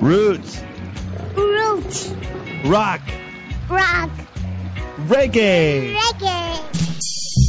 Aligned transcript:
Roots, 0.00 0.62
Roots. 1.34 2.14
rock, 2.64 3.00
Rock. 3.68 4.10
reggae. 5.08 5.96
Reggae. 5.96 7.39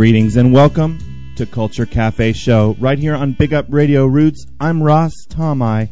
Greetings 0.00 0.36
and 0.36 0.50
welcome 0.50 1.34
to 1.36 1.44
Culture 1.44 1.84
Cafe 1.84 2.32
Show 2.32 2.74
right 2.80 2.98
here 2.98 3.14
on 3.14 3.32
Big 3.34 3.52
Up 3.52 3.66
Radio 3.68 4.06
Roots. 4.06 4.46
I'm 4.58 4.82
Ras 4.82 5.12
Tom-I, 5.28 5.90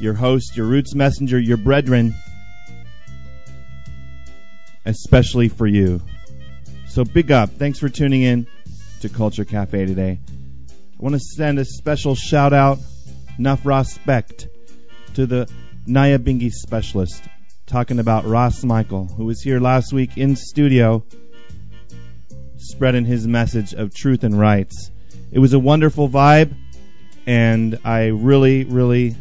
your 0.00 0.14
host, 0.14 0.56
your 0.56 0.66
Roots 0.66 0.92
messenger, 0.96 1.38
your 1.38 1.56
brethren, 1.56 2.16
especially 4.84 5.48
for 5.48 5.68
you. 5.68 6.02
So 6.88 7.04
big 7.04 7.30
up. 7.30 7.50
Thanks 7.50 7.78
for 7.78 7.88
tuning 7.88 8.22
in 8.22 8.48
to 9.02 9.08
Culture 9.08 9.44
Cafe 9.44 9.86
today. 9.86 10.18
I 10.68 10.74
want 10.98 11.14
to 11.14 11.20
send 11.20 11.60
a 11.60 11.64
special 11.64 12.16
shout 12.16 12.52
out, 12.52 12.80
enough 13.38 13.64
respect, 13.64 14.48
to 15.14 15.26
the 15.26 15.48
Nyabingi 15.86 16.50
specialist 16.50 17.22
talking 17.66 18.00
about 18.00 18.26
Ras 18.26 18.64
Michael, 18.64 19.06
who 19.06 19.26
was 19.26 19.40
here 19.40 19.60
last 19.60 19.92
week 19.92 20.18
in 20.18 20.34
studio 20.34 21.04
spreading 22.62 23.04
his 23.04 23.26
message 23.26 23.74
of 23.74 23.94
truth 23.94 24.24
and 24.24 24.38
rights. 24.38 24.90
It 25.30 25.38
was 25.38 25.52
a 25.52 25.58
wonderful 25.58 26.08
vibe, 26.08 26.54
and 27.26 27.78
I 27.84 28.06
really, 28.06 28.64
really 28.64 29.16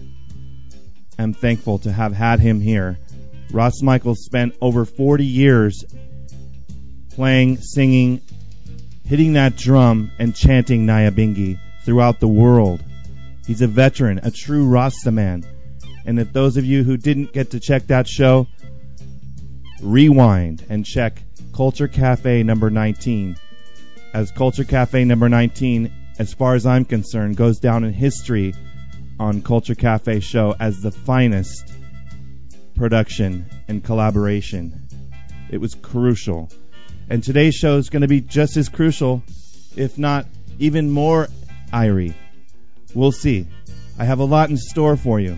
am 1.17 1.33
thankful 1.33 1.79
to 1.79 1.91
have 1.91 2.13
had 2.13 2.39
him 2.39 2.61
here. 2.61 2.97
Ras 3.51 3.81
Michael 3.81 4.15
spent 4.15 4.55
over 4.61 4.85
40 4.85 5.25
years 5.25 5.83
playing, 7.11 7.57
singing, 7.57 8.21
hitting 9.05 9.33
that 9.33 9.55
drum, 9.57 10.11
and 10.19 10.35
chanting 10.35 10.85
Nyabingi 10.85 11.59
throughout 11.83 12.19
the 12.19 12.27
world. 12.27 12.83
He's 13.45 13.61
a 13.61 13.67
veteran, 13.67 14.19
a 14.23 14.31
true 14.31 14.67
Rasta 14.67 15.11
man. 15.11 15.43
And 16.05 16.19
if 16.19 16.31
those 16.31 16.57
of 16.57 16.65
you 16.65 16.83
who 16.83 16.97
didn't 16.97 17.33
get 17.33 17.51
to 17.51 17.59
check 17.59 17.87
that 17.87 18.07
show, 18.07 18.47
rewind 19.81 20.63
and 20.69 20.85
check 20.85 21.21
Culture 21.61 21.87
Cafe 21.87 22.41
number 22.41 22.71
19. 22.71 23.37
As 24.15 24.31
Culture 24.31 24.63
Cafe 24.63 25.05
number 25.05 25.29
19, 25.29 25.93
as 26.17 26.33
far 26.33 26.55
as 26.55 26.65
I'm 26.65 26.85
concerned, 26.85 27.37
goes 27.37 27.59
down 27.59 27.83
in 27.83 27.93
history 27.93 28.55
on 29.19 29.43
Culture 29.43 29.75
Cafe 29.75 30.21
show 30.21 30.55
as 30.59 30.81
the 30.81 30.89
finest 30.89 31.71
production 32.73 33.45
and 33.67 33.83
collaboration. 33.83 34.87
It 35.51 35.59
was 35.59 35.75
crucial. 35.75 36.49
And 37.11 37.23
today's 37.23 37.53
show 37.53 37.77
is 37.77 37.91
going 37.91 38.01
to 38.01 38.07
be 38.07 38.21
just 38.21 38.57
as 38.57 38.67
crucial, 38.67 39.21
if 39.75 39.99
not 39.99 40.25
even 40.57 40.89
more 40.89 41.27
irie. 41.71 42.15
We'll 42.95 43.11
see. 43.11 43.45
I 43.99 44.05
have 44.05 44.17
a 44.17 44.25
lot 44.25 44.49
in 44.49 44.57
store 44.57 44.97
for 44.97 45.19
you. 45.19 45.37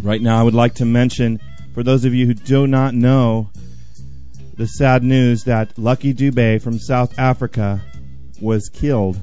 Right 0.00 0.22
now, 0.22 0.40
I 0.40 0.42
would 0.42 0.54
like 0.54 0.76
to 0.76 0.86
mention, 0.86 1.38
for 1.74 1.82
those 1.82 2.06
of 2.06 2.14
you 2.14 2.24
who 2.24 2.32
do 2.32 2.66
not 2.66 2.94
know, 2.94 3.50
the 4.62 4.68
sad 4.68 5.02
news 5.02 5.42
that 5.42 5.76
Lucky 5.76 6.14
Dubé 6.14 6.62
from 6.62 6.78
South 6.78 7.18
Africa 7.18 7.82
was 8.40 8.68
killed 8.68 9.18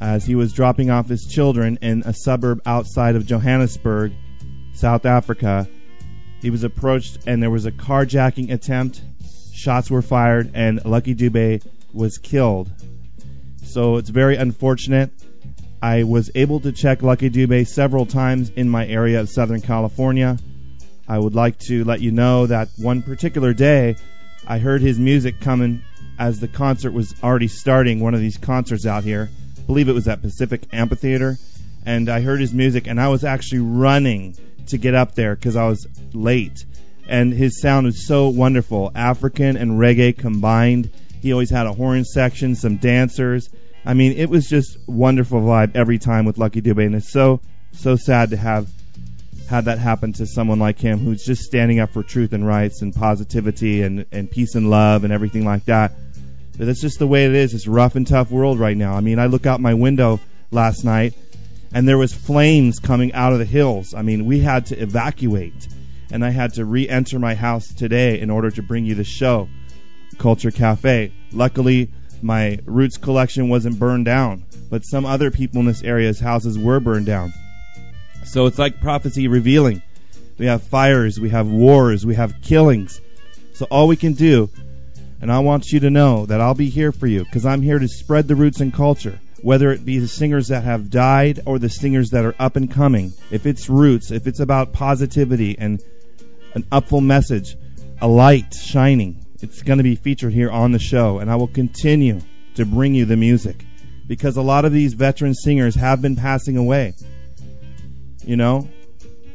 as 0.00 0.24
he 0.24 0.34
was 0.34 0.52
dropping 0.52 0.90
off 0.90 1.08
his 1.08 1.26
children 1.26 1.78
in 1.80 2.02
a 2.04 2.12
suburb 2.12 2.60
outside 2.66 3.14
of 3.14 3.24
Johannesburg, 3.24 4.14
South 4.72 5.06
Africa. 5.06 5.68
He 6.42 6.50
was 6.50 6.64
approached 6.64 7.18
and 7.24 7.40
there 7.40 7.52
was 7.52 7.66
a 7.66 7.70
carjacking 7.70 8.52
attempt. 8.52 9.00
Shots 9.52 9.92
were 9.92 10.02
fired 10.02 10.50
and 10.54 10.84
Lucky 10.84 11.14
Dubé 11.14 11.64
was 11.92 12.18
killed. 12.18 12.68
So 13.62 13.98
it's 13.98 14.10
very 14.10 14.34
unfortunate. 14.34 15.12
I 15.80 16.02
was 16.02 16.32
able 16.34 16.58
to 16.58 16.72
check 16.72 17.00
Lucky 17.00 17.30
Dubé 17.30 17.64
several 17.64 18.06
times 18.06 18.50
in 18.50 18.68
my 18.68 18.84
area 18.84 19.20
of 19.20 19.28
Southern 19.28 19.60
California. 19.60 20.36
I 21.06 21.16
would 21.16 21.36
like 21.36 21.60
to 21.68 21.84
let 21.84 22.00
you 22.00 22.10
know 22.10 22.46
that 22.46 22.70
one 22.76 23.02
particular 23.02 23.54
day 23.54 23.94
I 24.46 24.58
heard 24.58 24.82
his 24.82 24.98
music 24.98 25.40
coming 25.40 25.82
as 26.18 26.38
the 26.38 26.48
concert 26.48 26.92
was 26.92 27.14
already 27.22 27.48
starting, 27.48 28.00
one 28.00 28.14
of 28.14 28.20
these 28.20 28.36
concerts 28.36 28.86
out 28.86 29.04
here. 29.04 29.30
I 29.58 29.60
believe 29.62 29.88
it 29.88 29.94
was 29.94 30.06
at 30.08 30.20
Pacific 30.20 30.62
Amphitheater. 30.72 31.38
And 31.86 32.08
I 32.08 32.20
heard 32.20 32.40
his 32.40 32.52
music, 32.52 32.86
and 32.86 33.00
I 33.00 33.08
was 33.08 33.24
actually 33.24 33.60
running 33.60 34.36
to 34.66 34.78
get 34.78 34.94
up 34.94 35.14
there 35.14 35.34
because 35.34 35.56
I 35.56 35.66
was 35.66 35.86
late. 36.12 36.64
And 37.06 37.32
his 37.32 37.60
sound 37.60 37.86
was 37.86 38.06
so 38.06 38.28
wonderful 38.28 38.90
African 38.94 39.56
and 39.56 39.72
reggae 39.72 40.16
combined. 40.16 40.90
He 41.20 41.32
always 41.32 41.50
had 41.50 41.66
a 41.66 41.72
horn 41.72 42.04
section, 42.04 42.54
some 42.54 42.78
dancers. 42.78 43.50
I 43.84 43.94
mean, 43.94 44.12
it 44.12 44.30
was 44.30 44.48
just 44.48 44.78
wonderful 44.86 45.40
vibe 45.40 45.76
every 45.76 45.98
time 45.98 46.24
with 46.24 46.38
Lucky 46.38 46.62
Dubé, 46.62 46.86
and 46.86 46.94
it's 46.94 47.10
so 47.10 47.40
so 47.72 47.96
sad 47.96 48.30
to 48.30 48.36
have 48.36 48.68
had 49.48 49.66
that 49.66 49.78
happen 49.78 50.12
to 50.14 50.26
someone 50.26 50.58
like 50.58 50.78
him 50.78 50.98
who's 50.98 51.24
just 51.24 51.42
standing 51.42 51.78
up 51.78 51.90
for 51.90 52.02
truth 52.02 52.32
and 52.32 52.46
rights 52.46 52.82
and 52.82 52.94
positivity 52.94 53.82
and, 53.82 54.06
and 54.10 54.30
peace 54.30 54.54
and 54.54 54.70
love 54.70 55.04
and 55.04 55.12
everything 55.12 55.44
like 55.44 55.64
that. 55.66 55.92
But 56.56 56.66
that's 56.66 56.80
just 56.80 56.98
the 56.98 57.06
way 57.06 57.26
it 57.26 57.34
is. 57.34 57.52
It's 57.52 57.66
a 57.66 57.70
rough 57.70 57.96
and 57.96 58.06
tough 58.06 58.30
world 58.30 58.58
right 58.58 58.76
now. 58.76 58.94
I 58.94 59.00
mean, 59.00 59.18
I 59.18 59.26
look 59.26 59.46
out 59.46 59.60
my 59.60 59.74
window 59.74 60.20
last 60.50 60.84
night 60.84 61.14
and 61.72 61.86
there 61.86 61.98
was 61.98 62.14
flames 62.14 62.78
coming 62.78 63.12
out 63.12 63.32
of 63.32 63.38
the 63.38 63.44
hills. 63.44 63.92
I 63.94 64.02
mean, 64.02 64.24
we 64.24 64.40
had 64.40 64.66
to 64.66 64.80
evacuate 64.80 65.68
and 66.10 66.24
I 66.24 66.30
had 66.30 66.54
to 66.54 66.64
re-enter 66.64 67.18
my 67.18 67.34
house 67.34 67.72
today 67.74 68.20
in 68.20 68.30
order 68.30 68.50
to 68.52 68.62
bring 68.62 68.84
you 68.84 68.94
the 68.94 69.04
show, 69.04 69.48
Culture 70.18 70.52
Cafe. 70.52 71.12
Luckily, 71.32 71.90
my 72.22 72.60
roots 72.64 72.96
collection 72.96 73.48
wasn't 73.48 73.78
burned 73.78 74.04
down, 74.04 74.44
but 74.70 74.84
some 74.84 75.04
other 75.04 75.30
people 75.30 75.60
in 75.60 75.66
this 75.66 75.82
area's 75.82 76.20
houses 76.20 76.58
were 76.58 76.80
burned 76.80 77.06
down. 77.06 77.32
So 78.24 78.46
it's 78.46 78.58
like 78.58 78.80
prophecy 78.80 79.28
revealing. 79.28 79.82
We 80.38 80.46
have 80.46 80.62
fires, 80.62 81.20
we 81.20 81.30
have 81.30 81.46
wars, 81.46 82.04
we 82.04 82.14
have 82.16 82.42
killings. 82.42 83.00
So 83.54 83.66
all 83.70 83.86
we 83.86 83.96
can 83.96 84.14
do, 84.14 84.50
and 85.20 85.30
I 85.30 85.38
want 85.38 85.72
you 85.72 85.80
to 85.80 85.90
know 85.90 86.26
that 86.26 86.40
I'll 86.40 86.54
be 86.54 86.70
here 86.70 86.92
for 86.92 87.06
you 87.06 87.24
because 87.24 87.46
I'm 87.46 87.62
here 87.62 87.78
to 87.78 87.88
spread 87.88 88.26
the 88.26 88.34
roots 88.34 88.60
and 88.60 88.72
culture. 88.72 89.20
Whether 89.42 89.70
it 89.72 89.84
be 89.84 89.98
the 89.98 90.08
singers 90.08 90.48
that 90.48 90.64
have 90.64 90.90
died 90.90 91.40
or 91.46 91.58
the 91.58 91.68
singers 91.68 92.10
that 92.10 92.24
are 92.24 92.34
up 92.38 92.56
and 92.56 92.70
coming, 92.70 93.12
if 93.30 93.46
it's 93.46 93.68
roots, 93.68 94.10
if 94.10 94.26
it's 94.26 94.40
about 94.40 94.72
positivity 94.72 95.56
and 95.58 95.82
an 96.54 96.64
upful 96.72 97.02
message, 97.02 97.56
a 98.00 98.08
light 98.08 98.54
shining, 98.54 99.24
it's 99.40 99.62
going 99.62 99.78
to 99.78 99.84
be 99.84 99.96
featured 99.96 100.32
here 100.32 100.50
on 100.50 100.72
the 100.72 100.78
show, 100.78 101.18
and 101.18 101.30
I 101.30 101.36
will 101.36 101.48
continue 101.48 102.20
to 102.54 102.64
bring 102.64 102.94
you 102.94 103.04
the 103.04 103.16
music 103.16 103.64
because 104.06 104.36
a 104.36 104.42
lot 104.42 104.64
of 104.64 104.72
these 104.72 104.94
veteran 104.94 105.34
singers 105.34 105.74
have 105.74 106.00
been 106.00 106.16
passing 106.16 106.56
away. 106.56 106.94
You 108.26 108.36
know, 108.36 108.68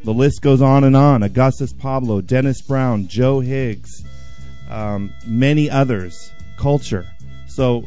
the 0.03 0.13
list 0.13 0.41
goes 0.41 0.61
on 0.61 0.83
and 0.83 0.95
on. 0.95 1.23
Augustus 1.23 1.73
Pablo, 1.73 2.21
Dennis 2.21 2.61
Brown, 2.61 3.07
Joe 3.07 3.39
Higgs, 3.39 4.03
um, 4.69 5.13
many 5.25 5.69
others. 5.69 6.31
Culture. 6.57 7.05
So 7.47 7.85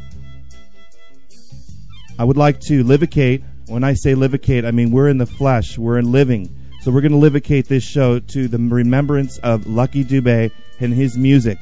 I 2.19 2.25
would 2.25 2.37
like 2.37 2.61
to 2.63 2.85
livicate. 2.85 3.43
When 3.67 3.85
I 3.85 3.95
say 3.95 4.15
livicate, 4.15 4.65
I 4.65 4.71
mean 4.71 4.91
we're 4.91 5.09
in 5.09 5.19
the 5.19 5.27
flesh. 5.27 5.77
We're 5.77 5.99
in 5.99 6.13
living. 6.13 6.57
So 6.83 6.91
we're 6.91 7.01
going 7.01 7.13
to 7.13 7.19
livicate 7.19 7.69
this 7.69 7.85
show 7.85 8.19
to 8.19 8.49
the 8.49 8.59
remembrance 8.59 9.39
of 9.39 9.67
Lucky 9.67 10.05
Dubé 10.05 10.51
and 10.81 10.93
his 10.93 11.17
music. 11.17 11.59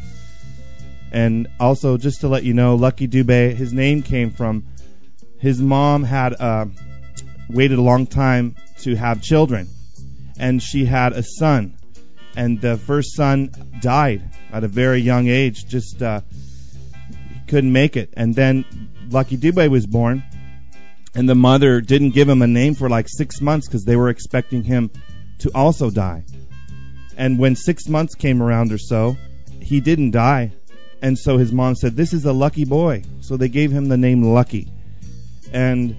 And 1.13 1.49
also, 1.59 1.99
just 1.99 2.21
to 2.21 2.29
let 2.29 2.45
you 2.45 2.55
know, 2.55 2.77
Lucky 2.77 3.07
Dubé, 3.07 3.55
his 3.55 3.73
name 3.73 4.03
came 4.03 4.31
from 4.31 4.65
his 5.41 5.61
mom 5.61 6.05
had 6.05 6.41
uh, 6.41 6.67
waited 7.49 7.79
a 7.79 7.83
long 7.83 8.07
time 8.07 8.55
to 8.83 8.97
have 8.97 9.23
children, 9.23 9.69
and 10.39 10.63
she 10.63 10.85
had 10.85 11.13
a 11.13 11.23
son, 11.23 11.77
and 12.37 12.61
the 12.61 12.77
first 12.77 13.15
son 13.15 13.51
died 13.81 14.23
at 14.53 14.65
a 14.65 14.69
very 14.69 15.01
young 15.01 15.29
age. 15.29 15.67
Just 15.67 16.03
uh, 16.03 16.21
couldn't 17.49 17.73
make 17.73 17.97
it, 17.97 18.15
and 18.17 18.35
then 18.35 18.65
Lucky 19.11 19.37
Dubé 19.37 19.69
was 19.69 19.87
born, 19.87 20.23
and 21.15 21.29
the 21.29 21.35
mother 21.35 21.81
didn't 21.81 22.11
give 22.11 22.29
him 22.29 22.43
a 22.43 22.47
name 22.47 22.75
for 22.75 22.89
like 22.89 23.09
six 23.09 23.41
months 23.41 23.67
because 23.67 23.85
they 23.85 23.97
were 23.97 24.09
expecting 24.09 24.63
him 24.63 24.91
to 25.41 25.51
also 25.55 25.91
die. 25.91 26.25
And 27.17 27.39
when 27.39 27.57
six 27.57 27.89
months 27.89 28.15
came 28.15 28.43
around 28.43 28.73
or 28.73 28.79
so, 28.79 29.17
he 29.61 29.81
didn't 29.81 30.13
die. 30.13 30.53
And 31.03 31.19
so 31.19 31.39
his 31.39 31.53
mom 31.53 31.75
said, 31.75 31.97
This 31.97 32.13
is 32.13 32.25
a 32.25 32.33
lucky 32.33 32.65
boy. 32.65 33.03
So 33.21 33.37
they 33.37 33.49
gave 33.49 33.71
him 33.71 33.89
the 33.89 33.97
name 33.97 34.23
Lucky. 34.23 34.73
And 35.53 35.97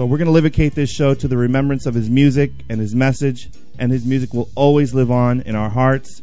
So 0.00 0.06
we're 0.06 0.16
going 0.16 0.28
to 0.28 0.32
livicate 0.32 0.74
this 0.74 0.88
show 0.88 1.12
to 1.12 1.28
the 1.28 1.36
remembrance 1.36 1.84
of 1.84 1.92
his 1.92 2.08
music 2.08 2.52
and 2.70 2.80
his 2.80 2.94
message, 2.94 3.50
and 3.78 3.92
his 3.92 4.02
music 4.06 4.32
will 4.32 4.48
always 4.54 4.94
live 4.94 5.10
on 5.10 5.42
in 5.42 5.54
our 5.54 5.68
hearts. 5.68 6.22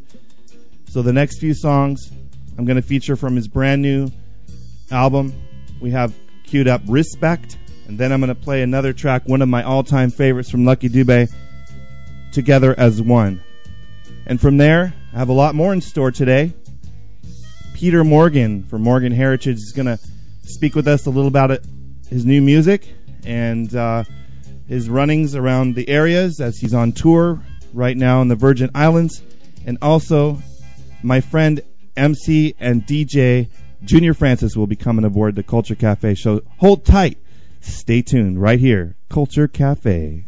So 0.90 1.04
the 1.04 1.14
next 1.14 1.38
few 1.38 1.54
songs 1.54 2.12
I'm 2.58 2.66
going 2.66 2.78
to 2.78 2.82
feature 2.82 3.16
from 3.16 3.36
his 3.36 3.48
brand 3.48 3.84
new 3.84 4.10
album. 4.90 5.32
We 5.80 5.92
have 5.92 6.12
queued 6.46 6.68
up 6.68 6.82
Respect, 6.88 7.56
and 7.88 8.00
then 8.00 8.12
I'm 8.12 8.20
going 8.20 8.30
to 8.30 8.42
play 8.42 8.64
another 8.64 8.94
track, 8.94 9.28
one 9.28 9.44
of 9.44 9.48
my 9.48 9.62
all-time 9.62 10.10
favorites 10.10 10.50
from 10.50 10.66
Lucky 10.66 10.90
Dube, 10.90 11.32
Together 12.32 12.74
as 12.76 13.00
One. 13.00 13.44
And 14.26 14.42
from 14.42 14.58
there, 14.58 14.92
I 15.14 15.20
have 15.20 15.30
a 15.30 15.34
lot 15.34 15.54
more 15.54 15.72
in 15.72 15.82
store 15.82 16.10
today. 16.10 16.52
Peter 17.76 18.04
Morgan 18.04 18.64
from 18.64 18.82
Morgan 18.82 19.12
Heritage 19.12 19.58
is 19.58 19.74
going 19.74 19.86
to 19.86 20.00
speak 20.46 20.74
with 20.74 20.88
us 20.88 21.06
a 21.06 21.12
little 21.12 21.28
about 21.28 21.52
it, 21.52 21.64
his 22.10 22.26
new 22.26 22.42
music 22.42 22.92
and 23.28 23.76
uh, 23.76 24.06
his 24.68 24.90
runnings 24.90 25.36
around 25.36 25.76
the 25.76 25.88
areas 25.88 26.40
as 26.40 26.58
he's 26.58 26.74
on 26.74 26.94
tour 26.94 27.44
right 27.74 27.96
now 27.96 28.22
in 28.22 28.30
the 28.30 28.36
Virgin 28.36 28.72
Islands. 28.74 29.22
And 29.66 29.78
also, 29.82 30.42
my 31.04 31.22
friend 31.22 31.62
MC 31.96 32.56
and 32.60 32.84
DJ 32.84 33.50
Junior 33.84 34.14
Francis 34.14 34.56
will 34.56 34.68
be 34.68 34.76
coming 34.76 35.06
aboard 35.06 35.36
the 35.36 35.44
Culture 35.44 35.76
Cafe 35.76 36.16
show. 36.16 36.42
Hold 36.58 36.86
tight. 36.86 37.18
Stay 37.62 38.02
tuned 38.02 38.42
right 38.42 38.60
here. 38.60 38.96
Culture 39.10 39.48
Cafe. 39.48 40.26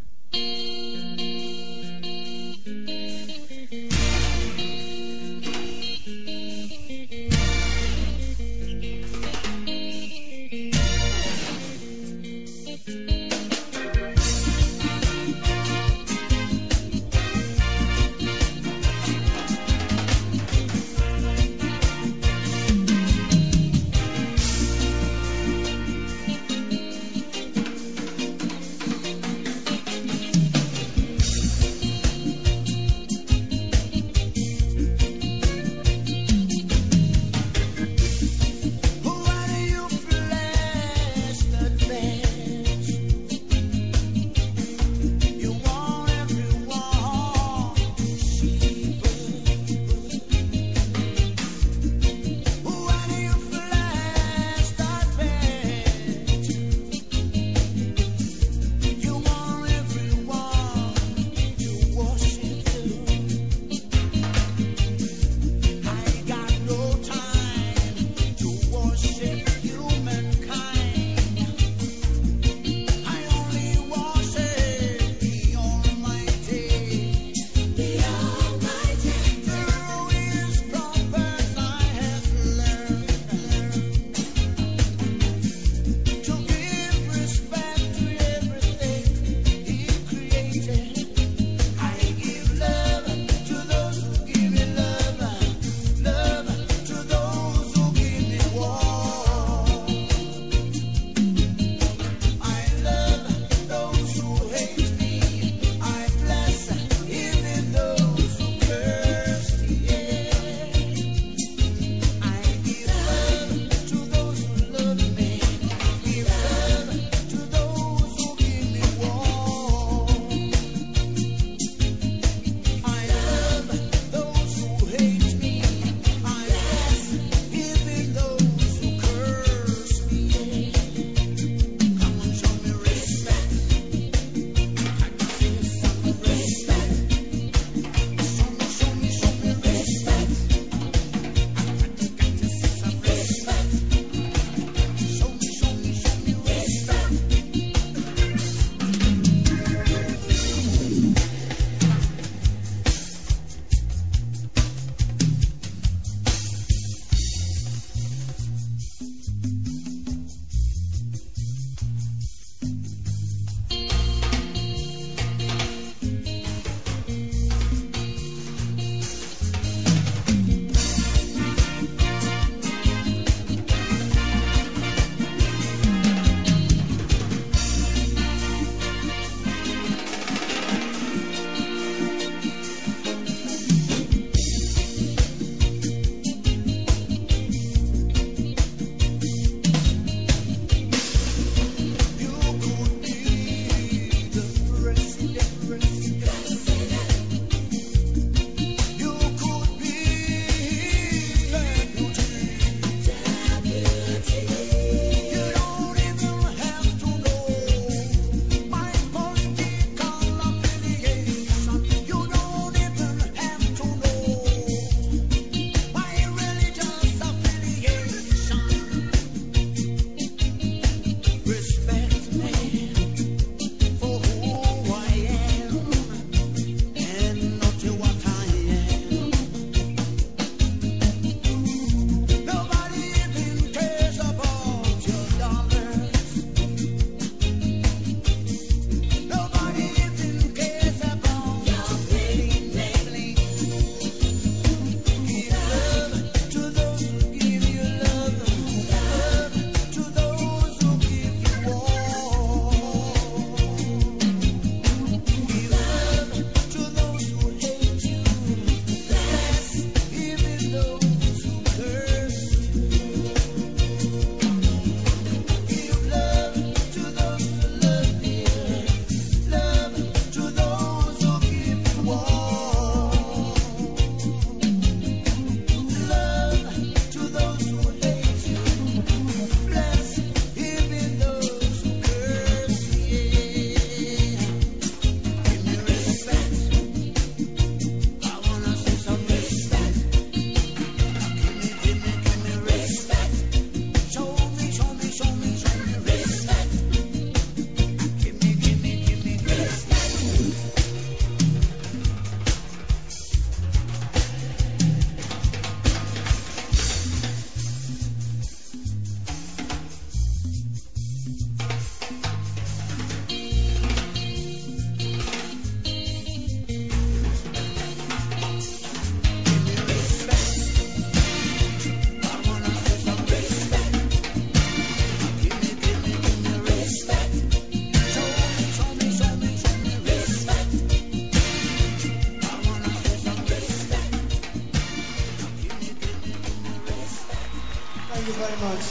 Very 338.40 338.62
much. 338.62 338.86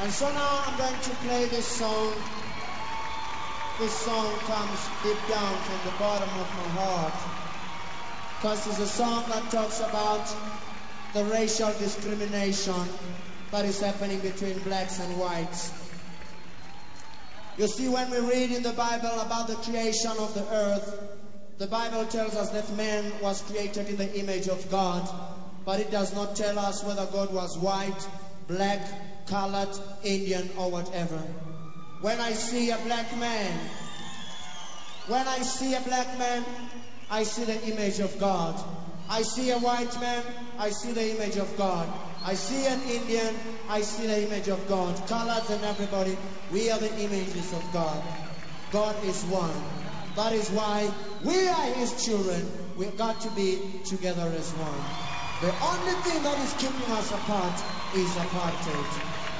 And 0.00 0.10
so 0.10 0.32
now 0.32 0.62
I'm 0.64 0.78
going 0.78 1.00
to 1.00 1.10
play 1.26 1.44
this 1.46 1.66
song. 1.66 2.14
This 3.78 3.92
song 3.92 4.32
comes 4.48 4.88
deep 5.02 5.20
down 5.28 5.54
from 5.56 5.90
the 5.90 5.98
bottom 5.98 6.28
of 6.40 6.48
my 6.56 6.68
heart. 6.80 7.12
Because 8.36 8.66
it's 8.68 8.78
a 8.78 8.86
song 8.86 9.24
that 9.28 9.50
talks 9.50 9.80
about 9.80 10.34
the 11.12 11.24
racial 11.24 11.70
discrimination 11.74 12.88
that 13.50 13.66
is 13.66 13.80
happening 13.80 14.20
between 14.20 14.58
blacks 14.60 14.98
and 15.00 15.18
whites. 15.18 15.72
You 17.58 17.68
see, 17.68 17.88
when 17.88 18.10
we 18.10 18.20
read 18.20 18.52
in 18.52 18.62
the 18.62 18.72
Bible 18.72 19.20
about 19.20 19.48
the 19.48 19.56
creation 19.56 20.12
of 20.18 20.32
the 20.32 20.46
earth, 20.54 21.18
the 21.58 21.66
Bible 21.66 22.06
tells 22.06 22.34
us 22.34 22.48
that 22.50 22.74
man 22.76 23.12
was 23.20 23.42
created 23.42 23.90
in 23.90 23.96
the 23.98 24.18
image 24.18 24.48
of 24.48 24.70
God, 24.70 25.06
but 25.70 25.78
it 25.78 25.92
does 25.92 26.12
not 26.12 26.34
tell 26.34 26.58
us 26.58 26.82
whether 26.82 27.06
God 27.06 27.32
was 27.32 27.56
white, 27.56 28.08
black, 28.48 28.80
colored, 29.26 29.68
Indian, 30.02 30.50
or 30.58 30.68
whatever. 30.68 31.18
When 32.00 32.18
I 32.18 32.32
see 32.32 32.70
a 32.70 32.76
black 32.78 33.16
man, 33.16 33.56
when 35.06 35.28
I 35.28 35.38
see 35.42 35.74
a 35.74 35.80
black 35.80 36.18
man, 36.18 36.44
I 37.08 37.22
see 37.22 37.44
the 37.44 37.68
image 37.68 38.00
of 38.00 38.18
God. 38.18 38.60
I 39.08 39.22
see 39.22 39.52
a 39.52 39.60
white 39.60 39.94
man, 40.00 40.24
I 40.58 40.70
see 40.70 40.90
the 40.90 41.08
image 41.14 41.36
of 41.36 41.56
God. 41.56 41.88
I 42.24 42.34
see 42.34 42.66
an 42.66 42.82
Indian, 42.90 43.32
I 43.68 43.82
see 43.82 44.08
the 44.08 44.26
image 44.26 44.48
of 44.48 44.66
God. 44.66 45.06
Colors 45.06 45.50
and 45.50 45.62
everybody, 45.62 46.18
we 46.50 46.68
are 46.72 46.80
the 46.80 46.98
images 46.98 47.52
of 47.52 47.72
God. 47.72 48.02
God 48.72 49.04
is 49.04 49.22
one. 49.26 49.62
That 50.16 50.32
is 50.32 50.50
why 50.50 50.90
we 51.22 51.46
are 51.46 51.66
His 51.74 52.04
children. 52.04 52.44
We've 52.76 52.98
got 52.98 53.20
to 53.20 53.30
be 53.36 53.60
together 53.84 54.32
as 54.36 54.52
one. 54.54 55.09
The 55.40 55.58
only 55.64 55.92
thing 56.02 56.22
that 56.22 56.38
is 56.40 56.52
keeping 56.52 56.92
us 56.92 57.12
apart 57.12 57.58
is 57.94 58.14
apartheid. 58.16 58.84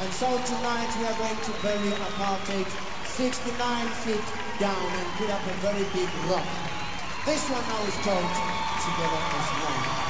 And 0.00 0.10
so 0.14 0.42
tonight 0.46 0.96
we 0.98 1.04
are 1.04 1.18
going 1.18 1.36
to 1.44 1.52
bury 1.60 1.92
apartheid 1.92 2.72
69 3.04 3.88
feet 3.88 4.58
down 4.58 4.86
and 4.96 5.18
put 5.18 5.28
up 5.28 5.46
a 5.46 5.52
very 5.60 5.84
big 5.92 6.08
rock. 6.24 6.48
This 7.26 7.50
one 7.50 7.68
now 7.68 7.84
is 7.84 7.96
called 7.98 8.32
Together 8.80 9.20
as 9.36 9.52
One. 9.60 10.09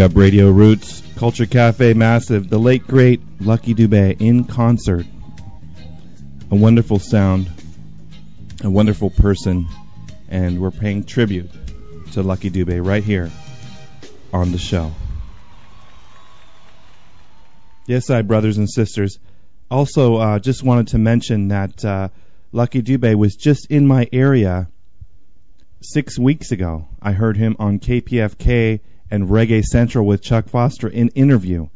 Up 0.00 0.16
Radio 0.16 0.50
Roots, 0.50 1.02
Culture 1.16 1.44
Cafe 1.44 1.92
Massive, 1.92 2.48
the 2.48 2.58
late 2.58 2.86
great 2.86 3.20
Lucky 3.38 3.74
Dubé 3.74 4.18
in 4.18 4.44
concert. 4.44 5.04
A 6.50 6.54
wonderful 6.56 6.98
sound, 6.98 7.50
a 8.64 8.70
wonderful 8.70 9.10
person, 9.10 9.68
and 10.28 10.58
we're 10.58 10.70
paying 10.70 11.04
tribute 11.04 11.50
to 12.12 12.22
Lucky 12.22 12.50
Dubé 12.50 12.82
right 12.82 13.04
here 13.04 13.30
on 14.32 14.52
the 14.52 14.58
show. 14.58 14.90
Yes, 17.86 18.08
I, 18.08 18.22
brothers 18.22 18.56
and 18.56 18.70
sisters. 18.70 19.18
Also, 19.70 20.16
uh, 20.16 20.38
just 20.38 20.62
wanted 20.62 20.88
to 20.88 20.98
mention 20.98 21.48
that 21.48 21.84
uh, 21.84 22.08
Lucky 22.52 22.80
Dubé 22.80 23.16
was 23.16 23.36
just 23.36 23.66
in 23.70 23.86
my 23.86 24.08
area 24.14 24.68
six 25.82 26.18
weeks 26.18 26.52
ago. 26.52 26.88
I 27.02 27.12
heard 27.12 27.36
him 27.36 27.56
on 27.58 27.80
KPFK 27.80 28.80
and 29.10 29.28
Reggae 29.28 29.64
Central 29.64 30.06
with 30.06 30.22
Chuck 30.22 30.48
Foster 30.48 30.88
in 30.88 31.08
interview. 31.08 31.68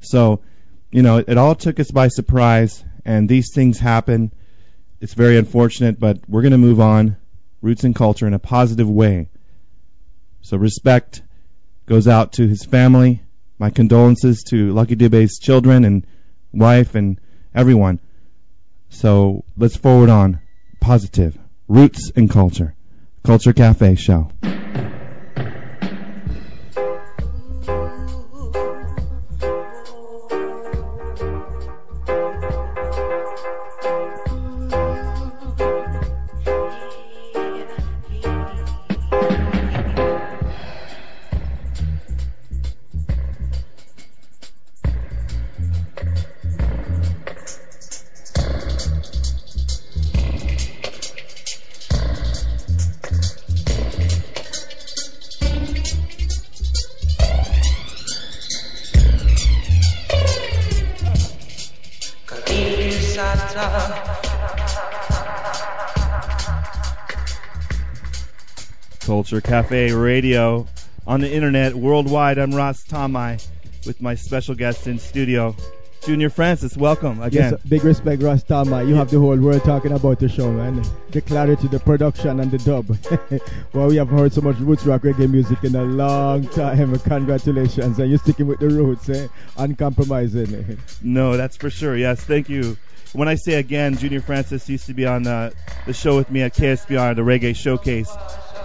So, 0.00 0.42
you 0.90 1.02
know, 1.02 1.18
it, 1.18 1.28
it 1.28 1.38
all 1.38 1.54
took 1.54 1.78
us 1.80 1.90
by 1.90 2.08
surprise, 2.08 2.84
and 3.04 3.28
these 3.28 3.52
things 3.54 3.78
happen. 3.78 4.32
It's 5.00 5.14
very 5.14 5.36
unfortunate, 5.36 5.98
but 5.98 6.18
we're 6.28 6.42
going 6.42 6.52
to 6.52 6.58
move 6.58 6.80
on, 6.80 7.16
roots 7.60 7.84
and 7.84 7.94
culture, 7.94 8.26
in 8.26 8.34
a 8.34 8.38
positive 8.38 8.88
way. 8.88 9.28
So 10.42 10.56
respect 10.56 11.22
goes 11.86 12.08
out 12.08 12.32
to 12.34 12.46
his 12.46 12.64
family. 12.64 13.22
My 13.58 13.70
condolences 13.70 14.42
to 14.50 14.72
Lucky 14.72 14.96
Dubé's 14.96 15.38
children 15.38 15.84
and 15.84 16.06
wife 16.52 16.94
and 16.94 17.20
everyone. 17.54 18.00
So 18.88 19.44
let's 19.56 19.76
forward 19.76 20.10
on. 20.10 20.40
Positive. 20.80 21.38
Roots 21.68 22.10
and 22.14 22.28
culture. 22.28 22.74
Culture 23.22 23.52
Cafe 23.52 23.94
show. 23.94 24.30
Cafe 69.52 69.92
Radio 69.92 70.66
on 71.06 71.20
the 71.20 71.30
internet 71.30 71.74
worldwide. 71.74 72.38
I'm 72.38 72.54
Ras 72.54 72.84
Tom-I 72.84 73.36
with 73.84 74.00
my 74.00 74.14
special 74.14 74.54
guest 74.54 74.86
in 74.86 74.98
studio, 74.98 75.54
Junior 76.06 76.30
Francis. 76.30 76.74
Welcome 76.74 77.20
again. 77.22 77.52
Yes, 77.52 77.60
big 77.68 77.84
respect, 77.84 78.22
Ras 78.22 78.42
Tom-I. 78.44 78.80
You 78.84 78.94
have 78.94 79.10
the 79.10 79.18
whole 79.18 79.36
world 79.36 79.62
talking 79.62 79.92
about 79.92 80.20
the 80.20 80.30
show, 80.30 80.50
man. 80.50 80.82
The 81.10 81.20
clarity, 81.20 81.68
the 81.68 81.80
production, 81.80 82.40
and 82.40 82.50
the 82.50 82.56
dub. 82.56 82.96
well, 83.74 83.88
we 83.88 83.96
have 83.96 84.08
heard 84.08 84.32
so 84.32 84.40
much 84.40 84.56
roots 84.56 84.86
rock 84.86 85.02
reggae 85.02 85.30
music 85.30 85.62
in 85.64 85.76
a 85.76 85.84
long 85.84 86.48
time. 86.48 86.98
Congratulations. 87.00 87.98
And 87.98 88.08
you're 88.08 88.20
sticking 88.20 88.46
with 88.46 88.58
the 88.58 88.70
roots, 88.70 89.10
eh? 89.10 89.28
Uncompromising. 89.58 90.78
No, 91.02 91.36
that's 91.36 91.58
for 91.58 91.68
sure. 91.68 91.94
Yes, 91.94 92.24
thank 92.24 92.48
you. 92.48 92.78
When 93.12 93.28
I 93.28 93.34
say 93.34 93.56
again, 93.56 93.98
Junior 93.98 94.22
Francis 94.22 94.66
used 94.70 94.86
to 94.86 94.94
be 94.94 95.04
on 95.04 95.26
uh, 95.26 95.50
the 95.84 95.92
show 95.92 96.16
with 96.16 96.30
me 96.30 96.40
at 96.40 96.54
KSBR, 96.54 97.16
the 97.16 97.20
Reggae 97.20 97.54
Showcase, 97.54 98.10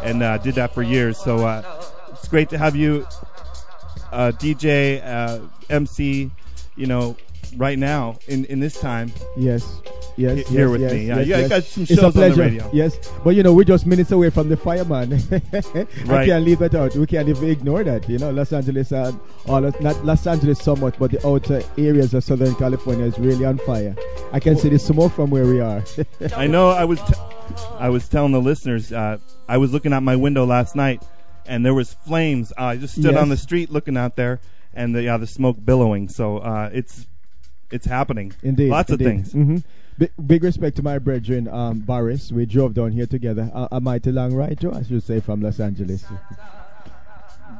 and 0.01 0.21
uh, 0.23 0.37
did 0.37 0.55
that 0.55 0.73
for 0.73 0.81
years. 0.83 1.17
So 1.17 1.45
uh, 1.45 1.63
it's 2.11 2.27
great 2.27 2.49
to 2.49 2.57
have 2.57 2.75
you, 2.75 3.05
uh, 4.11 4.31
DJ, 4.31 5.01
uh, 5.01 5.39
MC, 5.69 6.31
you 6.75 6.87
know, 6.87 7.17
right 7.55 7.77
now 7.77 8.17
in, 8.27 8.45
in 8.45 8.59
this 8.59 8.79
time. 8.79 9.11
Yes. 9.35 9.81
Yes, 10.17 10.47
He- 10.47 10.55
here 10.55 10.69
with 10.71 10.81
yes, 10.81 10.91
me. 10.93 11.05
Yeah, 11.07 11.17
yes, 11.19 11.27
you 11.27 11.35
yes. 11.35 11.49
got 11.49 11.63
some 11.63 11.83
It's 11.83 11.91
a 11.91 11.95
shows 11.95 12.03
on 12.05 12.11
the 12.11 12.17
pleasure. 12.19 12.41
radio. 12.41 12.69
Yes, 12.73 12.97
but 13.23 13.35
you 13.35 13.43
know 13.43 13.53
we're 13.53 13.63
just 13.65 13.85
minutes 13.85 14.11
away 14.11 14.31
from 14.31 14.49
the 14.49 14.57
fire, 14.57 14.83
man. 14.83 15.13
I 16.09 16.25
can't 16.25 16.43
leave 16.43 16.57
that 16.59 16.73
out. 16.73 16.95
We 16.95 17.05
can't 17.05 17.29
even 17.29 17.49
ignore 17.49 17.83
that. 17.83 18.09
You 18.09 18.17
know, 18.17 18.31
Los 18.31 18.51
Angeles 18.51 18.91
and 18.91 19.19
all 19.47 19.61
not 19.61 20.03
Los 20.03 20.25
Angeles 20.25 20.57
so 20.59 20.75
much, 20.75 20.97
but 20.97 21.11
the 21.11 21.25
outer 21.27 21.61
areas 21.77 22.15
of 22.15 22.23
Southern 22.23 22.55
California 22.55 23.05
is 23.05 23.19
really 23.19 23.45
on 23.45 23.59
fire. 23.59 23.95
I 24.31 24.39
can 24.39 24.57
see 24.57 24.69
the 24.69 24.79
smoke 24.79 25.11
from 25.13 25.29
where 25.29 25.45
we 25.45 25.59
are. 25.61 25.83
I 26.35 26.47
know 26.47 26.69
I 26.69 26.85
was 26.85 26.99
t- 26.99 27.13
I 27.77 27.89
was 27.89 28.09
telling 28.09 28.31
the 28.31 28.41
listeners 28.41 28.91
uh, 28.91 29.19
I 29.47 29.57
was 29.59 29.71
looking 29.71 29.93
out 29.93 30.01
my 30.01 30.15
window 30.15 30.45
last 30.47 30.75
night 30.75 31.03
and 31.45 31.63
there 31.63 31.75
was 31.75 31.93
flames. 31.93 32.51
Uh, 32.57 32.63
I 32.63 32.77
just 32.77 32.93
stood 32.95 33.13
Yes. 33.13 33.21
on 33.21 33.29
the 33.29 33.37
street 33.37 33.69
looking 33.69 33.97
out 33.97 34.15
there 34.15 34.39
and 34.73 34.95
the 34.95 35.03
yeah, 35.03 35.17
the 35.17 35.27
smoke 35.27 35.57
billowing. 35.63 36.09
So 36.09 36.39
uh, 36.39 36.71
it's 36.73 37.05
it's 37.71 37.85
happening. 37.85 38.33
Indeed, 38.43 38.69
Lots 38.69 38.91
of 38.91 39.01
indeed. 39.01 39.25
things. 39.27 39.31
hmm 39.33 39.57
Big, 39.97 40.11
big 40.27 40.43
respect 40.43 40.75
to 40.77 40.83
my 40.83 40.99
brethren, 40.99 41.47
um, 41.47 41.79
Boris. 41.79 42.31
We 42.31 42.45
drove 42.45 42.75
down 42.75 42.91
here 42.91 43.07
together. 43.07 43.49
A, 43.53 43.67
a 43.73 43.81
mighty 43.81 44.11
long 44.11 44.33
ride, 44.33 44.59
Joe, 44.59 44.71
I 44.73 44.83
should 44.83 45.01
say, 45.03 45.19
from 45.21 45.41
Los 45.41 45.59
Angeles. 45.59 46.05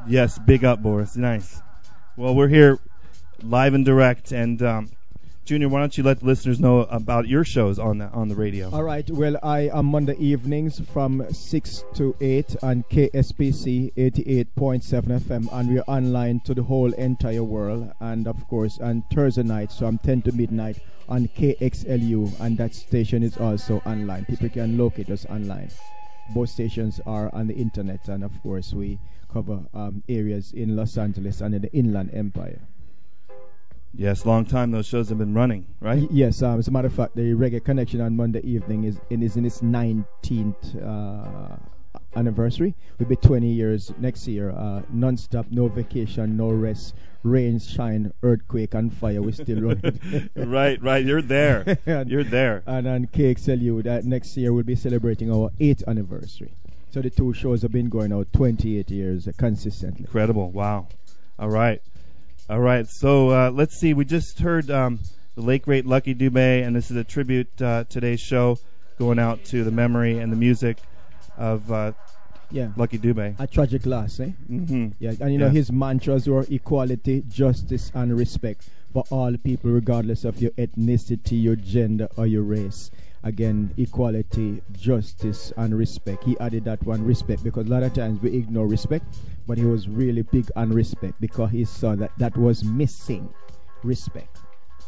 Yes, 0.06 0.38
big 0.38 0.64
up, 0.64 0.80
Boris. 0.82 1.16
Nice. 1.16 1.60
Well, 2.16 2.34
we're 2.34 2.48
here 2.48 2.78
live 3.42 3.74
and 3.74 3.84
direct, 3.84 4.30
and 4.32 4.60
um, 4.62 4.90
Junior, 5.48 5.70
why 5.70 5.80
don't 5.80 5.96
you 5.96 6.04
let 6.04 6.20
the 6.20 6.26
listeners 6.26 6.60
know 6.60 6.80
about 6.80 7.26
your 7.26 7.42
shows 7.42 7.78
on 7.78 7.96
the 7.96 8.04
on 8.10 8.28
the 8.28 8.34
radio? 8.34 8.68
All 8.70 8.82
right. 8.82 9.10
Well, 9.10 9.38
I 9.42 9.70
am 9.72 9.86
Monday 9.86 10.14
evenings 10.18 10.78
from 10.92 11.24
6 11.32 11.84
to 11.94 12.14
8 12.20 12.56
on 12.62 12.84
KSPC 12.90 13.94
88.7 13.94 15.20
FM, 15.20 15.48
and 15.50 15.70
we're 15.70 15.84
online 15.88 16.40
to 16.40 16.52
the 16.52 16.62
whole 16.62 16.92
entire 16.92 17.42
world. 17.42 17.90
And 17.98 18.28
of 18.28 18.46
course, 18.48 18.78
on 18.78 19.04
Thursday 19.10 19.42
nights 19.42 19.78
from 19.78 19.96
10 19.96 20.20
to 20.28 20.32
midnight 20.32 20.80
on 21.08 21.28
KXLU, 21.28 22.40
and 22.40 22.58
that 22.58 22.74
station 22.74 23.22
is 23.22 23.38
also 23.38 23.80
online. 23.86 24.26
People 24.26 24.50
can 24.50 24.76
locate 24.76 25.08
us 25.08 25.24
online. 25.30 25.70
Both 26.34 26.50
stations 26.50 27.00
are 27.06 27.34
on 27.34 27.46
the 27.46 27.54
internet, 27.54 28.06
and 28.08 28.22
of 28.22 28.32
course, 28.42 28.74
we 28.74 28.98
cover 29.32 29.64
um, 29.72 30.02
areas 30.10 30.52
in 30.52 30.76
Los 30.76 30.98
Angeles 30.98 31.40
and 31.40 31.54
in 31.54 31.62
the 31.62 31.72
Inland 31.72 32.10
Empire. 32.12 32.60
Yes, 33.98 34.24
long 34.24 34.46
time 34.46 34.70
those 34.70 34.86
shows 34.86 35.08
have 35.08 35.18
been 35.18 35.34
running, 35.34 35.66
right? 35.80 35.98
Y- 36.00 36.08
Yes, 36.10 36.40
um, 36.42 36.58
as 36.60 36.68
a 36.68 36.70
matter 36.70 36.86
of 36.86 36.94
fact, 36.94 37.16
the 37.16 37.32
Reggae 37.34 37.62
Connection 37.64 38.00
on 38.00 38.14
Monday 38.16 38.40
evening 38.46 38.84
is 38.84 38.96
in, 39.10 39.22
is 39.24 39.36
in 39.36 39.44
its 39.44 39.60
19th 39.60 40.82
uh, 40.82 41.56
anniversary. 42.14 42.74
Will 43.00 43.06
be 43.06 43.16
20 43.16 43.48
years 43.48 43.92
next 43.98 44.28
year. 44.28 44.50
Uh, 44.50 44.82
non-stop, 44.90 45.46
no 45.50 45.66
vacation, 45.66 46.36
no 46.36 46.50
rest, 46.50 46.94
rain, 47.24 47.58
shine, 47.58 48.12
earthquake, 48.22 48.74
and 48.74 48.94
fire. 48.94 49.20
We 49.20 49.32
still 49.32 49.62
running. 49.62 50.30
right, 50.36 50.80
right. 50.80 51.04
You're 51.04 51.22
there. 51.22 51.76
And- 51.84 52.08
You're 52.10 52.22
there. 52.24 52.62
And 52.66 52.86
on 52.86 53.06
KXLU, 53.06 53.82
that 53.82 54.04
next 54.04 54.36
year 54.36 54.52
we'll 54.52 54.62
be 54.62 54.76
celebrating 54.76 55.32
our 55.32 55.50
8th 55.60 55.84
anniversary. 55.88 56.52
So 56.92 57.02
the 57.02 57.10
two 57.10 57.34
shows 57.34 57.62
have 57.62 57.72
been 57.72 57.88
going 57.88 58.12
out 58.12 58.32
28 58.32 58.90
years 58.90 59.26
uh, 59.26 59.32
consistently. 59.36 60.04
Incredible. 60.04 60.50
Wow. 60.52 60.86
All 61.38 61.50
right. 61.50 61.82
All 62.48 62.60
right. 62.60 62.86
So 62.88 63.30
uh, 63.30 63.50
let's 63.50 63.78
see. 63.78 63.94
We 63.94 64.04
just 64.04 64.38
heard 64.40 64.70
um, 64.70 65.00
the 65.34 65.42
late 65.42 65.62
great 65.62 65.84
Lucky 65.86 66.14
Dubé, 66.14 66.66
and 66.66 66.74
this 66.74 66.90
is 66.90 66.96
a 66.96 67.04
tribute 67.04 67.60
uh, 67.60 67.84
today's 67.88 68.20
show 68.20 68.58
going 68.98 69.18
out 69.18 69.44
to 69.46 69.64
the 69.64 69.70
memory 69.70 70.18
and 70.18 70.32
the 70.32 70.36
music 70.36 70.78
of 71.36 71.70
uh, 71.70 71.92
Yeah. 72.50 72.68
Lucky 72.76 72.98
Dubé. 72.98 73.38
A 73.38 73.46
tragic 73.46 73.84
loss, 73.84 74.18
eh? 74.20 74.30
Mm-hmm. 74.50 74.88
Yeah, 74.98 75.12
and 75.20 75.32
you 75.32 75.38
know 75.38 75.46
Yeah. 75.46 75.52
his 75.52 75.70
mantras 75.70 76.26
were 76.26 76.46
equality, 76.50 77.22
justice, 77.28 77.90
and 77.94 78.16
respect 78.16 78.66
for 78.94 79.04
all 79.10 79.36
people, 79.36 79.70
regardless 79.70 80.24
of 80.24 80.40
your 80.40 80.52
ethnicity, 80.52 81.42
your 81.42 81.56
gender, 81.56 82.08
or 82.16 82.26
your 82.26 82.42
race. 82.42 82.90
Again, 83.24 83.74
equality, 83.76 84.62
justice, 84.72 85.52
and 85.56 85.76
respect. 85.76 86.24
He 86.24 86.38
added 86.38 86.64
that 86.64 86.82
one 86.84 87.04
respect 87.04 87.42
because 87.42 87.66
a 87.66 87.70
lot 87.70 87.82
of 87.82 87.92
times 87.94 88.22
we 88.22 88.36
ignore 88.36 88.66
respect, 88.66 89.04
but 89.46 89.58
he 89.58 89.64
was 89.64 89.88
really 89.88 90.22
big 90.22 90.50
on 90.56 90.70
respect 90.70 91.20
because 91.20 91.50
he 91.50 91.64
saw 91.64 91.94
that 91.96 92.12
that 92.18 92.36
was 92.36 92.64
missing. 92.64 93.32
Respect. 93.82 94.36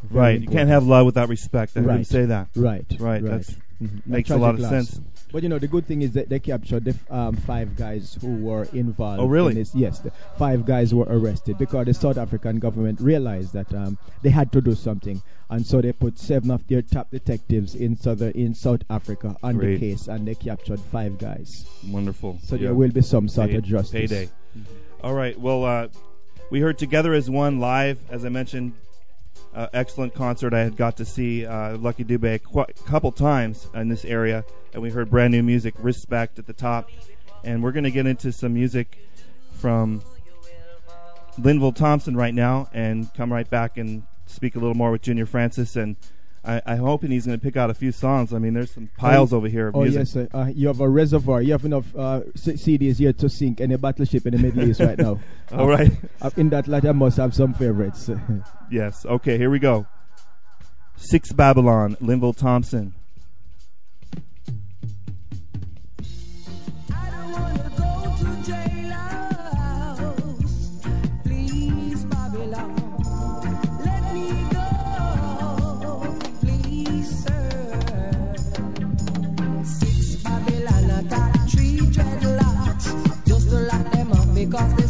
Very 0.02 0.20
Right. 0.20 0.40
You 0.40 0.48
can't 0.48 0.68
have 0.68 0.84
love 0.86 1.06
without 1.06 1.28
respect. 1.28 1.76
I 1.76 1.80
Right. 1.80 2.06
say 2.06 2.26
that. 2.26 2.48
Right. 2.56 2.86
Right. 2.98 3.22
That's 3.22 3.54
Mhm. 3.82 4.06
makes 4.06 4.30
a 4.30 4.36
lot 4.36 4.54
of 4.54 4.60
loss. 4.60 4.70
sense. 4.70 5.00
But 5.32 5.42
you 5.42 5.48
know, 5.48 5.58
the 5.58 5.68
good 5.68 5.86
thing 5.86 6.02
is 6.02 6.12
that 6.12 6.28
they 6.28 6.38
captured 6.40 6.84
the 6.84 6.90
f- 6.90 7.10
um, 7.12 7.36
five 7.36 7.76
guys 7.76 8.18
who 8.20 8.34
were 8.36 8.64
involved. 8.72 9.20
Oh, 9.20 9.26
really? 9.26 9.52
In 9.52 9.58
this. 9.58 9.74
Yes, 9.74 10.00
the 10.00 10.10
five 10.36 10.66
guys 10.66 10.92
were 10.92 11.06
arrested 11.08 11.56
because 11.56 11.86
the 11.86 11.94
South 11.94 12.18
African 12.18 12.58
government 12.58 13.00
realized 13.00 13.52
that 13.54 13.72
um, 13.72 13.96
they 14.22 14.30
had 14.30 14.50
to 14.52 14.60
do 14.60 14.74
something, 14.74 15.22
and 15.48 15.64
so 15.64 15.80
they 15.80 15.92
put 15.92 16.18
seven 16.18 16.50
of 16.50 16.66
their 16.66 16.82
top 16.82 17.10
detectives 17.10 17.74
in 17.74 17.96
southern 17.96 18.32
in 18.32 18.54
South 18.54 18.82
Africa 18.90 19.36
on 19.42 19.56
Great. 19.56 19.78
the 19.80 19.90
case, 19.92 20.08
and 20.08 20.26
they 20.26 20.34
captured 20.34 20.80
five 20.80 21.16
guys. 21.18 21.64
Wonderful. 21.88 22.38
So 22.42 22.56
Yeah. 22.56 22.62
there 22.64 22.74
will 22.74 22.90
be 22.90 23.02
some 23.02 23.28
sort 23.28 23.50
Pay- 23.50 23.56
of 23.56 23.64
justice. 23.64 23.92
Payday. 24.10 24.28
All 25.02 25.14
right. 25.14 25.38
Well, 25.40 25.64
uh, 25.64 25.88
We 26.50 26.58
heard 26.60 26.76
Together 26.78 27.14
as 27.14 27.30
One 27.30 27.60
live, 27.60 27.98
as 28.10 28.24
I 28.24 28.28
mentioned. 28.28 28.72
Uh, 29.54 29.66
excellent 29.72 30.14
concert. 30.14 30.54
I 30.54 30.60
had 30.60 30.76
got 30.76 30.98
to 30.98 31.04
see 31.04 31.44
uh, 31.44 31.76
Lucky 31.76 32.04
Dube 32.04 32.34
a 32.34 32.84
couple 32.84 33.10
times 33.10 33.66
in 33.74 33.88
this 33.88 34.04
area, 34.04 34.44
and 34.72 34.82
we 34.82 34.90
heard 34.90 35.10
brand 35.10 35.32
new 35.32 35.42
music, 35.42 35.74
Respect 35.78 36.38
at 36.38 36.46
the 36.46 36.52
top. 36.52 36.90
And 37.42 37.62
we're 37.62 37.72
going 37.72 37.84
to 37.84 37.90
get 37.90 38.06
into 38.06 38.32
some 38.32 38.54
music 38.54 38.98
from 39.54 40.02
Linval 41.38 41.74
Thompson 41.74 42.16
right 42.16 42.34
now 42.34 42.68
and 42.72 43.12
come 43.14 43.32
right 43.32 43.48
back 43.48 43.76
and 43.76 44.02
speak 44.26 44.56
a 44.56 44.58
little 44.58 44.74
more 44.74 44.90
with 44.90 45.02
Junior 45.02 45.26
Francis 45.26 45.76
and 45.76 45.96
I, 46.42 46.62
I'm 46.64 46.78
hoping 46.78 47.10
he's 47.10 47.26
going 47.26 47.38
to 47.38 47.42
pick 47.42 47.56
out 47.56 47.68
a 47.68 47.74
few 47.74 47.92
songs. 47.92 48.32
I 48.32 48.38
mean, 48.38 48.54
there's 48.54 48.70
some 48.70 48.88
piles 48.96 49.32
oh, 49.32 49.36
over 49.36 49.48
here 49.48 49.68
of 49.68 49.76
oh, 49.76 49.82
music. 49.82 49.98
yes, 49.98 50.10
sir. 50.12 50.28
Uh, 50.32 50.50
you 50.54 50.68
have 50.68 50.80
a 50.80 50.88
reservoir. 50.88 51.42
You 51.42 51.52
have 51.52 51.66
enough 51.66 51.84
uh, 51.94 52.20
CDs 52.34 52.96
here 52.96 53.12
to 53.12 53.28
sink 53.28 53.60
any 53.60 53.76
battleship 53.76 54.26
in 54.26 54.32
the 54.32 54.38
Middle 54.38 54.68
East 54.68 54.80
right 54.80 54.96
now. 54.96 55.20
All 55.52 55.68
right. 55.68 55.90
Uh, 56.20 56.30
in 56.36 56.48
that 56.50 56.66
light, 56.66 56.86
I 56.86 56.92
must 56.92 57.18
have 57.18 57.34
some 57.34 57.52
favorites. 57.52 58.08
yes. 58.70 59.04
Okay, 59.04 59.36
here 59.36 59.50
we 59.50 59.58
go. 59.58 59.86
Six 60.96 61.32
Babylon, 61.32 61.96
Linval 62.00 62.36
Thompson. 62.36 62.94
because 84.46 84.74
this 84.76 84.89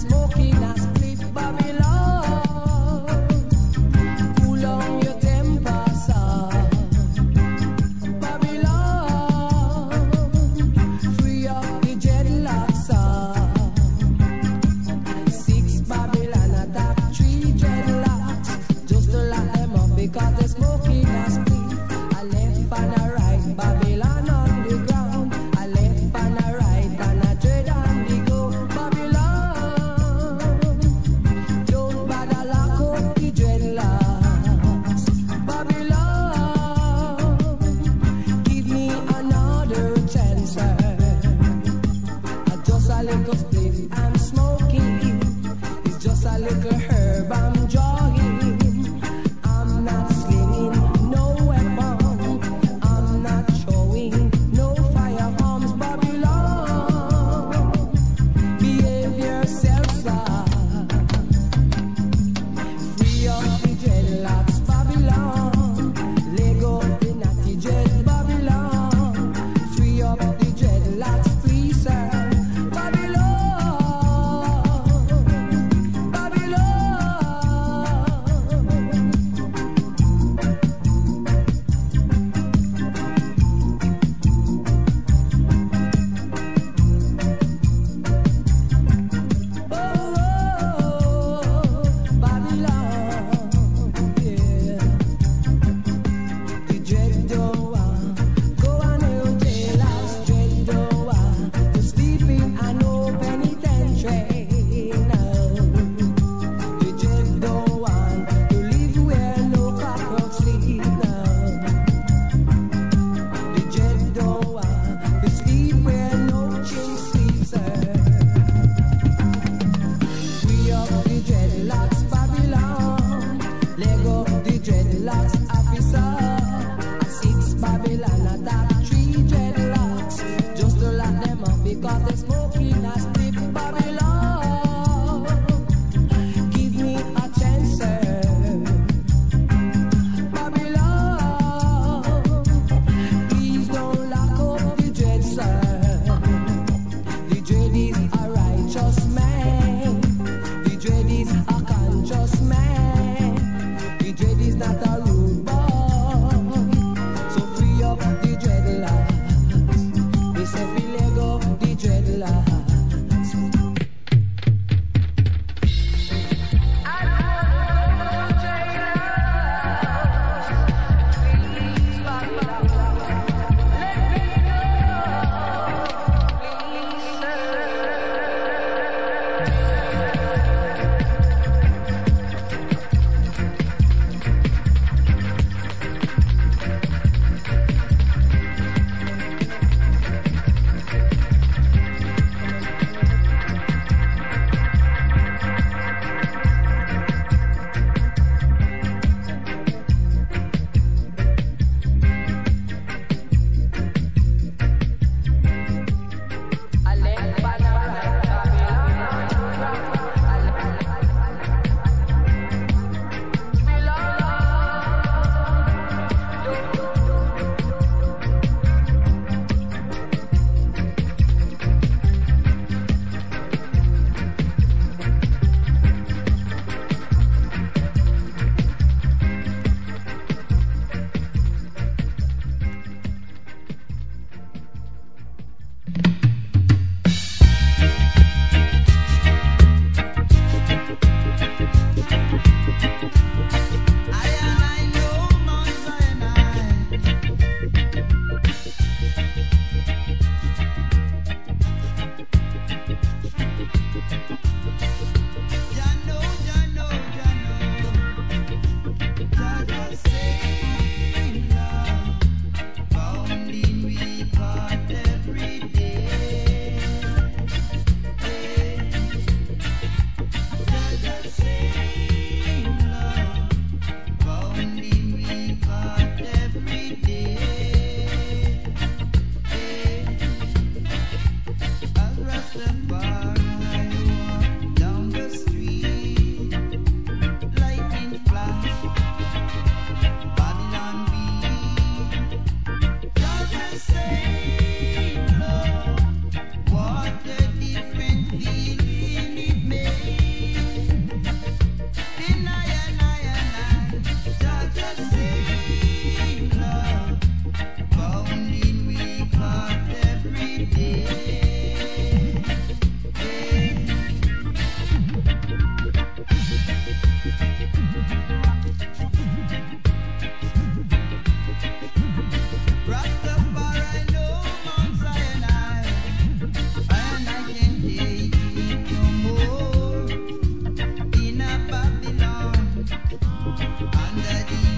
Yes, 334.17 334.70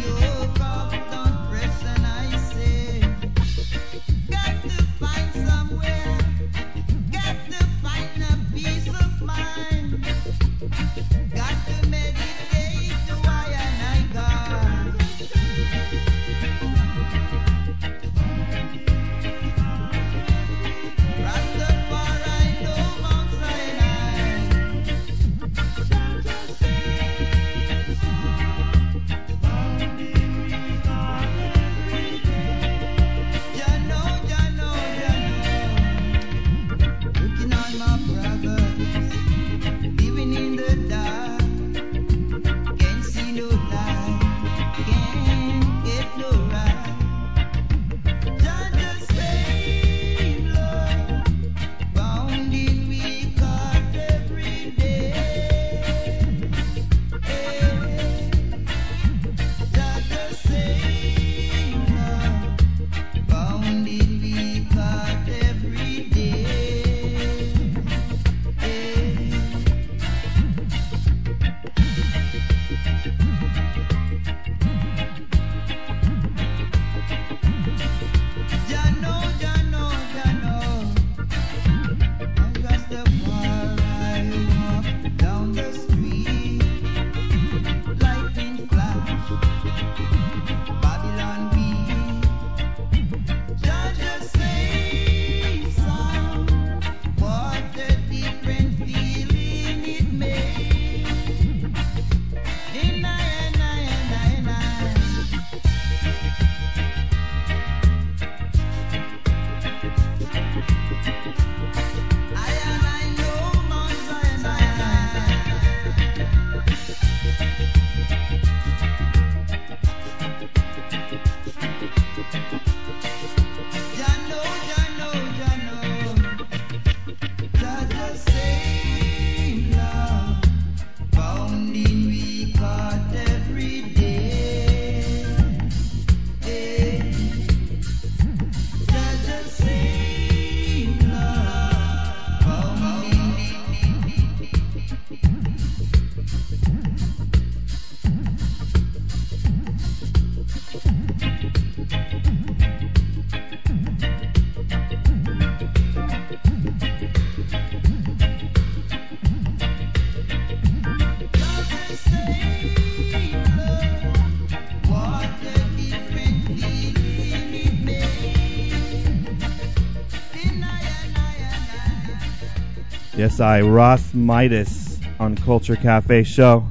I, 173.41 173.63
Ross 173.63 174.15
Midas 174.15 174.99
on 175.19 175.37
Culture 175.37 175.77
Cafe 175.77 176.25
Show. 176.25 176.67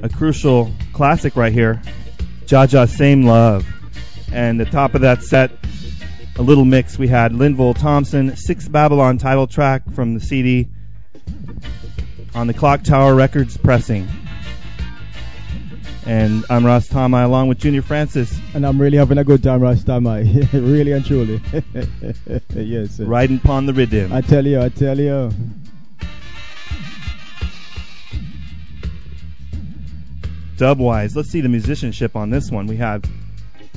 A 0.00 0.08
crucial 0.08 0.72
classic 0.92 1.36
right 1.36 1.52
here, 1.52 1.80
Jaja 2.46 2.88
Same 2.88 3.22
Love. 3.22 3.66
And 4.32 4.58
the 4.58 4.64
top 4.64 4.94
of 4.94 5.02
that 5.02 5.22
set, 5.22 5.50
a 6.36 6.42
little 6.42 6.64
mix, 6.64 6.98
we 6.98 7.08
had 7.08 7.32
Linval 7.32 7.78
Thompson, 7.78 8.36
Six 8.36 8.68
Babylon 8.68 9.18
title 9.18 9.46
track 9.46 9.90
from 9.92 10.14
the 10.14 10.20
CD 10.20 10.68
on 12.34 12.46
the 12.46 12.54
Clock 12.54 12.82
Tower 12.82 13.14
Records 13.14 13.56
pressing. 13.56 14.08
And 16.06 16.44
I'm 16.48 16.64
Ras 16.64 16.86
Tom-I 16.86 17.22
along 17.22 17.48
with 17.48 17.58
Junior 17.58 17.82
Francis. 17.82 18.40
And 18.54 18.64
I'm 18.64 18.80
really 18.80 18.96
having 18.96 19.18
a 19.18 19.24
good 19.24 19.42
time, 19.42 19.60
Ras 19.60 19.82
Tom-I. 19.82 20.20
really 20.52 20.92
and 20.92 21.04
truly. 21.04 21.42
yes. 22.54 23.00
Riding 23.00 23.38
upon 23.38 23.66
the 23.66 23.74
rhythm. 23.74 24.12
I 24.12 24.20
tell 24.20 24.46
you, 24.46 24.60
I 24.60 24.68
tell 24.68 24.96
you. 24.96 25.32
Dubwise, 30.56 31.16
let's 31.16 31.28
see 31.28 31.40
the 31.40 31.48
musicianship 31.48 32.14
on 32.14 32.30
this 32.30 32.52
one. 32.52 32.68
We 32.68 32.76
have 32.76 33.02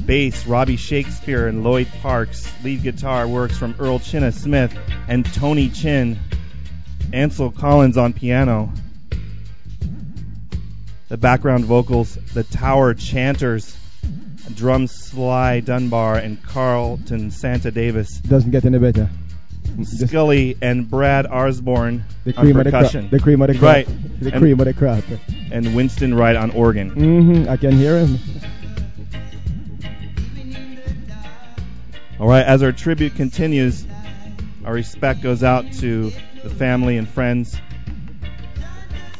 bass, 0.06 0.46
Robbie 0.46 0.78
Shakespeare 0.78 1.48
and 1.48 1.64
Lloyd 1.64 1.88
Parks. 2.04 2.48
Lead 2.64 2.84
guitar 2.84 3.28
works 3.28 3.58
from 3.58 3.76
Earl 3.80 3.98
Chinna 3.98 4.32
Smith 4.32 4.78
and 5.08 5.26
Tony 5.34 5.70
Chin. 5.70 6.20
Ansel 7.12 7.50
Collins 7.50 7.98
on 7.98 8.14
piano 8.14 8.72
the 11.10 11.18
background 11.18 11.66
vocals, 11.66 12.16
the 12.34 12.44
Tower 12.44 12.94
Chanters, 12.94 13.76
drums 14.54 14.92
Sly 14.92 15.60
Dunbar 15.60 16.16
and 16.18 16.42
Carlton 16.42 17.32
Santa 17.32 17.72
Davis. 17.72 18.20
Doesn't 18.20 18.52
get 18.52 18.64
any 18.64 18.78
better. 18.78 19.10
Scully 19.84 20.58
and 20.62 20.90
Brad 20.90 21.26
Arsborn 21.26 22.04
the 22.24 22.34
cream 22.34 22.58
on 22.58 22.64
percussion. 22.64 23.06
Of 23.06 23.12
the, 23.12 23.20
cr- 23.20 23.20
the 23.20 23.24
cream 23.24 23.42
of 23.42 23.48
the 23.48 23.54
crop. 23.54 23.64
Right. 23.64 23.88
The 24.20 24.32
and, 24.32 24.42
cream 24.42 24.60
of 24.60 24.66
the 24.66 24.74
crop. 24.74 25.04
And 25.52 25.76
Winston 25.76 26.14
Wright 26.14 26.36
on 26.36 26.52
organ. 26.52 26.92
Mm-hmm. 26.92 27.50
I 27.50 27.58
can 27.58 27.72
hear 27.72 28.06
him. 28.06 28.20
All 32.20 32.28
right. 32.28 32.46
As 32.46 32.64
our 32.64 32.72
tribute 32.72 33.16
continues, 33.16 33.86
our 34.66 34.74
respect 34.74 35.22
goes 35.22 35.44
out 35.44 35.72
to 35.74 36.12
the 36.44 36.50
family 36.50 36.98
and 36.98 37.08
friends 37.08 37.60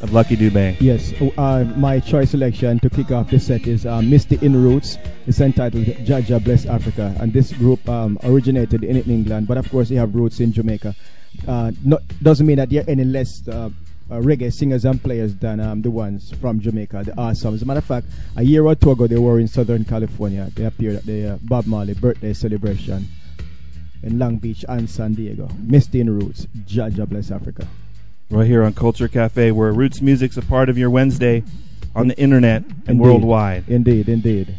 of 0.02 0.12
Lucky 0.12 0.36
Dubé. 0.36 0.76
Yes, 0.80 1.12
uh, 1.36 1.64
my 1.76 2.00
choice 2.00 2.30
selection 2.30 2.78
to 2.80 2.90
kick 2.90 3.10
off 3.10 3.30
the 3.30 3.38
set 3.38 3.66
is 3.66 3.84
uh, 3.84 4.00
Misty 4.00 4.38
in 4.40 4.62
Roots. 4.62 4.98
It's 5.26 5.40
entitled 5.40 5.84
Jaja 5.84 6.42
Bless 6.42 6.66
Africa, 6.66 7.14
and 7.20 7.32
this 7.32 7.52
group 7.52 7.86
um, 7.88 8.18
originated 8.24 8.84
in 8.84 8.96
England, 9.10 9.48
but 9.48 9.58
of 9.58 9.70
course 9.70 9.88
they 9.88 9.96
have 9.96 10.14
roots 10.14 10.40
in 10.40 10.52
Jamaica. 10.52 10.94
Uh, 11.46 11.72
not, 11.84 12.02
doesn't 12.22 12.46
mean 12.46 12.56
that 12.56 12.70
they're 12.70 12.88
any 12.88 13.04
less 13.04 13.46
uh, 13.48 13.70
uh, 14.10 14.14
reggae 14.14 14.52
singers 14.52 14.84
and 14.84 15.02
players 15.02 15.34
than 15.36 15.60
um, 15.60 15.82
the 15.82 15.90
ones 15.90 16.32
from 16.40 16.60
Jamaica, 16.60 17.04
the 17.04 17.18
awesome. 17.18 17.54
As 17.54 17.62
a 17.62 17.66
matter 17.66 17.78
of 17.78 17.84
fact, 17.84 18.06
a 18.36 18.42
year 18.42 18.64
or 18.64 18.74
two 18.74 18.90
ago 18.90 19.06
they 19.06 19.18
were 19.18 19.38
in 19.38 19.48
Southern 19.48 19.84
California. 19.84 20.50
They 20.54 20.64
appeared 20.64 20.96
at 20.96 21.04
the 21.04 21.34
uh, 21.34 21.38
Bob 21.42 21.66
Marley 21.66 21.94
birthday 21.94 22.32
celebration 22.32 23.06
in 24.02 24.18
Long 24.18 24.38
Beach 24.38 24.64
and 24.68 24.88
San 24.88 25.14
Diego. 25.14 25.48
Misty 25.58 26.00
in 26.00 26.10
Roots, 26.10 26.46
Jaja 26.66 27.08
Bless 27.08 27.30
Africa 27.30 27.66
right 28.30 28.46
here 28.46 28.62
on 28.62 28.72
Culture 28.72 29.08
Cafe, 29.08 29.50
where 29.50 29.72
roots 29.72 30.00
music's 30.00 30.36
a 30.36 30.42
part 30.42 30.68
of 30.68 30.78
your 30.78 30.90
Wednesday 30.90 31.42
on 31.94 32.08
the 32.08 32.18
internet 32.18 32.62
and 32.62 32.88
indeed. 32.88 33.00
worldwide. 33.00 33.68
Indeed, 33.68 34.08
indeed. 34.08 34.54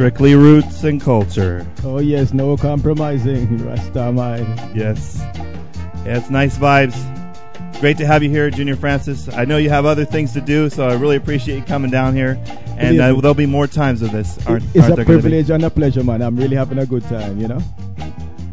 Strictly 0.00 0.34
roots 0.34 0.82
and 0.84 0.98
culture. 0.98 1.66
Oh 1.84 1.98
yes, 1.98 2.32
no 2.32 2.56
compromising, 2.56 3.58
Ras 3.66 3.86
Tom-I. 3.90 4.38
Yes. 4.74 5.18
Yeah, 5.18 6.16
it's 6.16 6.30
nice 6.30 6.56
vibes. 6.56 6.96
Great 7.80 7.98
to 7.98 8.06
have 8.06 8.22
you 8.22 8.30
here, 8.30 8.48
Junior 8.48 8.76
Francis. 8.76 9.28
I 9.28 9.44
know 9.44 9.58
you 9.58 9.68
have 9.68 9.84
other 9.84 10.06
things 10.06 10.32
to 10.32 10.40
do, 10.40 10.70
so 10.70 10.88
I 10.88 10.94
really 10.94 11.16
appreciate 11.16 11.56
you 11.56 11.62
coming 11.64 11.90
down 11.90 12.14
here. 12.14 12.42
And 12.78 12.98
uh, 12.98 13.12
there'll 13.20 13.34
be 13.34 13.44
more 13.44 13.66
times 13.66 14.00
of 14.00 14.10
this. 14.10 14.38
Aren't, 14.46 14.64
it's 14.74 14.78
aren't 14.78 14.92
a 14.94 14.96
there 14.96 15.04
gonna 15.04 15.18
be? 15.18 15.22
privilege 15.22 15.50
and 15.50 15.64
a 15.64 15.68
pleasure, 15.68 16.02
man. 16.02 16.22
I'm 16.22 16.34
really 16.34 16.56
having 16.56 16.78
a 16.78 16.86
good 16.86 17.02
time, 17.02 17.38
you 17.38 17.48
know. 17.48 17.60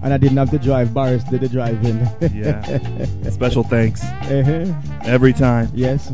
And 0.08 0.14
I 0.14 0.18
didn't 0.18 0.38
have 0.38 0.52
to 0.52 0.58
drive. 0.58 0.94
Boris 0.94 1.22
did 1.26 1.42
the 1.42 1.50
driving. 1.50 2.00
Yeah. 2.34 2.62
Special 3.30 3.62
thanks 3.62 4.02
uh-huh. 4.02 4.74
every 5.04 5.34
time. 5.34 5.70
Yes. 5.74 6.06
so 6.08 6.14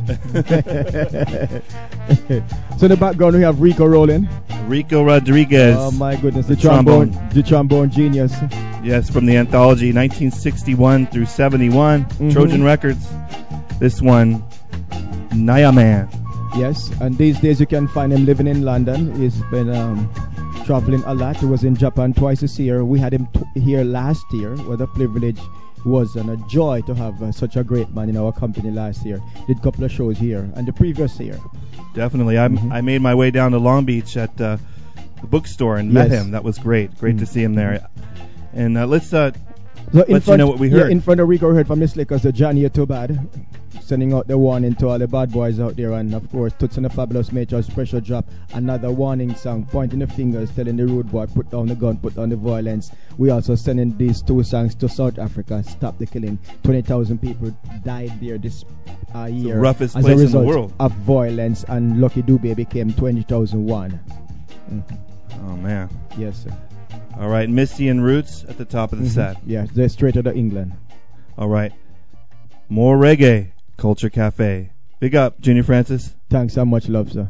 in 2.82 2.90
the 2.90 2.98
background 3.00 3.36
we 3.36 3.44
have 3.44 3.62
Rico 3.62 3.86
rolling. 3.86 4.28
Rico 4.66 5.04
Rodriguez. 5.04 5.76
Oh 5.78 5.92
my 5.92 6.16
goodness, 6.16 6.48
the, 6.48 6.56
The 6.56 6.62
trombone, 6.64 7.12
trombone. 7.12 7.30
the 7.36 7.44
trombone 7.44 7.92
genius. 7.92 8.34
Yes, 8.84 9.12
from 9.12 9.28
the 9.28 9.38
anthology 9.38 9.94
1961 9.94 11.06
through 11.06 11.28
71, 11.28 12.06
Mhm. 12.06 12.34
Trojan 12.34 12.64
Records. 12.64 13.08
This 13.78 14.02
one, 14.02 14.44
Naya 15.36 15.72
Man. 15.72 16.10
Yes, 16.58 16.90
and 17.00 17.16
these 17.16 17.40
days 17.40 17.60
you 17.60 17.68
can 17.68 17.88
find 17.88 18.12
him 18.12 18.26
living 18.26 18.48
in 18.48 18.64
London. 18.64 19.14
He's 19.22 19.40
been 19.52 19.70
um, 19.70 20.10
traveling 20.66 21.04
a 21.06 21.14
lot. 21.14 21.38
He 21.38 21.46
was 21.46 21.64
in 21.64 21.76
Japan 21.76 22.14
twice 22.14 22.42
this 22.42 22.58
year. 22.60 22.84
We 22.86 23.00
had 23.00 23.14
him 23.14 23.28
t- 23.34 23.60
here 23.60 23.84
last 23.84 24.26
year. 24.34 24.56
What 24.56 24.82
a 24.82 24.88
privilege 24.88 25.40
was 25.86 26.16
and 26.16 26.30
a 26.30 26.38
joy 26.48 26.82
to 26.88 26.96
have 26.96 27.22
uh, 27.22 27.32
such 27.32 27.56
a 27.58 27.64
great 27.64 27.94
man 27.94 28.10
in 28.10 28.16
our 28.18 28.32
company 28.32 28.72
last 28.72 29.06
year. 29.06 29.20
Did 29.48 29.58
a 29.58 29.62
couple 29.62 29.84
of 29.84 29.92
shows 29.92 30.18
here 30.18 30.50
and 30.56 30.66
the 30.68 30.72
previous 30.74 31.20
year. 31.20 31.38
Definitely. 31.94 32.40
I 32.40 32.48
Mhm. 32.48 32.72
I 32.72 32.82
made 32.82 33.02
my 33.02 33.14
way 33.16 33.32
down 33.32 33.52
to 33.52 33.58
Long 33.60 33.84
Beach 33.86 34.16
at 34.18 34.40
uh, 34.40 34.58
the 35.22 35.28
bookstore 35.28 35.78
and 35.78 35.92
met 35.94 36.10
him. 36.10 36.32
That 36.32 36.44
was 36.44 36.58
great. 36.58 36.98
Great 37.00 37.18
to 37.20 37.26
Mhm. 37.26 37.28
see 37.28 37.44
him 37.44 37.56
there. 37.56 37.88
And 38.54 38.78
uh, 38.78 38.86
let's 38.88 39.14
uh, 39.14 39.32
So 39.92 40.06
Let 40.08 40.26
you 40.28 40.38
know 40.38 40.48
what 40.48 40.58
we 40.58 40.70
yeah, 40.70 40.80
heard. 40.84 40.92
in 40.92 41.02
front 41.02 41.20
of 41.20 41.28
Rico, 41.28 41.50
we 41.50 41.56
heard 41.56 41.68
from 41.68 41.78
Miss 41.80 41.96
Lickers, 41.96 42.24
the 42.24 42.32
Johnny 42.32 42.62
You're 42.62 42.70
Too 42.72 42.88
Bad, 42.88 43.20
sending 43.82 44.14
out 44.14 44.28
the 44.28 44.38
warning 44.38 44.76
to 44.76 44.88
all 44.90 45.00
the 45.00 45.08
bad 45.08 45.32
boys 45.32 45.60
out 45.60 45.76
there, 45.76 45.92
and 45.94 46.14
of 46.14 46.30
course, 46.32 46.54
Toots 46.60 46.78
and 46.78 46.86
the 46.86 46.90
Fabulous 46.90 47.32
Majors, 47.32 47.70
Pressure 47.70 48.00
Drop, 48.02 48.26
another 48.54 48.92
warning 48.92 49.34
song, 49.36 49.66
pointing 49.70 50.00
the 50.00 50.08
fingers, 50.08 50.52
telling 50.52 50.78
the 50.78 50.86
rude 50.86 51.12
boy, 51.12 51.26
put 51.28 51.50
down 51.50 51.68
the 51.68 51.76
gun, 51.76 51.98
put 51.98 52.16
down 52.16 52.30
the 52.30 52.36
violence. 52.36 52.92
We 53.18 53.30
also 53.30 53.56
sending 53.56 53.98
these 53.98 54.22
two 54.22 54.44
songs 54.44 54.76
to 54.76 54.90
South 54.90 55.20
Africa, 55.20 55.64
stop 55.64 55.98
the 55.98 56.06
killing. 56.06 56.40
20,000 56.64 57.20
people 57.20 57.56
died 57.84 58.12
there 58.22 58.38
this 58.38 58.64
uh, 59.16 59.26
year 59.26 59.60
roughest 59.60 59.96
as 59.96 60.04
place 60.04 60.10
a 60.10 60.12
in 60.12 60.18
the 60.18 60.24
result 60.26 60.46
world. 60.46 60.74
of 60.80 60.92
violence, 60.94 61.64
and 61.68 62.00
Lucky 62.02 62.22
Dube 62.24 62.56
became 62.56 62.92
20,001. 62.94 64.00
Mhm. 64.72 64.98
oh 65.46 65.58
man. 65.58 65.90
Yes, 66.18 66.44
sir. 66.44 66.56
All 67.20 67.30
right, 67.30 67.48
Misty 67.50 67.90
in 67.90 68.02
Roots 68.02 68.44
at 68.48 68.58
the 68.58 68.66
top 68.66 68.92
of 68.94 69.00
the 69.00 69.06
Mhm. 69.06 69.10
set. 69.14 69.38
Yeah, 69.46 69.68
they're 69.72 69.90
straight 69.90 70.18
out 70.18 70.26
of 70.28 70.36
England. 70.36 70.72
All 71.38 71.48
right, 71.48 71.72
more 72.70 72.98
reggae, 72.98 73.48
Culture 73.78 74.10
Cafe. 74.10 74.72
Big 75.00 75.16
up, 75.16 75.40
Junior 75.42 75.64
Francis. 75.64 76.14
Thanks 76.30 76.54
so 76.54 76.66
much, 76.66 76.88
love, 76.88 77.12
sir. 77.12 77.30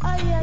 Oh, 0.00 0.06
ay, 0.06 0.20
ay, 0.20 0.37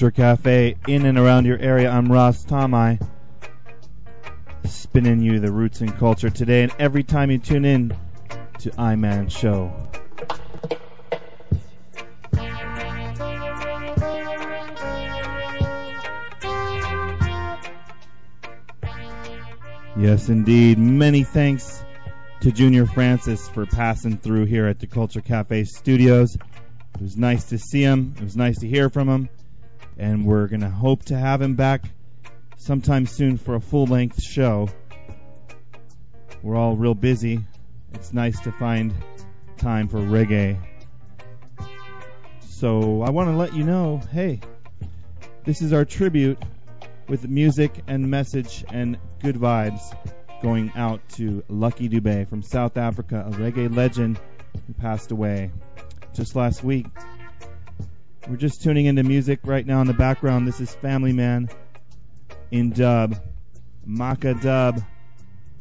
Culture 0.00 0.16
Cafe 0.16 0.76
in 0.88 1.04
and 1.04 1.18
around 1.18 1.44
your 1.44 1.58
area. 1.58 1.90
I'm 1.90 2.10
Ras 2.10 2.42
Tom-I, 2.44 2.98
spinning 4.64 5.20
you 5.20 5.40
the 5.40 5.52
roots 5.52 5.82
and 5.82 5.94
culture 5.98 6.30
today 6.30 6.62
and 6.62 6.72
every 6.78 7.02
time 7.02 7.30
you 7.30 7.36
tune 7.36 7.66
in 7.66 7.94
to 8.60 8.70
iMan 8.70 9.30
Show. 9.30 9.70
Yes, 19.98 20.30
indeed. 20.30 20.78
Many 20.78 21.24
thanks 21.24 21.84
to 22.40 22.50
Junior 22.50 22.86
Francis 22.86 23.46
for 23.50 23.66
passing 23.66 24.16
through 24.16 24.46
here 24.46 24.66
at 24.66 24.78
the 24.78 24.86
Culture 24.86 25.20
Cafe 25.20 25.64
studios. 25.64 26.36
It 26.36 27.02
was 27.02 27.18
nice 27.18 27.50
to 27.50 27.58
see 27.58 27.82
him. 27.82 28.14
It 28.16 28.22
was 28.22 28.34
nice 28.34 28.60
to 28.60 28.66
hear 28.66 28.88
from 28.88 29.06
him. 29.06 29.28
And 30.00 30.24
we're 30.24 30.48
going 30.48 30.62
to 30.62 30.70
hope 30.70 31.04
to 31.04 31.16
have 31.16 31.42
him 31.42 31.56
back 31.56 31.84
sometime 32.56 33.04
soon 33.04 33.36
for 33.36 33.54
a 33.54 33.60
full 33.60 33.84
length 33.84 34.22
show. 34.22 34.70
We're 36.42 36.56
all 36.56 36.74
real 36.74 36.94
busy. 36.94 37.44
It's 37.92 38.10
nice 38.10 38.40
to 38.40 38.52
find 38.52 38.94
time 39.58 39.88
for 39.88 39.98
reggae. 39.98 40.58
So 42.40 43.02
I 43.02 43.10
want 43.10 43.28
to 43.28 43.36
let 43.36 43.52
you 43.54 43.62
know 43.62 44.00
hey, 44.10 44.40
this 45.44 45.60
is 45.60 45.74
our 45.74 45.84
tribute 45.84 46.42
with 47.06 47.28
music 47.28 47.82
and 47.86 48.10
message 48.10 48.64
and 48.70 48.96
good 49.22 49.36
vibes 49.36 49.82
going 50.40 50.72
out 50.76 51.06
to 51.10 51.44
Lucky 51.48 51.90
Dubé 51.90 52.26
from 52.26 52.40
South 52.40 52.78
Africa, 52.78 53.26
a 53.26 53.32
reggae 53.32 53.74
legend 53.76 54.18
who 54.66 54.72
passed 54.72 55.10
away 55.10 55.50
just 56.14 56.34
last 56.34 56.64
week. 56.64 56.86
We're 58.28 58.36
just 58.36 58.62
tuning 58.62 58.86
into 58.86 59.02
music 59.02 59.40
right 59.44 59.66
now 59.66 59.80
in 59.80 59.86
the 59.86 59.94
background. 59.94 60.46
This 60.46 60.60
is 60.60 60.74
Family 60.74 61.12
Man 61.12 61.48
in 62.50 62.70
dub, 62.70 63.16
Maka 63.84 64.34
Dub, 64.34 64.82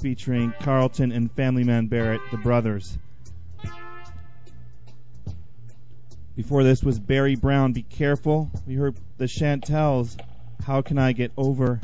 featuring 0.02 0.54
Carlton 0.60 1.12
and 1.12 1.32
Family 1.32 1.64
Man 1.64 1.88
Barrett, 1.88 2.22
the 2.32 2.38
brothers. 2.38 2.98
Before 6.36 6.64
this 6.64 6.84
was 6.84 7.00
Barry 7.00 7.36
Brown, 7.36 7.72
Be 7.74 7.84
Careful. 7.84 8.52
We 8.68 8.76
heard 8.76 8.96
the 9.18 9.28
Chantels, 9.28 10.18
How 10.66 10.82
Can 10.82 10.98
I 10.98 11.14
Get 11.14 11.32
Over? 11.38 11.80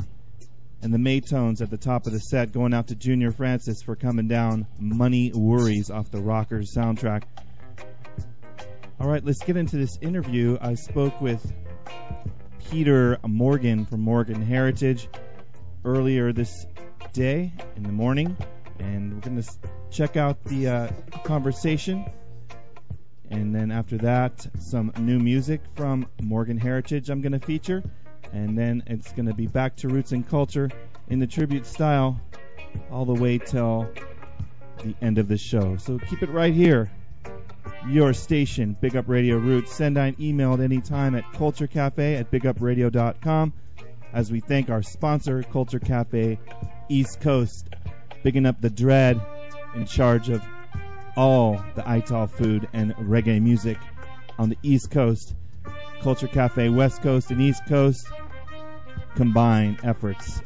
And 0.82 0.92
the 0.92 0.98
Maytones 0.98 1.62
at 1.62 1.70
the 1.70 1.78
top 1.78 2.06
of 2.06 2.12
the 2.12 2.20
set, 2.20 2.52
going 2.52 2.74
out 2.74 2.88
to 2.88 2.94
Junior 2.94 3.32
Francis 3.32 3.82
for 3.82 3.96
coming 3.96 4.28
down 4.28 4.66
Money 4.78 5.32
Worries 5.34 5.90
off 5.90 6.10
the 6.10 6.20
Rockers 6.20 6.74
soundtrack. 6.74 7.22
All 8.98 9.06
right, 9.06 9.22
let's 9.22 9.42
get 9.42 9.58
into 9.58 9.76
this 9.76 9.98
interview. 10.00 10.56
I 10.58 10.72
spoke 10.72 11.20
with 11.20 11.52
Peter 12.70 13.18
Morgan 13.26 13.84
from 13.84 14.00
Morgan 14.00 14.40
Heritage 14.40 15.10
earlier 15.84 16.32
this 16.32 16.66
day 17.12 17.52
in 17.76 17.82
the 17.82 17.92
morning, 17.92 18.34
and 18.78 19.12
we're 19.12 19.20
going 19.20 19.42
to 19.42 19.50
check 19.90 20.16
out 20.16 20.42
the 20.44 20.68
uh, 20.68 20.88
conversation. 21.24 22.10
And 23.28 23.54
then 23.54 23.70
after 23.70 23.98
that, 23.98 24.46
some 24.60 24.90
new 24.98 25.18
music 25.18 25.60
from 25.74 26.08
Morgan 26.22 26.56
Heritage 26.56 27.10
I'm 27.10 27.20
going 27.20 27.38
to 27.38 27.46
feature. 27.46 27.82
And 28.32 28.56
then 28.56 28.82
it's 28.86 29.12
going 29.12 29.26
to 29.26 29.34
be 29.34 29.46
back 29.46 29.76
to 29.76 29.88
roots 29.88 30.12
and 30.12 30.26
culture 30.26 30.70
in 31.08 31.18
the 31.18 31.26
tribute 31.26 31.66
style 31.66 32.18
all 32.90 33.04
the 33.04 33.14
way 33.14 33.36
till 33.36 33.90
the 34.82 34.94
end 35.02 35.18
of 35.18 35.28
the 35.28 35.36
show. 35.36 35.76
So 35.76 35.98
keep 35.98 36.22
it 36.22 36.30
right 36.30 36.54
here 36.54 36.90
your 37.88 38.12
station, 38.12 38.76
Big 38.80 38.96
Up 38.96 39.08
Radio 39.08 39.36
Roots. 39.36 39.72
Send 39.72 39.96
an 39.98 40.16
email 40.20 40.54
at 40.54 40.60
any 40.60 40.80
time 40.80 41.14
at 41.14 41.24
culturecafe 41.32 42.20
at 42.20 42.30
bigupradio.com 42.30 43.52
as 44.12 44.30
we 44.30 44.40
thank 44.40 44.70
our 44.70 44.82
sponsor, 44.82 45.42
Culture 45.42 45.78
Cafe 45.78 46.38
East 46.88 47.20
Coast, 47.20 47.68
bigging 48.22 48.46
up 48.46 48.60
the 48.60 48.70
dread 48.70 49.20
in 49.74 49.86
charge 49.86 50.30
of 50.30 50.42
all 51.16 51.62
the 51.74 51.88
Ital 51.88 52.26
food 52.26 52.68
and 52.72 52.94
reggae 52.96 53.40
music 53.40 53.78
on 54.38 54.48
the 54.48 54.58
East 54.62 54.90
Coast. 54.90 55.34
Culture 56.00 56.28
Cafe 56.28 56.68
West 56.68 57.02
Coast 57.02 57.30
and 57.30 57.40
East 57.40 57.62
Coast 57.66 58.06
combine 59.16 59.78
efforts, 59.82 60.40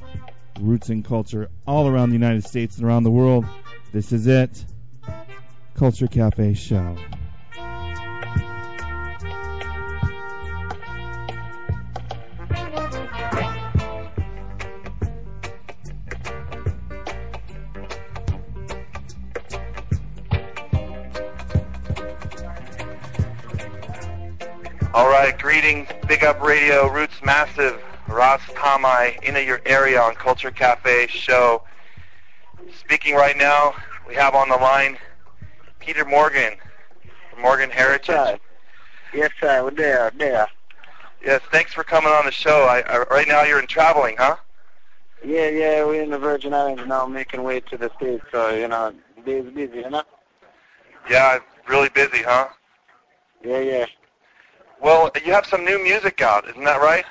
roots 0.60 0.88
and 0.88 1.04
culture 1.04 1.48
all 1.66 1.88
around 1.88 2.10
the 2.10 2.14
United 2.14 2.44
States 2.44 2.76
and 2.76 2.86
around 2.86 3.02
the 3.02 3.10
world. 3.10 3.44
This 3.92 4.12
is 4.12 4.26
it. 4.26 4.64
Culture 5.74 6.06
Cafe 6.06 6.54
Show. 6.54 6.96
All 24.92 25.08
right, 25.08 25.38
greetings, 25.38 25.86
Big 26.08 26.24
Up 26.24 26.42
Radio, 26.42 26.88
Roots 26.90 27.22
Massive, 27.22 27.80
Ras 28.08 28.40
Tom-I, 28.56 29.16
into 29.22 29.40
your 29.40 29.60
area 29.64 30.00
on 30.00 30.16
Culture 30.16 30.50
Cafe 30.50 31.06
show. 31.06 31.62
Speaking 32.76 33.14
right 33.14 33.36
now, 33.36 33.72
we 34.08 34.16
have 34.16 34.34
on 34.34 34.48
the 34.48 34.56
line 34.56 34.98
Peter 35.78 36.04
Morgan 36.04 36.54
from 37.30 37.40
Morgan 37.40 37.70
Heritage. 37.70 38.08
Yes, 38.08 38.28
Sir. 38.28 38.38
Yes, 39.14 39.30
sir. 39.40 39.62
We're 39.62 39.70
there, 39.70 40.12
there. 40.16 40.48
Yes, 41.24 41.40
thanks 41.52 41.72
for 41.72 41.84
coming 41.84 42.10
on 42.10 42.24
the 42.24 42.32
show. 42.32 42.64
I, 42.64 42.80
I, 42.80 43.04
right 43.12 43.28
now 43.28 43.44
you're 43.44 43.60
in 43.60 43.68
traveling, 43.68 44.16
huh? 44.18 44.36
Yeah, 45.24 45.50
yeah. 45.50 45.84
We're 45.84 46.02
in 46.02 46.10
the 46.10 46.18
Virgin 46.18 46.52
Islands 46.52 46.82
now, 46.88 47.06
making 47.06 47.44
way 47.44 47.60
to 47.60 47.76
the 47.76 47.92
States. 47.96 48.24
So 48.32 48.50
you 48.50 48.66
know, 48.66 48.92
day's 49.24 49.44
busy, 49.52 49.78
you 49.78 49.90
know. 49.90 50.02
Yeah, 51.08 51.38
really 51.68 51.90
busy, 51.90 52.24
huh? 52.24 52.48
Yeah, 53.44 53.60
yeah. 53.60 53.86
Well, 54.80 55.10
you 55.26 55.32
have 55.32 55.44
some 55.44 55.62
new 55.64 55.82
music 55.82 56.22
out, 56.22 56.48
isn't 56.48 56.64
that 56.64 56.80
right? 56.80 57.04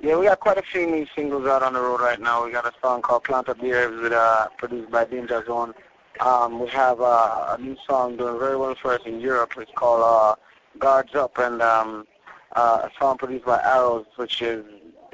Yeah, 0.00 0.18
we 0.18 0.26
got 0.26 0.40
quite 0.40 0.58
a 0.58 0.62
few 0.62 0.86
new 0.86 1.06
singles 1.14 1.46
out 1.46 1.62
on 1.62 1.72
the 1.72 1.80
road 1.80 2.00
right 2.00 2.20
now. 2.20 2.44
We 2.44 2.50
got 2.50 2.66
a 2.66 2.72
song 2.82 3.00
called 3.00 3.22
Plant 3.22 3.48
Up 3.48 3.60
the 3.60 3.72
Herbs 3.72 4.02
with, 4.02 4.12
uh, 4.12 4.48
produced 4.58 4.90
by 4.90 5.04
Danger 5.04 5.44
Zone. 5.46 5.72
Um, 6.18 6.58
we 6.58 6.68
have 6.70 7.00
uh, 7.00 7.54
a 7.56 7.62
new 7.62 7.76
song 7.86 8.16
doing 8.16 8.40
very 8.40 8.56
well 8.56 8.74
for 8.74 8.92
us 8.92 9.02
in 9.06 9.20
Europe. 9.20 9.52
It's 9.56 9.70
called 9.76 10.02
uh, 10.04 10.34
Guards 10.80 11.14
Up, 11.14 11.38
and 11.38 11.62
um, 11.62 12.08
uh, 12.56 12.88
a 12.88 12.90
song 12.98 13.18
produced 13.18 13.44
by 13.44 13.60
Arrows, 13.62 14.06
which 14.16 14.42
is 14.42 14.64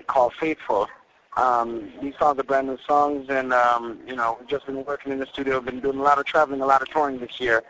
called 0.06 0.32
Faithful. 0.40 0.88
Um, 1.36 1.92
these 2.00 2.14
songs 2.18 2.40
are 2.40 2.42
brand 2.42 2.68
new 2.68 2.78
songs, 2.86 3.26
and 3.28 3.52
um, 3.52 4.00
you 4.06 4.16
know, 4.16 4.38
we've 4.40 4.48
just 4.48 4.64
been 4.64 4.82
working 4.86 5.12
in 5.12 5.18
the 5.18 5.26
studio, 5.26 5.60
been 5.60 5.80
doing 5.80 5.98
a 5.98 6.02
lot 6.02 6.18
of 6.18 6.24
traveling, 6.24 6.62
a 6.62 6.66
lot 6.66 6.80
of 6.80 6.88
touring 6.88 7.18
this 7.18 7.38
year, 7.38 7.62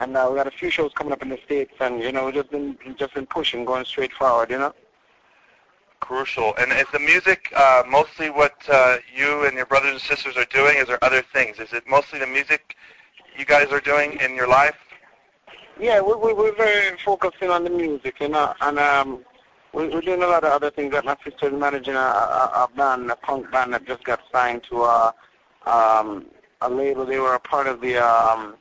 and 0.00 0.16
uh, 0.16 0.28
we 0.30 0.36
got 0.36 0.46
a 0.46 0.50
few 0.50 0.70
shows 0.70 0.92
coming 0.94 1.12
up 1.12 1.22
in 1.22 1.28
the 1.28 1.38
states, 1.44 1.74
and 1.80 2.02
you 2.02 2.12
know, 2.12 2.26
we've 2.26 2.34
just 2.34 2.50
been 2.50 2.78
just 2.96 3.14
been 3.14 3.26
pushing, 3.26 3.64
going 3.64 3.84
straight 3.84 4.12
forward, 4.12 4.50
you 4.50 4.58
know. 4.58 4.74
Crucial. 6.00 6.54
And 6.56 6.72
is 6.72 6.86
the 6.92 7.00
music 7.00 7.52
uh, 7.56 7.82
mostly 7.88 8.30
what 8.30 8.54
uh, 8.68 8.98
you 9.14 9.44
and 9.44 9.56
your 9.56 9.66
brothers 9.66 9.92
and 9.92 10.00
sisters 10.00 10.36
are 10.36 10.44
doing? 10.46 10.76
Is 10.78 10.86
there 10.86 11.02
other 11.02 11.22
things? 11.22 11.58
Is 11.58 11.72
it 11.72 11.84
mostly 11.88 12.18
the 12.20 12.26
music 12.26 12.76
you 13.36 13.44
guys 13.44 13.72
are 13.72 13.80
doing 13.80 14.18
in 14.20 14.34
your 14.34 14.48
life? 14.48 14.76
Yeah, 15.80 16.00
we, 16.00 16.14
we, 16.14 16.32
we're 16.32 16.56
very 16.56 16.96
focusing 16.98 17.50
on 17.50 17.64
the 17.64 17.70
music, 17.70 18.16
you 18.20 18.28
know, 18.28 18.54
and 18.60 18.78
um, 18.78 19.24
we, 19.72 19.88
we're 19.88 20.00
doing 20.00 20.22
a 20.22 20.26
lot 20.26 20.44
of 20.44 20.52
other 20.52 20.70
things. 20.70 20.92
Like 20.92 21.04
my 21.04 21.16
sister's 21.24 21.52
managing 21.52 21.94
a, 21.94 21.98
a, 21.98 22.68
a 22.68 22.76
band, 22.76 23.10
a 23.10 23.16
punk 23.16 23.50
band 23.50 23.74
that 23.74 23.86
just 23.86 24.04
got 24.04 24.20
signed 24.32 24.62
to 24.70 24.84
a, 24.84 25.14
um, 25.66 26.26
a 26.62 26.70
label. 26.70 27.04
They 27.04 27.18
were 27.18 27.34
a 27.34 27.40
part 27.40 27.66
of 27.66 27.80
the, 27.80 27.96
um, 27.96 28.56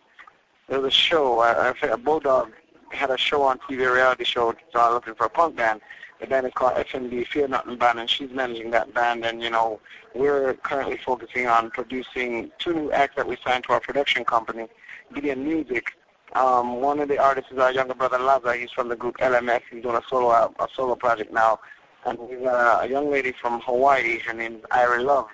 there 0.68 0.82
was 0.82 0.94
a 0.94 0.96
show, 0.96 1.40
I 1.40 1.74
Bulldog 1.98 2.52
had 2.92 3.10
a 3.10 3.18
show 3.18 3.44
on 3.44 3.60
TV, 3.60 3.88
a 3.88 3.92
reality 3.92 4.24
show, 4.24 4.48
was 4.48 4.94
looking 4.94 5.16
for 5.16 5.26
a 5.26 5.30
punk 5.30 5.56
band. 5.56 5.82
The 6.20 6.28
band 6.28 6.48
is 6.48 6.54
called 6.54 6.74
FNB, 6.74 7.28
Fear 7.28 7.50
Nothing 7.50 7.78
Band, 7.78 8.00
and 8.00 8.10
she's 8.10 8.32
managing 8.32 8.72
that 8.72 8.94
band. 8.94 9.24
And, 9.24 9.42
you 9.42 9.50
know, 9.50 9.80
we're 10.16 10.56
currently 10.56 10.98
focusing 10.98 11.48
on 11.48 11.70
producing 11.70 12.52
two 12.58 12.74
new 12.74 12.92
acts 12.92 13.16
that 13.18 13.28
we 13.28 13.38
signed 13.46 13.66
to 13.66 13.74
our 13.74 13.80
production 13.80 14.26
company, 14.26 14.68
Gideon 15.14 15.44
Music. 15.44 15.86
Um, 16.34 16.82
one 16.82 17.00
of 17.00 17.08
the 17.08 17.20
artists 17.20 17.52
is 17.52 17.60
our 17.60 17.72
younger 17.72 17.94
brother 17.94 18.18
Laza. 18.18 18.60
He's 18.60 18.72
from 18.72 18.90
the 18.90 18.96
group 18.96 19.18
LMS. 19.18 19.62
He's 19.72 19.84
doing 19.84 19.96
a 19.96 20.02
solo 20.10 20.32
a 20.32 20.68
solo 20.76 20.96
project 20.96 21.32
now. 21.32 21.60
And 22.06 22.18
we've 22.18 22.44
got 22.44 22.86
a 22.86 22.90
young 22.90 23.12
lady 23.12 23.32
from 23.32 23.62
Hawaii. 23.62 24.20
Her 24.20 24.34
name's 24.34 24.64
Irie 24.72 25.06
Love. 25.06 25.28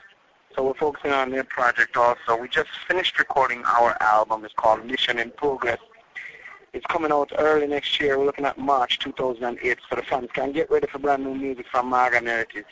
So 0.55 0.63
we're 0.63 0.73
focusing 0.75 1.11
on 1.11 1.31
their 1.31 1.43
project 1.43 1.97
also. 1.97 2.37
We 2.37 2.47
just 2.47 2.69
finished 2.87 3.17
recording 3.17 3.63
our 3.65 3.97
album. 4.01 4.45
It's 4.45 4.53
called 4.53 4.85
Mission 4.85 5.17
in 5.17 5.31
Progress. 5.31 5.79
It's 6.73 6.85
coming 6.87 7.11
out 7.11 7.31
early 7.37 7.67
next 7.67 7.99
year. 7.99 8.19
We're 8.19 8.25
looking 8.25 8.45
at 8.45 8.57
March 8.57 8.99
2008, 8.99 9.77
so 9.89 9.95
the 9.95 10.01
fans 10.03 10.29
can 10.33 10.51
get 10.51 10.69
ready 10.69 10.87
for 10.87 10.99
brand 10.99 11.23
new 11.23 11.33
music 11.33 11.67
from 11.71 11.87
Morgan 11.89 12.25
Heritage. 12.25 12.65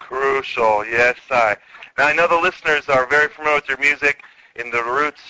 Crucial, 0.00 0.84
yes, 0.86 1.16
I. 1.30 1.56
Now 1.96 2.08
I 2.08 2.12
know 2.12 2.28
the 2.28 2.36
listeners 2.36 2.88
are 2.88 3.06
very 3.06 3.28
familiar 3.28 3.56
with 3.56 3.68
your 3.68 3.78
music 3.78 4.22
in 4.56 4.70
the 4.70 4.82
roots 4.82 5.20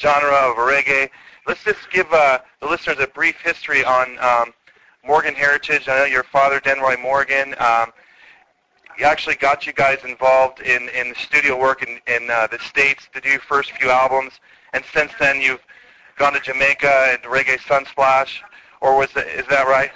genre 0.00 0.50
of 0.50 0.56
reggae. 0.56 1.10
Let's 1.46 1.62
just 1.64 1.90
give 1.90 2.12
uh, 2.12 2.40
the 2.60 2.68
listeners 2.68 2.98
a 3.00 3.06
brief 3.06 3.36
history 3.40 3.84
on 3.84 4.18
um, 4.18 4.52
Morgan 5.04 5.34
Heritage. 5.34 5.88
I 5.88 5.98
know 5.98 6.04
your 6.04 6.24
father, 6.24 6.60
Denroy 6.60 7.00
Morgan. 7.00 7.54
Um, 7.58 7.92
he 8.96 9.04
actually 9.04 9.36
got 9.36 9.66
you 9.66 9.72
guys 9.72 9.98
involved 10.04 10.60
in, 10.60 10.88
in 10.90 11.10
the 11.10 11.14
studio 11.14 11.58
work 11.58 11.82
in, 11.82 12.00
in 12.12 12.30
uh, 12.30 12.46
the 12.46 12.58
States 12.58 13.08
to 13.12 13.20
do 13.20 13.28
your 13.28 13.40
first 13.40 13.72
few 13.72 13.90
albums. 13.90 14.32
And 14.72 14.84
since 14.92 15.12
then, 15.20 15.40
you've 15.40 15.60
gone 16.16 16.32
to 16.32 16.40
Jamaica 16.40 17.08
and 17.12 17.22
Reggae 17.22 17.58
Sunsplash. 17.58 18.38
Or 18.80 18.96
was 18.96 19.10
that, 19.12 19.26
is 19.26 19.46
that 19.48 19.66
right? 19.66 19.90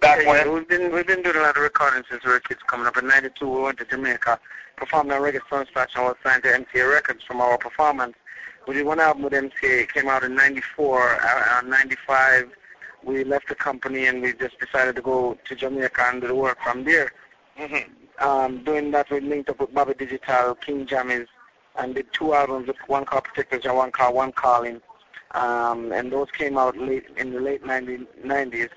Back 0.00 0.22
Yeah, 0.22 0.28
when? 0.28 0.46
yeah, 0.46 0.52
we've 0.52 0.68
been 0.68 0.92
we've 0.92 1.06
been 1.06 1.22
doing 1.22 1.36
a 1.36 1.40
lot 1.40 1.56
of 1.56 1.62
recording 1.62 2.02
since 2.10 2.24
we 2.24 2.32
were 2.32 2.40
kids 2.40 2.60
coming 2.66 2.86
up. 2.86 2.96
In 2.96 3.06
'92, 3.06 3.48
we 3.48 3.62
went 3.62 3.78
to 3.78 3.84
Jamaica, 3.84 4.40
performed 4.76 5.12
on 5.12 5.22
Reggae 5.22 5.40
Sunsplash, 5.48 5.94
and 5.94 6.04
was 6.04 6.16
signed 6.24 6.42
to 6.42 6.48
MCA 6.48 6.92
Records 6.92 7.22
from 7.22 7.40
our 7.40 7.56
performance. 7.56 8.14
We 8.66 8.74
did 8.74 8.86
one 8.86 8.98
album 8.98 9.22
with 9.22 9.32
MCA. 9.32 9.82
It 9.82 9.92
came 9.92 10.08
out 10.08 10.24
in 10.24 10.34
'94. 10.34 11.20
Uh, 11.20 11.58
uh, 11.58 11.62
'95, 11.62 12.50
we 13.04 13.24
left 13.24 13.48
the 13.48 13.54
company 13.54 14.06
and 14.06 14.22
we 14.22 14.32
just 14.32 14.58
decided 14.58 14.96
to 14.96 15.02
go 15.02 15.38
to 15.44 15.54
Jamaica 15.54 16.02
and 16.06 16.20
do 16.20 16.28
the 16.28 16.34
work 16.34 16.58
from 16.62 16.84
there. 16.84 17.12
Hmm 17.56 17.76
Um, 18.18 18.64
doing 18.64 18.90
that, 18.92 19.10
we 19.10 19.20
linked 19.20 19.50
up 19.50 19.60
with 19.60 19.74
Bobby 19.74 19.94
Digital, 19.94 20.54
King 20.54 20.86
Jammies, 20.86 21.26
and 21.76 21.94
did 21.94 22.12
two 22.12 22.34
albums, 22.34 22.70
one 22.86 23.04
called 23.04 23.24
Protectors 23.24 23.64
and 23.64 23.76
one 23.76 23.90
called 23.90 24.14
One 24.14 24.32
Calling. 24.32 24.80
Um, 25.32 25.92
and 25.92 26.12
those 26.12 26.30
came 26.30 26.58
out 26.58 26.76
late 26.76 27.06
in 27.16 27.32
the 27.32 27.40
late 27.40 27.64
90, 27.64 28.06
90s. 28.24 28.68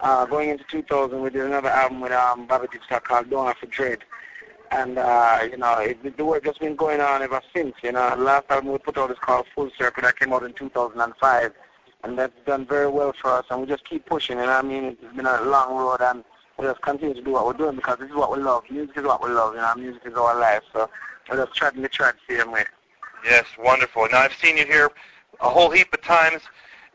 Uh, 0.00 0.24
going 0.26 0.50
into 0.50 0.64
2000, 0.70 1.20
we 1.20 1.30
did 1.30 1.42
another 1.42 1.68
album 1.68 2.00
with 2.00 2.12
um, 2.12 2.46
Bobby 2.46 2.68
Digital 2.72 3.00
called 3.00 3.30
Don't 3.30 3.46
Haffi 3.46 3.68
Dread. 3.70 3.98
And, 4.70 4.98
uh, 4.98 5.40
you 5.50 5.56
know, 5.56 5.78
it, 5.78 6.16
the 6.16 6.24
work 6.24 6.46
has 6.46 6.58
been 6.58 6.74
going 6.76 7.00
on 7.00 7.22
ever 7.22 7.40
since. 7.54 7.74
You 7.82 7.92
know, 7.92 8.14
last 8.16 8.44
album 8.50 8.72
we 8.72 8.78
put 8.78 8.96
out 8.98 9.10
is 9.10 9.18
called 9.18 9.46
Full 9.54 9.70
Circle. 9.78 10.02
That 10.02 10.18
came 10.18 10.32
out 10.32 10.42
in 10.44 10.52
2005. 10.52 11.52
And 12.02 12.18
that's 12.18 12.32
done 12.46 12.66
very 12.66 12.88
well 12.88 13.12
for 13.20 13.30
us. 13.32 13.44
And 13.50 13.60
we 13.60 13.66
just 13.66 13.84
keep 13.84 14.06
pushing. 14.06 14.38
And 14.38 14.50
I 14.50 14.62
mean, 14.62 14.84
it's 14.84 15.16
been 15.16 15.26
a 15.26 15.42
long 15.42 15.76
road. 15.76 16.00
And 16.00 16.24
we 16.58 16.64
just 16.66 16.80
continue 16.82 17.14
to 17.14 17.22
do 17.22 17.32
what 17.32 17.46
we're 17.46 17.52
doing 17.54 17.76
because 17.76 17.98
this 17.98 18.08
is 18.10 18.14
what 18.14 18.30
we 18.30 18.38
love. 18.38 18.64
Music 18.70 18.96
is 18.96 19.04
what 19.04 19.22
we 19.22 19.30
love. 19.30 19.54
You 19.54 19.60
know, 19.60 19.74
music 19.76 20.02
is 20.04 20.14
our 20.14 20.38
life. 20.38 20.62
So 20.72 20.88
we're 21.30 21.44
just 21.44 21.54
trying 21.54 21.80
to 21.80 21.88
try 21.88 22.12
the 22.28 22.36
same 22.36 22.52
way. 22.52 22.64
Yes, 23.24 23.44
wonderful. 23.58 24.06
Now 24.10 24.18
I've 24.20 24.34
seen 24.34 24.56
you 24.56 24.66
here 24.66 24.90
a 25.40 25.48
whole 25.48 25.70
heap 25.70 25.92
of 25.92 26.02
times 26.02 26.42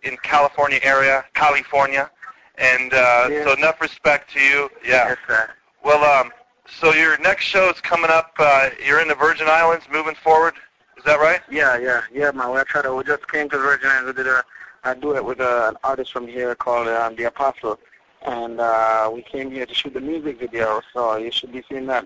in 0.04 0.16
California 0.24 0.80
area, 0.84 1.26
California, 1.34 2.10
and 2.58 2.94
uh, 2.94 3.28
Yeah. 3.30 3.44
so 3.46 3.54
enough 3.54 3.82
respect 3.82 4.32
to 4.34 4.40
you. 4.40 4.70
Yeah. 4.84 5.10
Yes, 5.10 5.18
sir. 5.28 5.50
Well, 5.84 6.04
um, 6.04 6.32
so 6.80 6.94
your 6.94 7.18
next 7.20 7.46
show 7.46 7.70
is 7.70 7.82
coming 7.82 8.12
up. 8.12 8.32
Uh, 8.38 8.70
you're 8.86 9.02
in 9.02 9.08
the 9.08 9.16
Virgin 9.16 9.48
Islands, 9.50 9.86
moving 9.92 10.16
forward. 10.16 10.54
Is 10.98 11.04
that 11.06 11.20
right? 11.20 11.42
Yeah, 11.50 11.78
yeah, 11.78 12.02
yeah, 12.14 12.32
man. 12.32 12.52
We 12.52 12.62
tried 12.64 12.84
to, 12.84 12.94
we 12.94 13.04
just 13.04 13.28
came 13.30 13.50
to 13.50 13.58
the 13.58 13.64
Virgin 13.64 13.90
Islands. 13.90 14.18
We 14.18 14.24
did 14.24 14.28
a, 14.28 14.96
do 14.96 15.16
it 15.16 15.24
with 15.24 15.40
uh, 15.40 15.68
an 15.70 15.78
artist 15.84 16.12
from 16.12 16.28
here 16.28 16.54
called 16.56 16.88
um, 16.88 17.16
The 17.16 17.24
Apostle. 17.24 17.80
And 18.26 18.60
uh, 18.60 19.10
we 19.14 19.22
came 19.22 19.50
here 19.52 19.66
to 19.66 19.74
shoot 19.74 19.94
the 19.94 20.02
music 20.02 20.40
video, 20.40 20.82
so 20.94 21.16
you 21.16 21.32
should 21.32 21.52
be 21.52 21.64
seeing 21.70 21.88
that 21.88 22.06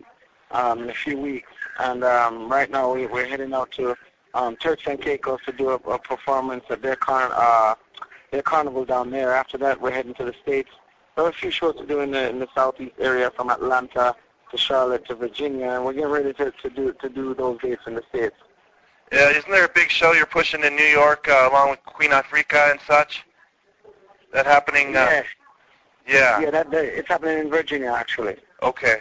um, 0.51 0.83
in 0.83 0.89
a 0.89 0.93
few 0.93 1.17
weeks. 1.17 1.49
And 1.79 2.03
um, 2.03 2.49
right 2.49 2.69
now 2.69 2.93
we, 2.93 3.07
we're 3.07 3.25
heading 3.25 3.53
out 3.53 3.71
to 3.71 3.95
um, 4.33 4.55
Turks 4.57 4.83
and 4.87 5.01
Caicos 5.01 5.39
to 5.45 5.51
do 5.51 5.69
a, 5.69 5.75
a 5.75 5.99
performance 5.99 6.65
at 6.69 6.81
their, 6.81 6.95
car, 6.95 7.31
uh, 7.33 7.75
their 8.31 8.43
carnival 8.43 8.85
down 8.85 9.09
there. 9.09 9.33
After 9.33 9.57
that, 9.59 9.81
we're 9.81 9.91
heading 9.91 10.13
to 10.15 10.25
the 10.25 10.35
States. 10.41 10.69
There 11.15 11.25
are 11.25 11.29
a 11.29 11.33
few 11.33 11.51
shows 11.51 11.75
to 11.77 11.85
do 11.85 11.99
in 12.01 12.11
the, 12.11 12.29
in 12.29 12.39
the 12.39 12.47
southeast 12.55 12.93
area 12.99 13.31
from 13.31 13.49
Atlanta 13.49 14.15
to 14.53 14.57
Charlotte 14.57 15.05
to 15.07 15.15
Virginia, 15.15 15.67
and 15.67 15.83
we're 15.83 15.93
getting 15.93 16.09
ready 16.09 16.33
to, 16.33 16.51
to 16.51 16.69
do 16.69 16.93
to 17.01 17.09
do 17.09 17.33
those 17.33 17.59
dates 17.59 17.81
in 17.87 17.95
the 17.95 18.03
States. 18.09 18.35
Yeah. 19.11 19.29
Isn't 19.29 19.51
there 19.51 19.65
a 19.65 19.69
big 19.69 19.89
show 19.89 20.13
you're 20.13 20.25
pushing 20.25 20.63
in 20.63 20.75
New 20.75 20.83
York 20.83 21.27
uh, 21.27 21.49
along 21.51 21.71
with 21.71 21.83
Queen 21.85 22.11
Ifrica 22.11 22.71
and 22.71 22.79
such? 22.87 23.23
That 24.31 24.45
happening? 24.45 24.95
Uh, 24.95 25.09
yeah, 25.11 25.23
yeah. 26.07 26.39
yeah, 26.39 26.51
that, 26.51 26.71
that 26.71 26.85
it's 26.85 27.07
happening 27.07 27.37
in 27.39 27.49
Virginia 27.49 27.91
actually. 27.91 28.35
Okay. 28.61 28.97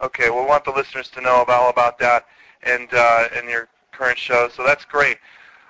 Okay. 0.00 0.30
We'll 0.30 0.46
want 0.46 0.64
the 0.64 0.72
listeners 0.72 1.08
to 1.10 1.20
know 1.20 1.42
about, 1.42 1.62
all 1.62 1.70
about 1.70 1.98
that 1.98 2.26
and 2.62 2.88
uh, 2.92 3.28
and 3.36 3.48
your 3.48 3.68
current 3.92 4.18
show. 4.18 4.48
So 4.48 4.64
that's 4.64 4.84
great. 4.84 5.18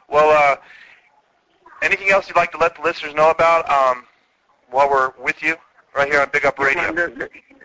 Well, 0.08 0.30
uh, 0.30 0.56
anything 1.82 2.10
else 2.10 2.28
you'd 2.28 2.36
like 2.36 2.52
to 2.52 2.58
let 2.58 2.76
the 2.76 2.82
listeners 2.82 3.14
know 3.14 3.30
about 3.30 3.68
um, 3.70 4.04
while 4.70 4.88
we're 4.88 5.12
with 5.22 5.42
you 5.42 5.56
right 5.94 6.10
here 6.10 6.20
on 6.20 6.28
Big 6.32 6.44
Up 6.44 6.58
Radio? 6.58 7.08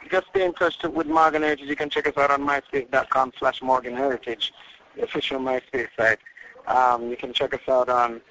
Just 0.09 0.27
stay 0.27 0.45
in 0.45 0.53
touch 0.53 0.81
with 0.83 1.07
Morgan 1.07 1.41
Heritage. 1.41 1.67
You 1.67 1.75
can 1.75 1.89
check 1.89 2.07
us 2.07 2.15
out 2.15 2.29
on 2.29 2.41
myspace.com 2.41 3.33
slash 3.39 3.61
Morgan 3.63 3.95
Heritage, 3.95 4.53
the 4.95 5.03
official 5.03 5.39
MySpace 5.39 5.87
site. 5.97 6.19
Um, 6.67 7.09
you 7.09 7.17
can 7.17 7.33
check 7.33 7.53
us 7.53 7.67
out 7.67 7.89
on 7.89 8.21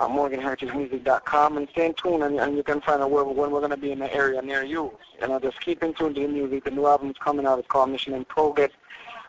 uh, 0.00 0.08
MorganHeritageMusic.com 0.08 1.58
and 1.58 1.68
stay 1.70 1.86
in 1.86 1.94
tune 1.94 2.22
and, 2.22 2.40
and 2.40 2.56
you 2.56 2.62
can 2.62 2.80
find 2.80 3.02
out 3.02 3.10
where, 3.10 3.22
when 3.22 3.50
we're 3.50 3.60
going 3.60 3.70
to 3.70 3.76
be 3.76 3.92
in 3.92 3.98
the 3.98 4.12
area 4.12 4.40
near 4.40 4.64
you. 4.64 4.92
You 5.20 5.28
know, 5.28 5.38
just 5.38 5.60
keep 5.60 5.82
in 5.82 5.92
tune 5.92 6.14
to 6.14 6.20
the 6.22 6.26
music. 6.26 6.64
The 6.64 6.70
new 6.70 6.86
album's 6.86 7.16
coming 7.20 7.46
out. 7.46 7.58
It's 7.58 7.68
called 7.68 7.90
Mission 7.90 8.14
in 8.14 8.24
Progress. 8.24 8.70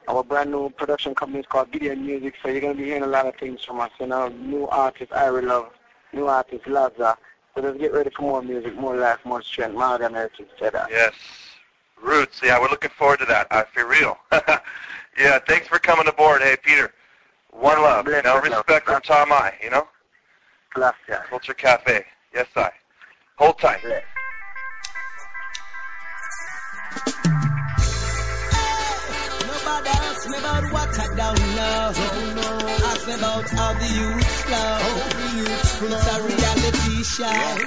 Our 0.08 0.24
brand 0.24 0.50
new 0.50 0.70
production 0.70 1.14
company 1.14 1.42
is 1.42 1.46
called 1.46 1.72
Gideon 1.72 2.06
Music, 2.06 2.34
so 2.42 2.50
you're 2.50 2.62
going 2.62 2.76
to 2.76 2.82
be 2.82 2.86
hearing 2.86 3.04
a 3.04 3.08
lot 3.08 3.28
of 3.28 3.36
things 3.36 3.64
from 3.64 3.80
us. 3.80 3.92
You 4.00 4.08
know, 4.08 4.30
new 4.30 4.68
artist, 4.68 5.12
Irie 5.12 5.44
Love, 5.44 5.70
new 6.14 6.26
artist, 6.26 6.66
Laza. 6.66 7.18
So 7.54 7.62
just 7.62 7.80
get 7.80 7.94
ready 7.94 8.10
for 8.10 8.24
more 8.24 8.42
music, 8.42 8.76
more 8.76 8.96
life, 8.96 9.20
more 9.26 9.42
strength. 9.42 9.76
Morgan 9.76 10.14
Heritage 10.14 10.48
said 10.58 10.74
that. 10.74 10.90
Yes. 10.90 11.14
Roots. 12.02 12.42
Yeah, 12.44 12.60
we're 12.60 12.70
looking 12.70 12.90
forward 12.92 13.20
to 13.20 13.26
that. 13.26 13.48
I 13.52 13.64
feel 13.66 13.88
real. 13.88 14.18
yeah. 15.20 15.38
Thanks 15.40 15.68
for 15.68 15.78
coming 15.78 16.08
aboard. 16.08 16.42
Hey, 16.42 16.56
Peter. 16.64 16.94
One 17.52 17.82
love. 17.82 18.08
You 18.08 18.22
know, 18.24 18.40
respect 18.40 18.88
from 18.88 19.02
Tom 19.02 19.32
I. 19.32 19.54
You 19.62 19.70
know, 19.70 19.88
Bless 20.74 20.96
ya. 21.08 21.20
Culture 21.30 21.54
Cafe. 21.54 22.06
Yes, 22.34 22.48
I. 22.56 22.72
Hold 23.38 23.60
tight. 23.60 23.82
Bless. 23.82 24.04
Nobody 29.48 29.90
ask 29.90 30.30
me 30.30 30.38
about 30.38 30.72
what 30.72 31.00
I 31.00 31.08
don't 31.08 31.56
know. 31.56 31.92
Ask 31.94 32.36
me 32.36 32.61
about 33.18 33.50
how 33.50 33.74
the 33.74 33.88
youth 33.88 34.28
flow. 34.46 35.22
It's 35.84 36.08
a 36.08 36.22
reality 36.22 37.04
show. 37.04 37.62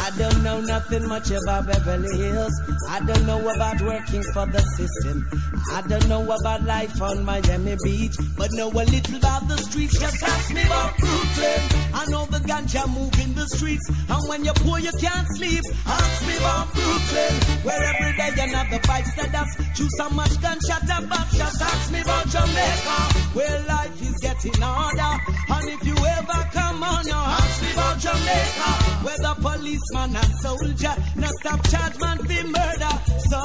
I 0.00 0.10
don't 0.16 0.42
know 0.42 0.60
nothing 0.60 1.08
much 1.08 1.30
about 1.30 1.66
Beverly 1.66 2.16
Hills. 2.16 2.52
I 2.88 3.00
don't 3.00 3.26
know 3.26 3.40
about 3.48 3.80
working 3.82 4.22
for 4.34 4.46
the 4.46 4.60
system. 4.60 5.28
I 5.72 5.82
don't 5.82 6.08
know 6.08 6.22
about 6.24 6.64
life 6.64 7.00
on 7.02 7.24
Miami 7.24 7.76
Beach, 7.84 8.16
but 8.36 8.52
know 8.52 8.70
a 8.70 8.84
little 8.84 9.16
about 9.16 9.48
the 9.48 9.56
streets. 9.56 9.98
Just 9.98 10.22
ask 10.22 10.52
me 10.54 10.62
about 10.62 10.96
Brooklyn. 10.96 11.60
I 11.94 12.06
know 12.08 12.26
the 12.26 12.38
ganja 12.38 12.86
move 12.88 13.18
in 13.20 13.34
the 13.34 13.46
streets, 13.46 13.88
and 13.88 14.28
when 14.28 14.44
you're 14.44 14.54
poor 14.54 14.78
you 14.78 14.92
can't 15.00 15.26
sleep. 15.36 15.62
Ask 15.86 16.26
me 16.26 16.36
about 16.36 16.72
Brooklyn, 16.72 17.64
where 17.64 17.82
every 17.82 18.16
day 18.16 18.30
another 18.48 18.80
bike 18.86 19.06
that 19.16 19.34
us 19.34 19.56
choose 19.76 19.96
so 19.96 20.08
much 20.10 20.40
gunshot 20.40 20.88
and 20.88 21.10
Just 21.32 21.62
ask 21.62 21.92
me 21.92 22.00
about 22.00 22.26
Jamaica, 22.28 22.98
where 23.38 23.60
life 23.68 24.02
is 24.02 24.18
getting 24.18 24.60
harder. 24.60 25.14
And 25.54 25.68
if 25.70 25.86
you 25.86 25.94
ever 25.94 26.40
come 26.50 26.82
on, 26.82 27.06
you 27.06 27.14
ask 27.14 27.62
me 27.62 27.70
about 27.72 27.96
Jamaica, 28.02 28.70
where 29.06 29.20
the 29.26 29.37
policeman 29.48 30.16
and 30.16 30.34
soldier 30.42 30.94
no 31.16 31.28
stop 31.40 31.60
charge 31.68 31.98
man 32.00 32.18
for 32.18 32.46
murder. 32.46 32.94
So 33.28 33.40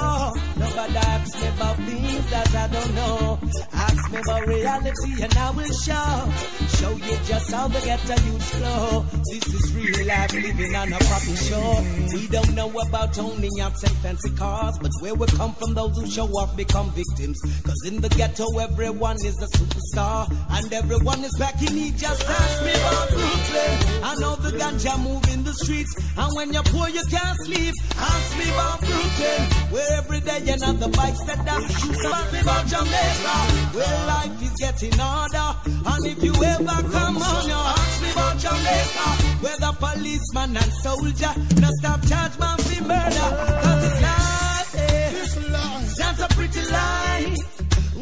nobody 0.58 0.97
asks 0.97 1.41
me 1.41 1.47
about 1.47 1.78
things 1.78 2.30
that 2.32 2.56
I 2.56 2.68
don't 2.68 2.95
know. 2.95 3.39
Ask 3.74 4.12
me 4.12 4.20
about 4.20 4.47
reality 4.47 5.24
and 5.24 5.34
I 5.38 5.49
will 5.51 5.74
show. 5.74 6.32
Show 6.78 6.91
you 6.91 7.18
just 7.26 7.51
how 7.51 7.68
the 7.68 7.80
ghetto 7.80 8.16
youth 8.28 8.43
flow. 8.43 9.06
This 9.32 9.47
is 9.47 9.74
real 9.74 10.08
life 10.08 10.34
living 10.34 10.76
on 10.76 10.93
a 10.93 10.99
proper 10.99 11.36
show. 11.36 11.84
We 12.14 12.28
don't 12.28 12.54
know 12.54 12.70
about 12.70 13.18
owning 13.18 13.51
yachts 13.58 13.84
and 13.84 13.97
fancy 13.97 14.32
cars, 14.32 14.78
but 14.80 14.91
where 14.99 15.16
we 15.16 15.28
come 15.28 15.54
from, 15.54 15.74
those 15.74 15.97
who 15.97 16.08
show 16.08 16.28
off 16.28 16.56
become 16.56 16.91
victims. 16.91 17.41
Cause 17.64 17.82
in 17.86 18.01
the 18.01 18.10
ghetto, 18.10 18.58
everyone 18.60 19.18
is 19.18 19.41
a 19.41 19.47
superstar, 19.47 20.30
and 20.51 20.72
everyone 20.74 21.24
is 21.24 21.36
back 21.38 21.62
in 21.62 21.74
need. 21.76 21.97
Just 21.97 22.24
ask 22.28 22.64
me 22.64 22.72
about 22.72 23.10
Brooklyn. 23.10 24.04
I 24.04 24.16
know 24.20 24.36
the 24.36 24.51
ganja 24.58 25.01
move 25.04 25.28
in 25.34 25.43
the 25.43 25.54
streets, 25.54 25.93
and 26.18 26.32
when 26.36 26.54
you're 26.54 26.64
poor, 26.64 26.89
you 26.89 27.04
can't 27.10 27.38
sleep. 27.46 27.74
Ask 27.98 28.38
me 28.38 28.50
about 28.52 28.80
Brooklyn, 28.82 29.41
where 29.72 29.91
every 29.98 30.22
day 30.22 30.41
another 30.52 30.89
bike 30.89 31.16
set 31.16 31.46
down. 31.46 31.62
Me 31.64 32.39
about 32.39 32.66
Jamaica, 32.68 33.36
where 33.74 33.98
life 34.08 34.41
is 34.41 34.54
getting 34.60 34.98
harder. 34.98 35.50
And 35.86 36.06
if 36.06 36.24
you 36.24 36.34
ever 36.34 36.80
come 36.89 37.18
on, 37.18 37.48
you 37.48 37.54
ask 37.54 38.02
me 38.02 38.12
about 38.12 38.38
Jamaica, 38.38 39.08
where 39.41 39.58
the 39.58 39.72
policeman 39.80 40.58
and 40.58 40.74
soldier 40.84 41.34
no 41.62 41.70
stop 41.80 42.02
charge 42.08 42.38
man 42.39 42.58
for 42.58 42.84
murder. 42.84 43.30
Cause 43.64 43.84
it's 43.86 44.02
life, 44.02 44.76
eh? 44.78 46.04
Not 46.04 46.20
a 46.20 46.28
pretty 46.36 46.62
life. 46.72 47.38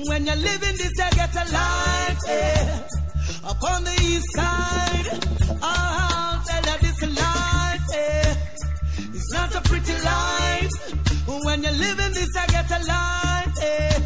When 0.07 0.25
you're 0.25 0.35
living 0.35 0.77
this, 0.77 0.93
you 0.97 1.09
get 1.15 1.35
a 1.35 1.45
life, 1.51 2.19
eh? 2.27 2.79
Up 3.43 3.63
on 3.63 3.83
the 3.83 3.91
east 4.01 4.31
side, 4.35 5.07
I'll 5.61 6.43
tell 6.45 6.63
you 6.63 6.77
this 6.81 7.01
life, 7.01 7.30
not 9.33 9.55
a 9.55 9.61
pretty 9.61 9.93
life. 10.03 10.69
When 11.45 11.63
you're 11.63 11.71
living 11.71 12.13
this, 12.13 12.29
I 12.37 12.45
get 12.47 12.69
a 12.71 12.79
life, 12.85 13.53
eh? 13.61 13.99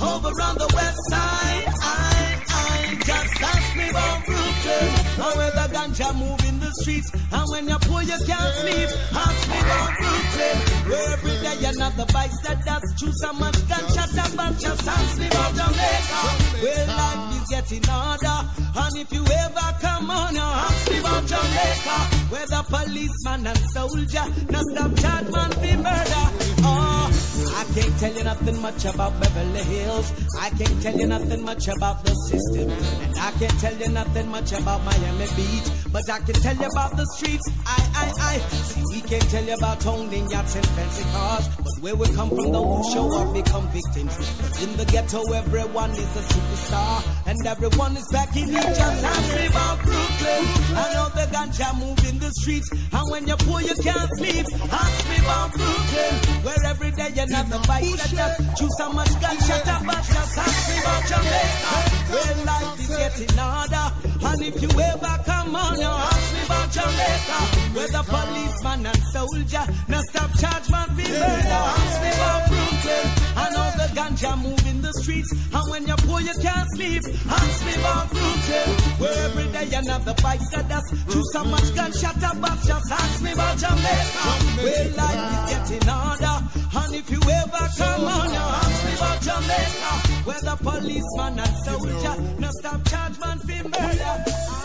Over 0.00 0.28
on 0.28 0.54
the 0.58 0.70
west 0.74 0.98
side, 1.10 1.64
I, 1.82 2.42
I 2.50 2.94
just 3.04 3.42
ask 3.42 3.76
me 3.76 3.88
about 3.90 4.24
Brooklyn. 4.26 4.88
How 5.20 5.36
where 5.36 5.50
the 5.50 5.66
ganja 5.74 6.14
move 6.18 6.44
in 6.48 6.57
the 6.68 6.82
streets, 6.82 7.10
and 7.14 7.46
when 7.50 7.68
you're 7.68 7.78
poor, 7.80 8.02
you 8.02 8.18
can't 8.26 8.54
sleep. 8.60 8.90
Ask 9.12 9.40
me 9.48 9.58
about 9.58 9.90
Brooklyn, 9.96 10.56
where 10.88 11.12
every 11.16 11.36
day 11.40 11.58
another 11.64 12.06
bikes 12.12 12.40
that 12.44 12.64
does 12.64 12.84
choose 12.98 13.16
so 13.20 13.32
much 13.32 13.56
gunshot 13.68 14.12
and 14.12 14.36
bunch 14.36 14.60
just 14.60 14.86
ask 14.86 15.18
me 15.18 15.26
about 15.28 15.52
Jamaica, 15.56 16.20
where 16.62 16.86
life 16.86 17.24
is 17.40 17.48
getting 17.48 17.84
harder. 17.88 18.40
And 18.76 18.96
if 18.96 19.12
you 19.12 19.24
ever 19.24 19.68
come 19.80 20.10
on, 20.10 20.34
you 20.34 20.40
ask 20.40 20.90
me 20.90 20.98
about 20.98 21.24
Jamaica, 21.24 21.96
where 22.32 22.46
the 22.46 22.62
policeman 22.68 23.46
and 23.46 23.62
soldier 23.72 24.26
no 24.52 24.60
stop 24.72 24.92
charge 25.00 25.28
man 25.32 25.50
for 25.52 25.76
murder. 25.80 26.26
Oh, 26.68 27.17
I 27.46 27.64
can't 27.74 27.98
tell 27.98 28.12
you 28.12 28.24
nothing 28.24 28.60
much 28.60 28.84
about 28.84 29.20
Beverly 29.20 29.62
Hills. 29.62 30.12
I 30.38 30.50
can't 30.50 30.82
tell 30.82 30.96
you 30.96 31.06
nothing 31.06 31.44
much 31.44 31.68
about 31.68 32.04
the 32.04 32.14
system. 32.14 32.70
And 32.70 33.18
I 33.18 33.30
can't 33.32 33.60
tell 33.60 33.74
you 33.74 33.88
nothing 33.88 34.28
much 34.28 34.52
about 34.52 34.84
Miami 34.84 35.26
Beach. 35.36 35.68
But 35.92 36.10
I 36.10 36.18
can 36.20 36.34
tell 36.34 36.56
you 36.56 36.66
about 36.66 36.96
the 36.96 37.06
streets. 37.06 37.48
I, 37.64 37.78
I, 37.94 38.12
I. 38.20 38.38
See, 38.38 38.82
we 38.92 39.00
can't 39.00 39.22
tell 39.30 39.44
you 39.44 39.54
about 39.54 39.86
owning 39.86 40.30
yachts 40.30 40.56
and 40.56 40.66
fancy 40.66 41.04
cars. 41.12 41.48
But 41.56 41.76
where 41.80 41.96
we 41.96 42.06
come 42.14 42.28
from, 42.28 42.52
those 42.52 42.86
who 42.86 42.92
show 42.92 43.06
up 43.16 43.32
become 43.34 43.68
victims. 43.68 44.14
In 44.62 44.76
the 44.76 44.84
ghetto, 44.84 45.22
everyone 45.32 45.90
is 45.92 46.16
a 46.16 46.22
superstar. 46.22 47.02
And 47.26 47.46
everyone 47.46 47.96
is 47.96 48.08
back 48.12 48.36
in 48.36 48.50
each 48.50 48.56
other. 48.56 49.06
Ask 49.06 49.34
me 49.34 49.46
about 49.46 49.78
Brooklyn. 49.82 50.42
I 50.74 50.92
know 50.94 51.08
the 51.14 51.26
ganja 51.30 51.78
move 51.78 51.98
in 52.08 52.18
the 52.18 52.30
streets. 52.32 52.70
And 52.72 53.10
when 53.10 53.26
you're 53.26 53.36
poor, 53.38 53.60
you 53.60 53.74
can't 53.74 54.10
sleep. 54.18 54.46
Ask 54.72 55.08
me 55.08 55.16
about 55.18 55.52
Brooklyn. 55.52 56.44
Where 56.44 56.64
every 56.66 56.90
day 56.92 57.10
you 57.14 57.26
have 57.32 57.50
the 57.50 57.58
bike 57.66 57.84
that 57.84 58.10
just 58.10 58.56
choose 58.58 58.76
so 58.76 58.92
much 58.92 59.12
gunshot 59.20 59.66
and 59.66 59.86
bash. 59.86 60.08
Just 60.08 60.38
ask 60.38 60.68
me 60.68 60.80
about 60.80 61.02
Jamaica. 61.08 61.74
Where 62.12 62.44
life 62.44 62.80
is 62.80 62.88
getting 62.88 63.36
harder. 63.36 63.86
And 64.26 64.42
if 64.42 64.62
you 64.62 64.70
ever 64.80 65.22
come 65.24 65.56
on, 65.56 65.78
you 65.78 65.86
ask 65.86 66.32
me 66.34 66.37
about 66.48 66.72
Jamaica. 66.72 67.38
Where 67.76 67.92
the 67.92 68.02
policeman 68.08 68.86
and 68.88 69.02
soldier 69.12 69.64
no 69.88 70.00
stop 70.08 70.30
charge 70.40 70.66
man 70.72 70.88
for 70.96 71.08
murder. 71.12 71.60
Ask 71.76 72.00
me 72.00 72.10
about 72.16 72.42
Brooklyn. 72.48 73.06
I 73.36 73.46
know 73.52 73.68
the 73.76 73.88
ganja 73.92 74.32
move 74.40 74.64
in 74.66 74.80
the 74.80 74.92
streets. 74.96 75.30
And 75.32 75.70
when 75.70 75.86
you're 75.86 76.02
poor, 76.08 76.20
you 76.20 76.32
can't 76.40 76.68
sleep. 76.72 77.02
Ask 77.28 77.66
me 77.66 77.74
about 77.76 78.08
Brooklyn. 78.08 78.68
Where 78.98 79.18
every 79.28 79.52
day 79.52 79.66
the 79.68 80.14
bikes 80.22 80.48
that 80.50 80.68
dust. 80.68 80.88
Choose 81.12 81.32
so 81.32 81.44
much 81.44 81.74
gunshot 81.74 82.16
and 82.16 82.40
bash. 82.40 82.64
Just 82.64 82.90
ask 82.90 83.22
me 83.22 83.32
about 83.32 83.58
Jamaica. 83.58 84.24
Where 84.64 84.88
life 84.96 85.24
is 85.28 85.68
getting 85.70 85.88
harder. 85.88 86.36
And 86.80 86.94
if 86.94 87.10
you 87.10 87.20
ever 87.20 87.64
come 87.76 88.04
on, 88.08 88.28
you 88.32 88.44
ask 88.62 88.78
me 88.86 88.92
about 88.96 89.20
Jamaica. 89.20 89.92
Where 90.24 90.42
the 90.48 90.56
policeman 90.64 91.38
and 91.44 91.56
soldier 91.64 92.16
no 92.40 92.48
stop 92.50 92.80
charge 92.88 93.18
man 93.20 93.38
for 93.38 93.68
murder. 93.68 94.57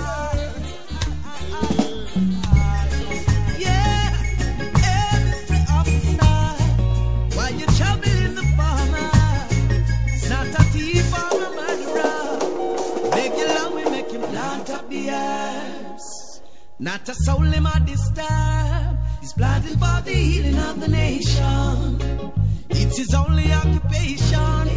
Not 17.04 17.10
a 17.10 17.16
soul 17.16 17.42
him 17.42 17.66
a 17.66 17.80
disturb. 17.86 18.98
He's 19.20 19.34
planting 19.34 19.78
for 19.78 20.02
the 20.06 20.12
healing 20.12 20.58
of 20.58 20.80
the 20.80 20.88
nation. 20.88 22.32
It's 22.70 22.98
his 22.98 23.14
only 23.14 23.52
occupation. 23.52 24.70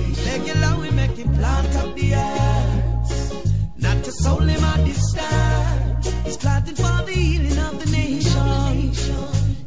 Love, 0.60 0.80
we 0.80 0.90
make 0.90 1.16
him 1.16 1.32
plant 1.34 1.76
up 1.76 1.94
the 1.94 2.14
herbs. 2.14 3.32
Not 3.76 4.08
a 4.08 4.12
soul 4.12 4.40
him 4.40 4.64
a 4.64 4.84
disturb. 4.84 5.85
Planting 6.34 6.74
for 6.74 7.04
the 7.06 7.12
healing 7.12 7.58
of 7.58 7.78
the 7.84 7.90
nation. 7.90 8.90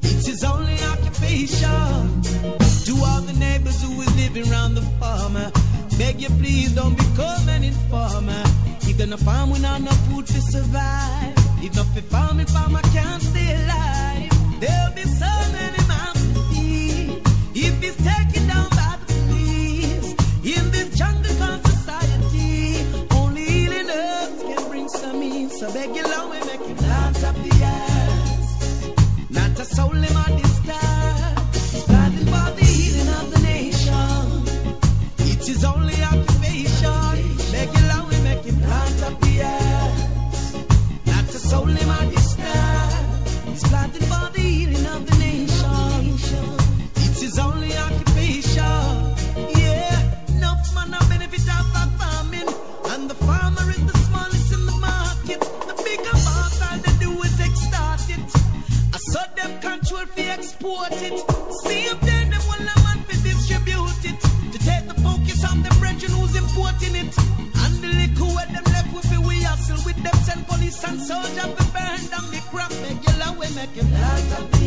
It's 0.01 0.28
his 0.28 0.43
only 0.43 0.78
occupation. 0.84 2.22
To 2.86 2.93
all 3.05 3.22
the 3.22 3.34
neighbors 3.38 3.82
who 3.82 4.01
is 4.01 4.16
living 4.16 4.51
around 4.51 4.76
the 4.76 4.82
farmer, 4.99 5.51
beg 5.97 6.22
you 6.22 6.30
please 6.30 6.74
don't 6.76 6.97
become 6.97 7.49
an 7.49 7.64
informer. 7.64 8.43
He 8.82 8.93
gonna 8.93 9.18
farm 9.18 9.51
without 9.51 9.82
no 9.82 9.91
food 9.91 10.28
to 10.28 10.41
survive. 10.41 11.34
If 11.64 11.76
not 11.76 11.88
for 11.88 12.01
farming, 12.01 12.47
farmer 12.47 12.82
can't 12.82 13.22
stay 13.22 13.55
alive. 13.64 14.28
You 73.75 73.83
love 73.83 74.59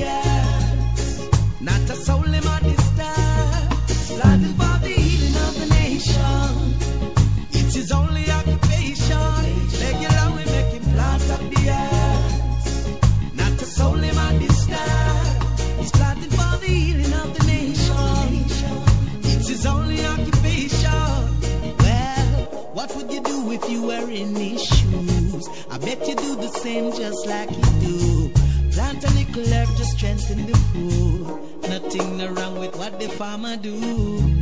Herb 29.41 29.69
to 29.77 29.85
strengthen 29.85 30.47
the 30.47 30.57
food. 30.73 31.27
Nothing 31.67 32.35
wrong 32.35 32.59
with 32.59 32.77
what 32.77 33.01
the 33.01 33.09
farmer 33.09 33.57
do. 33.57 33.73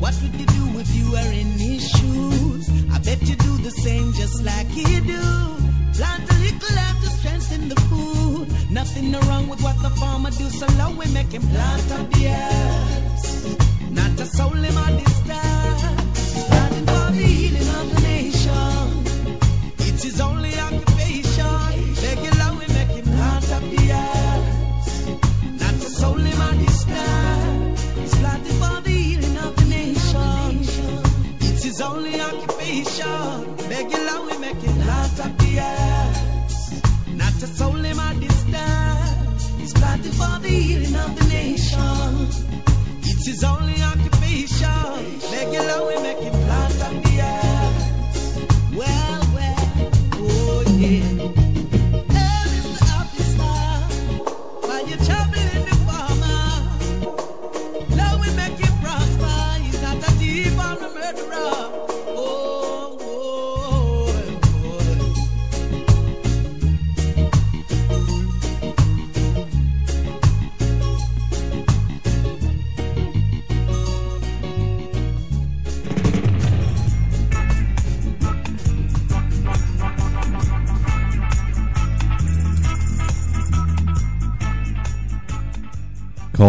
What 0.00 0.14
would 0.20 0.34
you 0.34 0.46
do 0.46 0.80
if 0.80 0.90
you 0.96 1.12
were 1.12 1.32
in 1.32 1.46
his 1.58 1.88
shoes? 1.88 2.68
I 2.90 2.98
bet 2.98 3.22
you 3.22 3.36
do 3.36 3.58
the 3.58 3.70
same 3.70 4.12
just 4.14 4.42
like 4.42 4.66
he 4.66 4.82
do. 5.00 5.22
Plant 5.94 6.30
a 6.30 6.34
little 6.46 6.76
herb 6.76 6.96
to 7.02 7.08
strengthen 7.08 7.68
the 7.68 7.80
food. 7.88 8.70
Nothing 8.72 9.12
wrong 9.12 9.48
with 9.48 9.62
what 9.62 9.80
the 9.80 9.90
farmer 9.90 10.30
do. 10.30 10.50
So 10.50 10.66
long 10.76 10.96
we 10.96 11.06
make 11.12 11.30
him 11.30 11.42
plant 11.42 11.92
up 11.92 12.10
the 12.10 12.26
herbs. 12.26 13.90
Not 13.90 14.18
a 14.18 14.26
soul 14.26 14.64
in 14.68 14.74
my 14.74 14.90
disturb. 14.90 15.78
Planting 16.48 16.86
for 16.86 17.06
the 17.12 17.26
healing 17.38 17.68
of 17.78 17.94
the 17.94 18.00
nation. 18.02 19.04
It's 19.86 20.02
his 20.02 20.20
only 20.20 20.39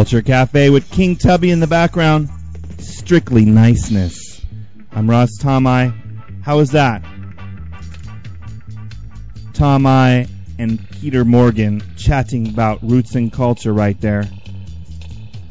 Culture 0.02 0.24
Cafe 0.24 0.72
with 0.72 0.90
King 0.90 1.16
Tubby 1.16 1.52
in 1.52 1.60
the 1.60 1.68
background. 1.68 2.28
Strictly 2.80 3.46
niceness. 3.46 4.42
I'm 4.92 5.08
Ras 5.08 5.38
Tom-I. 5.40 5.94
How 6.42 6.58
was 6.58 6.72
that? 6.72 7.04
Tom-I 9.54 10.26
and 10.58 10.90
Peter 10.90 11.24
Morgan 11.24 11.84
chatting 11.98 12.50
about 12.50 12.82
roots 12.82 13.14
and 13.14 13.32
culture 13.32 13.72
right 13.72 14.02
there. 14.02 14.28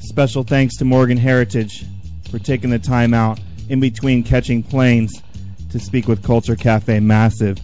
Special 0.01 0.43
thanks 0.43 0.79
to 0.79 0.85
Morgan 0.85 1.17
Heritage 1.17 1.85
for 2.29 2.41
taking 2.41 2.71
the 2.71 2.81
time 2.81 3.15
out 3.15 3.39
in 3.69 3.79
between 3.79 4.25
catching 4.25 4.65
planes 4.65 5.23
to 5.71 5.79
speak 5.79 6.09
with 6.09 6.25
Culture 6.25 6.57
Cafe 6.57 6.99
Massive 6.99 7.59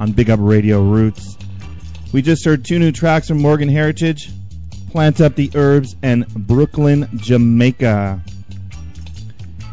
on 0.00 0.10
Big 0.10 0.30
Up 0.30 0.40
Radio 0.42 0.82
Roots. 0.82 1.38
We 2.12 2.22
just 2.22 2.44
heard 2.44 2.64
two 2.64 2.80
new 2.80 2.90
tracks 2.90 3.28
from 3.28 3.40
Morgan 3.40 3.68
Heritage, 3.68 4.30
Plant 4.94 5.20
Up 5.20 5.34
the 5.34 5.50
Herbs 5.56 5.96
and 6.04 6.24
Brooklyn, 6.28 7.08
Jamaica. 7.16 8.22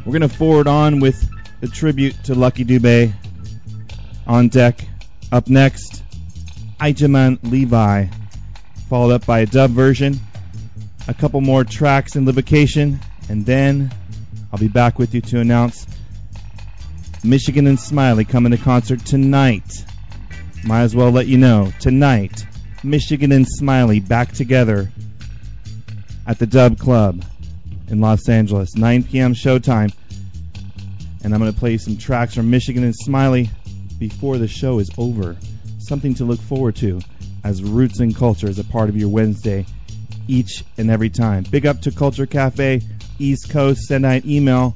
We're 0.04 0.18
going 0.18 0.28
to 0.28 0.36
forward 0.36 0.66
on 0.66 1.00
with 1.00 1.30
the 1.60 1.68
tribute 1.68 2.16
to 2.24 2.34
Lucky 2.34 2.66
Dubé 2.66 3.14
on 4.26 4.48
deck. 4.48 4.84
Up 5.32 5.48
next, 5.48 6.04
Ijahman 6.80 7.38
Levi, 7.44 8.08
followed 8.90 9.14
up 9.14 9.28
by 9.28 9.42
a 9.42 9.46
dub 9.46 9.70
version, 9.70 10.20
a 11.08 11.14
couple 11.14 11.40
more 11.40 11.64
tracks 11.64 12.16
in 12.16 12.26
Livocation, 12.26 13.00
and 13.30 13.46
then 13.46 13.94
I'll 14.52 14.58
be 14.58 14.70
back 14.70 14.98
with 14.98 15.14
you 15.14 15.22
to 15.22 15.40
announce 15.40 15.86
Michigan 17.24 17.68
and 17.68 17.80
Smiley 17.80 18.26
coming 18.26 18.54
to 18.54 18.58
concert 18.58 19.06
tonight. 19.06 19.86
Might 20.64 20.82
as 20.82 20.96
well 20.96 21.12
let 21.12 21.28
you 21.28 21.38
know. 21.38 21.72
Tonight, 21.80 22.44
Michigan 22.84 23.32
and 23.32 23.48
Smiley 23.48 24.00
back 24.00 24.32
together 24.32 24.92
at 26.26 26.40
the 26.40 26.48
Dub 26.48 26.78
Club 26.78 27.24
in 27.90 28.00
Los 28.02 28.28
Angeles. 28.30 28.76
9 28.76 29.04
p.m. 29.04 29.34
showtime. 29.34 29.94
And 31.24 31.34
I'm 31.34 31.40
going 31.40 31.54
to 31.54 31.60
play 31.60 31.78
some 31.78 31.98
tracks 31.98 32.34
from 32.34 32.50
Michigan 32.50 32.84
and 32.84 32.96
Smiley 32.96 33.50
before 34.00 34.38
the 34.38 34.48
show 34.48 34.80
is 34.80 34.90
over. 34.98 35.38
Something 35.80 36.16
to 36.16 36.26
look 36.26 36.40
forward 36.40 36.76
to 36.78 37.02
as 37.44 37.64
Roots 37.64 38.00
and 38.00 38.16
Culture 38.16 38.48
is 38.48 38.60
a 38.60 38.64
part 38.64 38.90
of 38.90 38.98
your 38.98 39.10
Wednesday 39.10 39.66
each 40.28 40.64
and 40.78 40.90
every 40.90 41.10
time. 41.10 41.44
Big 41.44 41.66
up 41.66 41.82
to 41.82 41.92
Culture 41.92 42.26
Cafe, 42.26 42.82
East 43.20 43.50
Coast. 43.50 43.82
Send 43.82 44.06
out 44.06 44.24
an 44.24 44.30
email, 44.30 44.76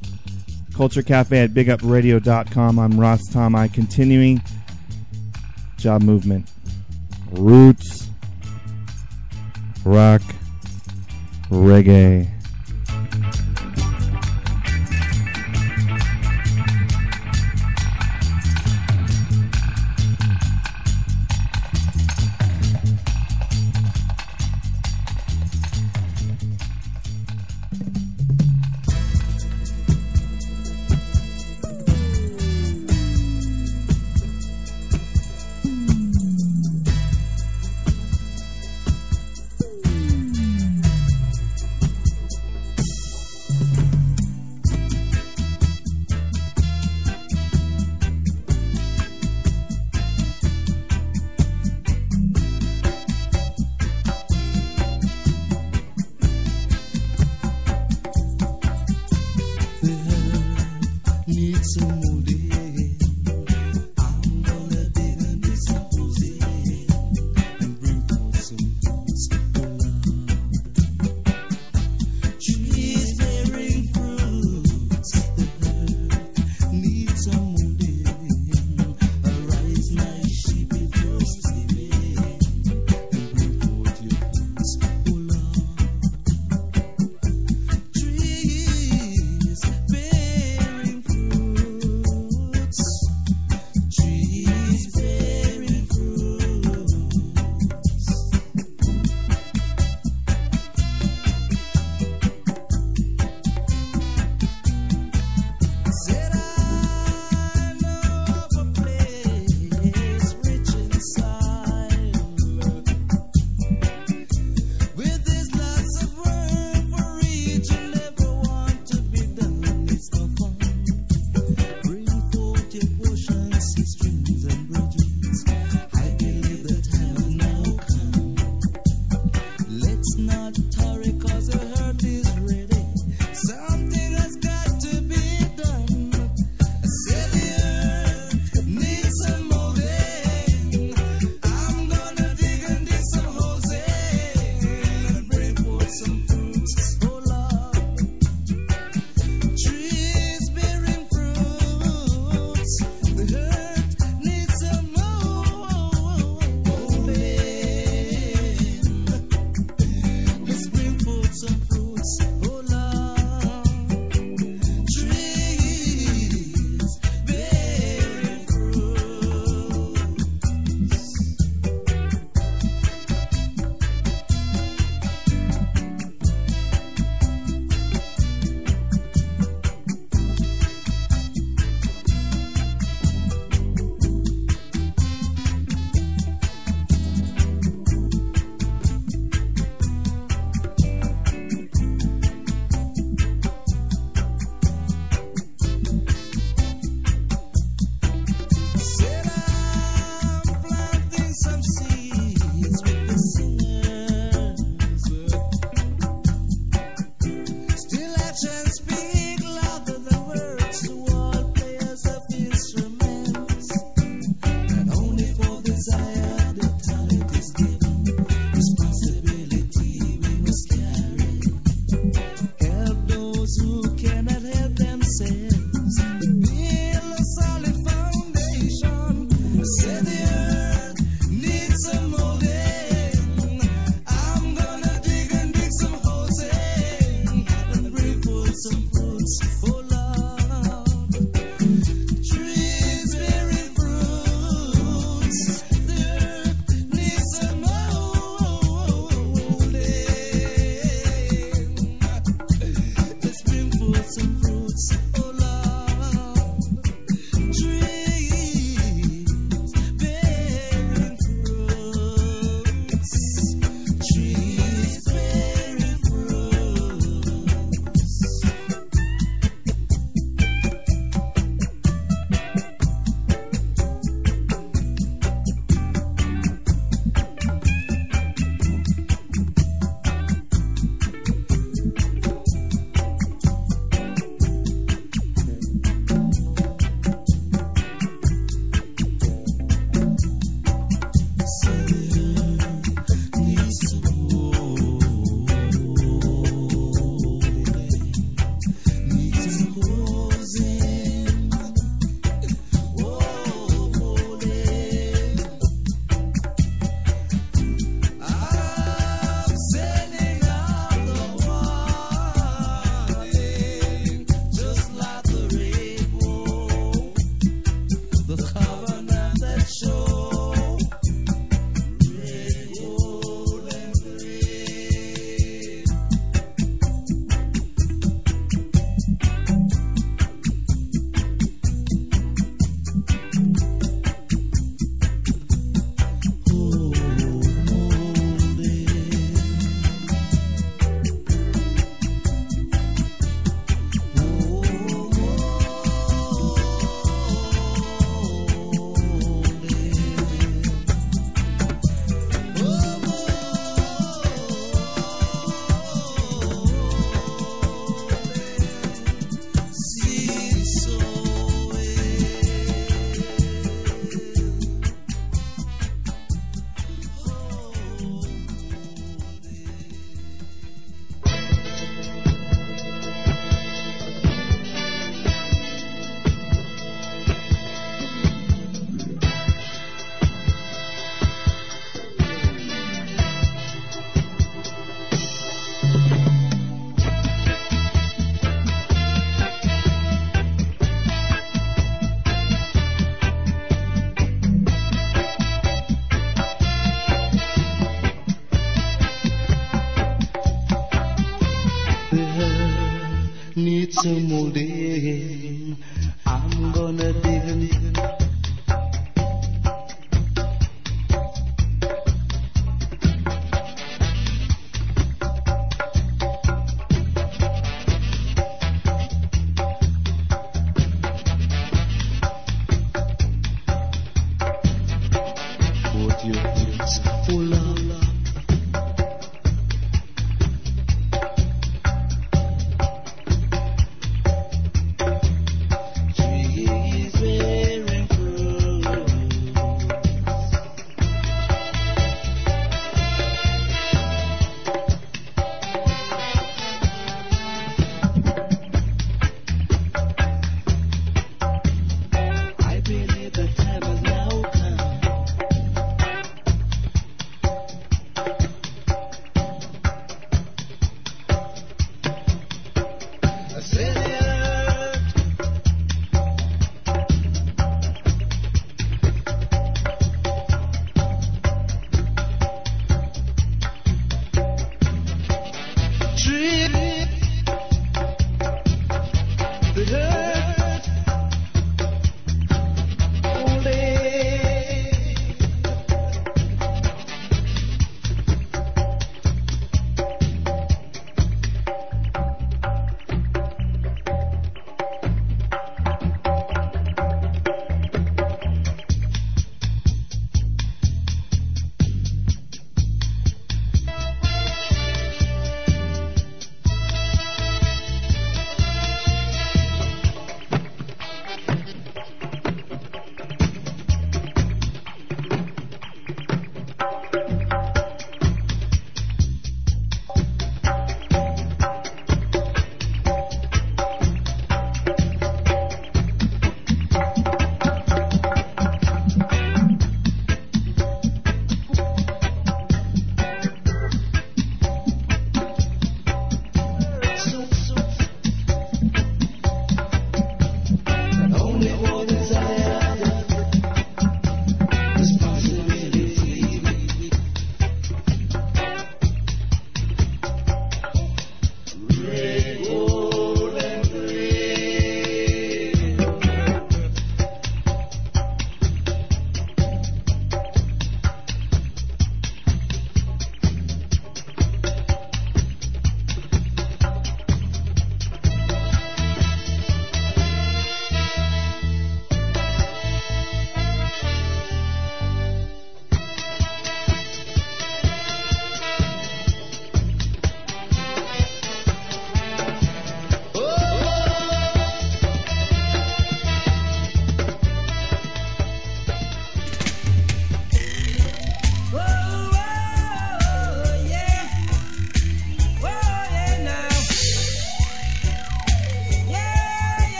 culturecafe 0.71 1.43
at 1.43 1.51
bigupradio.com. 1.51 2.79
I'm 2.79 2.99
Ras 2.99 3.21
Tom-I, 3.31 3.67
continuing 3.69 4.41
job 5.77 6.01
movement. 6.01 6.49
Roots, 7.31 8.09
rock, 9.83 10.21
reggae. 11.49 12.34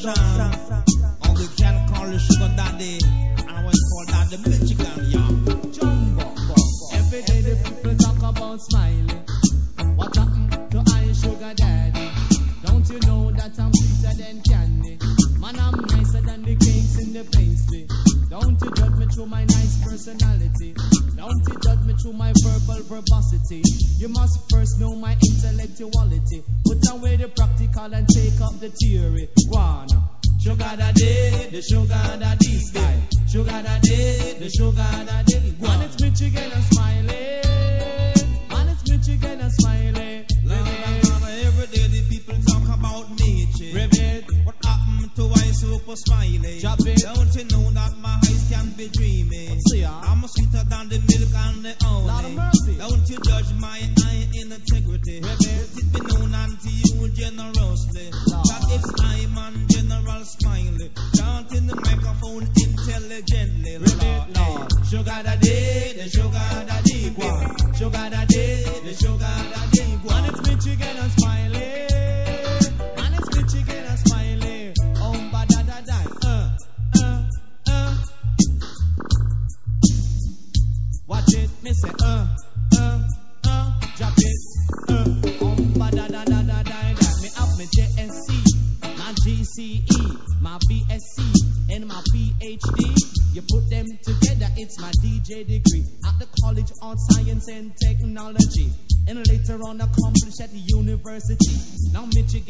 Every 0.00 0.16
day 7.20 7.42
the 7.42 7.60
people 7.62 7.94
talk 7.96 8.16
about 8.22 8.62
smiling. 8.62 9.10
What 9.96 10.16
happened 10.16 10.70
to 10.70 10.82
I 10.94 11.12
sugar 11.12 11.52
daddy? 11.52 12.10
Don't 12.64 12.88
you 12.88 12.98
know 13.00 13.30
that 13.32 13.52
I'm 13.60 13.74
sweeter 13.74 14.16
than 14.16 14.40
candy? 14.40 14.96
Man, 15.38 15.58
I'm 15.60 15.76
nicer 15.92 16.22
than 16.22 16.44
the 16.44 16.56
cakes 16.56 16.96
in 16.96 17.12
the 17.12 17.24
pastry. 17.36 17.86
Don't 18.30 18.56
you 18.62 18.70
judge 18.72 18.96
me 18.96 19.04
through 19.04 19.26
my 19.26 19.44
nice 19.44 19.84
personality. 19.84 20.72
Don't 21.14 21.44
you 21.46 21.56
judge 21.62 21.84
me 21.84 21.92
through 22.00 22.14
my 22.14 22.32
verbal 22.40 22.82
verbosity. 22.88 23.62
You 23.98 24.08
must 24.08 24.50
first 24.50 24.80
know 24.80 24.96
my 24.96 25.12
intellectuality. 25.12 26.42
Put 26.64 26.88
away 26.90 27.16
the 27.16 27.28
practical 27.28 27.92
and 27.92 28.08
take 28.08 28.40
up 28.40 28.58
the 28.60 28.70
theory. 28.70 29.28
Go 29.52 29.58
on. 29.58 29.89
Sugar 30.42 30.74
daddy, 30.74 31.50
the 31.50 31.60
sugar 31.60 32.16
daddy 32.18 32.58
style. 32.60 33.02
Sugar 33.28 33.60
daddy, 33.62 34.38
the 34.38 34.48
sugar 34.48 35.04
daddy. 35.04 35.54
Go 35.60 35.66
on. 35.66 35.82
It's 35.82 36.00
Michigan 36.00 36.50
and 36.50 36.64
smiley. 36.64 37.40
And 38.48 38.70
it's 38.70 38.88
Michigan 38.88 39.40
and 39.40 39.52
la, 40.44 40.56
Every 41.28 41.66
day 41.66 41.86
the 41.88 42.06
people 42.08 42.36
talk 42.48 42.64
about 42.74 43.10
nature. 43.20 43.76
Ribbit. 43.76 44.46
What 44.46 44.56
happened 44.64 45.14
to 45.16 45.28
I 45.28 45.52
super 45.52 45.96
smiley? 45.96 46.60
Drop 46.60 46.78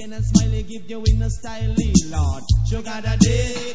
And 0.02 0.24
Smiley 0.24 0.62
give 0.62 0.88
you 0.88 1.02
in 1.04 1.20
a 1.20 1.28
style, 1.28 1.74
Lord. 2.08 2.44
Sugar 2.66 3.00
daddy, 3.02 3.69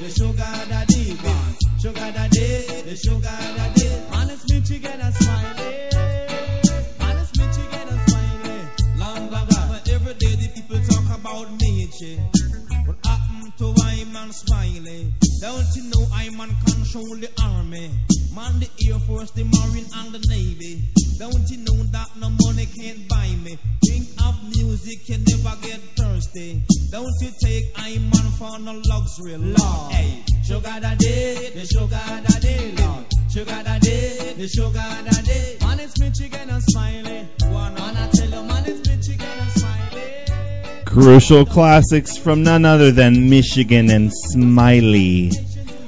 Crucial 41.16 41.46
classics 41.46 42.18
from 42.18 42.44
none 42.44 42.66
other 42.66 42.92
than 42.92 43.30
Michigan 43.30 43.90
and 43.90 44.12
Smiley. 44.14 45.32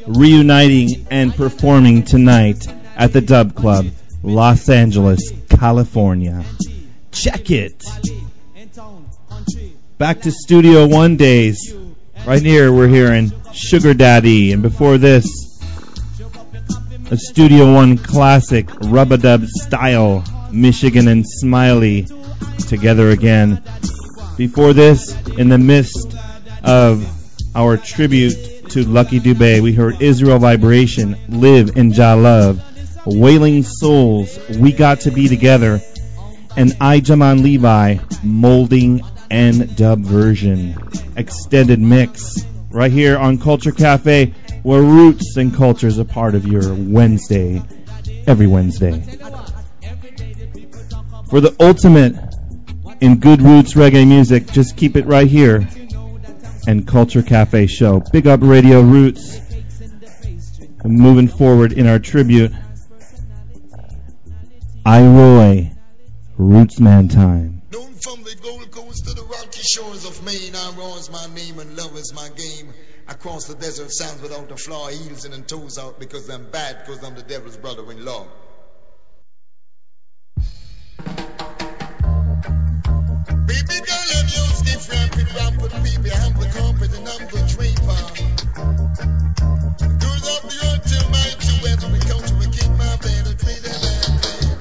Reuniting 0.06 1.06
and 1.12 1.36
performing 1.36 2.04
tonight 2.04 2.66
at 2.96 3.12
the 3.12 3.20
Dub 3.20 3.54
Club, 3.54 3.88
Los 4.24 4.70
Angeles, 4.70 5.34
California. 5.50 6.46
Check 7.12 7.52
it. 7.52 7.84
Back 9.98 10.22
to 10.22 10.32
Studio 10.32 10.88
One 10.88 11.18
days. 11.18 11.76
Right 12.26 12.42
here, 12.42 12.72
we're 12.72 12.88
hearing 12.88 13.34
Sugar 13.52 13.94
Daddy, 13.94 14.54
and 14.54 14.62
before 14.62 14.98
this, 14.98 15.60
a 17.12 17.18
Studio 17.18 17.74
One 17.74 17.98
classic, 17.98 18.70
Rub-a-Dub 18.80 19.46
style, 19.46 20.24
Michigan 20.54 21.10
and 21.10 21.28
Smiley 21.28 22.08
together 22.70 23.10
again. 23.10 23.62
Before 24.38 24.72
this, 24.72 25.18
in 25.40 25.50
the 25.50 25.58
midst 25.58 26.16
of 26.64 27.04
our 27.56 27.76
tribute 27.76 28.70
to 28.70 28.84
Lucky 28.84 29.20
Dubé, 29.20 29.62
we 29.62 29.74
heard 29.74 30.00
Israel 30.00 30.38
Vibration, 30.38 31.18
Live 31.28 31.76
in 31.76 31.92
Jah 31.92 32.16
Love, 32.16 32.62
Wailing 33.08 33.64
Souls, 33.64 34.38
We 34.60 34.74
Got 34.74 35.00
to 35.02 35.12
Be 35.12 35.28
Together, 35.28 35.82
and 36.56 36.70
Ijahman 36.74 37.42
Levi, 37.42 37.98
Molding 38.24 39.02
and 39.32 39.76
Dub 39.76 40.02
Version. 40.02 40.76
Extended 41.16 41.80
mix. 41.80 42.46
Right 42.70 42.92
here 42.92 43.18
on 43.18 43.40
Culture 43.40 43.72
Cafe, 43.72 44.36
where 44.62 44.84
roots 44.84 45.36
and 45.38 45.52
culture 45.52 45.88
is 45.88 45.98
a 45.98 46.06
part 46.06 46.36
of 46.36 46.46
your 46.46 46.76
Wednesday, 46.76 47.64
every 48.28 48.46
Wednesday. 48.46 49.02
For 51.32 51.42
the 51.42 51.56
ultimate 51.60 52.37
in 53.02 53.20
good 53.20 53.42
roots 53.42 53.74
reggae 53.74 54.08
music, 54.08 54.48
just 54.52 54.78
keep 54.78 54.96
it 54.96 55.06
right 55.06 55.28
here 55.28 55.68
and 56.68 56.86
Culture 56.88 57.24
Cafe 57.24 57.68
show. 57.68 58.02
Big 58.12 58.28
up 58.28 58.42
Radio 58.44 58.82
Roots. 58.82 59.40
And 60.84 60.94
moving 60.98 61.28
forward 61.28 61.72
in 61.72 61.88
our 61.88 62.00
tribute, 62.00 62.52
I 64.86 65.02
Roy, 65.02 65.72
Rootsman 66.38 67.12
time. 67.12 67.62
Known 67.74 67.94
from 67.96 68.24
the 68.24 68.36
Gold 68.42 68.72
Coast 68.72 69.08
to 69.08 69.14
the 69.16 69.24
rocky 69.24 69.62
shores 69.62 70.06
of 70.06 70.24
Maine, 70.24 70.56
I'm 70.56 70.78
Ron's 70.78 71.10
my 71.12 71.26
name 71.34 71.60
and 71.60 71.76
love 71.76 71.98
is 71.98 72.14
my 72.14 72.30
game. 72.30 72.74
Across 73.08 73.46
the 73.46 73.56
desert 73.56 73.92
sands 73.92 74.22
without 74.22 74.52
a 74.52 74.58
flaw, 74.58 74.88
heels 74.90 75.26
in 75.26 75.34
and 75.34 75.48
toes 75.48 75.78
out 75.78 76.00
because 76.00 76.30
I'm 76.30 76.50
bad, 76.52 76.86
because 76.86 77.04
I'm 77.04 77.16
the 77.16 77.24
devil's 77.24 77.58
brother-in-law. 77.58 78.28
I'm 84.78 84.84
the 84.84 84.94
and 84.94 85.12
the 90.46 90.70
the 90.86 91.02
my 91.10 91.26
we 91.92 92.00
count 92.06 92.30
we 92.38 92.46
keep 92.54 92.70
my 92.78 92.94
and 92.94 93.26
and 93.26 93.42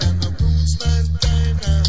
and 0.01 0.17
the 0.23 0.31
roots 0.41 0.75
man 0.81 1.05
time 1.21 1.57
now. 1.61 1.85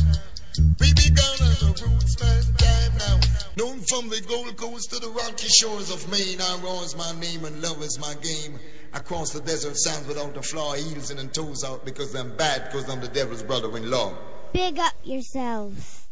Baby 0.75 1.07
girl, 1.15 1.39
I'm 1.39 1.55
the 1.55 1.87
roots 1.87 2.19
man 2.19 2.91
now. 2.99 3.17
Known 3.55 3.79
from 3.79 4.09
the 4.09 4.19
Gold 4.27 4.57
Coast 4.57 4.91
to 4.91 4.99
the 4.99 5.09
rocky 5.09 5.47
shores 5.47 5.89
of 5.89 6.11
Maine, 6.11 6.41
I'm 6.41 6.61
Ron's 6.61 6.97
my 6.97 7.13
name 7.21 7.45
and 7.45 7.61
love 7.61 7.81
is 7.81 7.97
my 7.97 8.13
game. 8.15 8.59
Across 8.93 9.31
the 9.31 9.41
desert 9.41 9.77
sands 9.77 10.05
without 10.05 10.35
a 10.35 10.41
flaw, 10.41 10.73
heels 10.73 11.11
in 11.11 11.19
and 11.19 11.33
toes 11.33 11.63
out 11.63 11.85
because 11.85 12.13
I'm 12.13 12.35
bad, 12.35 12.65
because 12.65 12.89
I'm 12.89 12.99
the 12.99 13.07
devil's 13.07 13.43
brother-in-law. 13.43 14.17
Big 14.51 14.79
up 14.79 14.95
yourselves. 15.05 16.06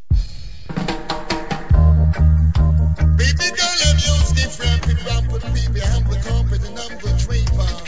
Baby 3.17 3.47
girl, 3.55 3.75
I'm 3.87 3.97
your 3.99 4.19
stiff 4.27 4.59
rampant, 4.59 5.05
rampant 5.05 5.43
baby. 5.53 5.81
I'm 5.81 6.03
the 6.03 6.19
and 6.67 6.79
I'm 6.79 6.97
the 6.99 7.11
draper. 7.23 7.84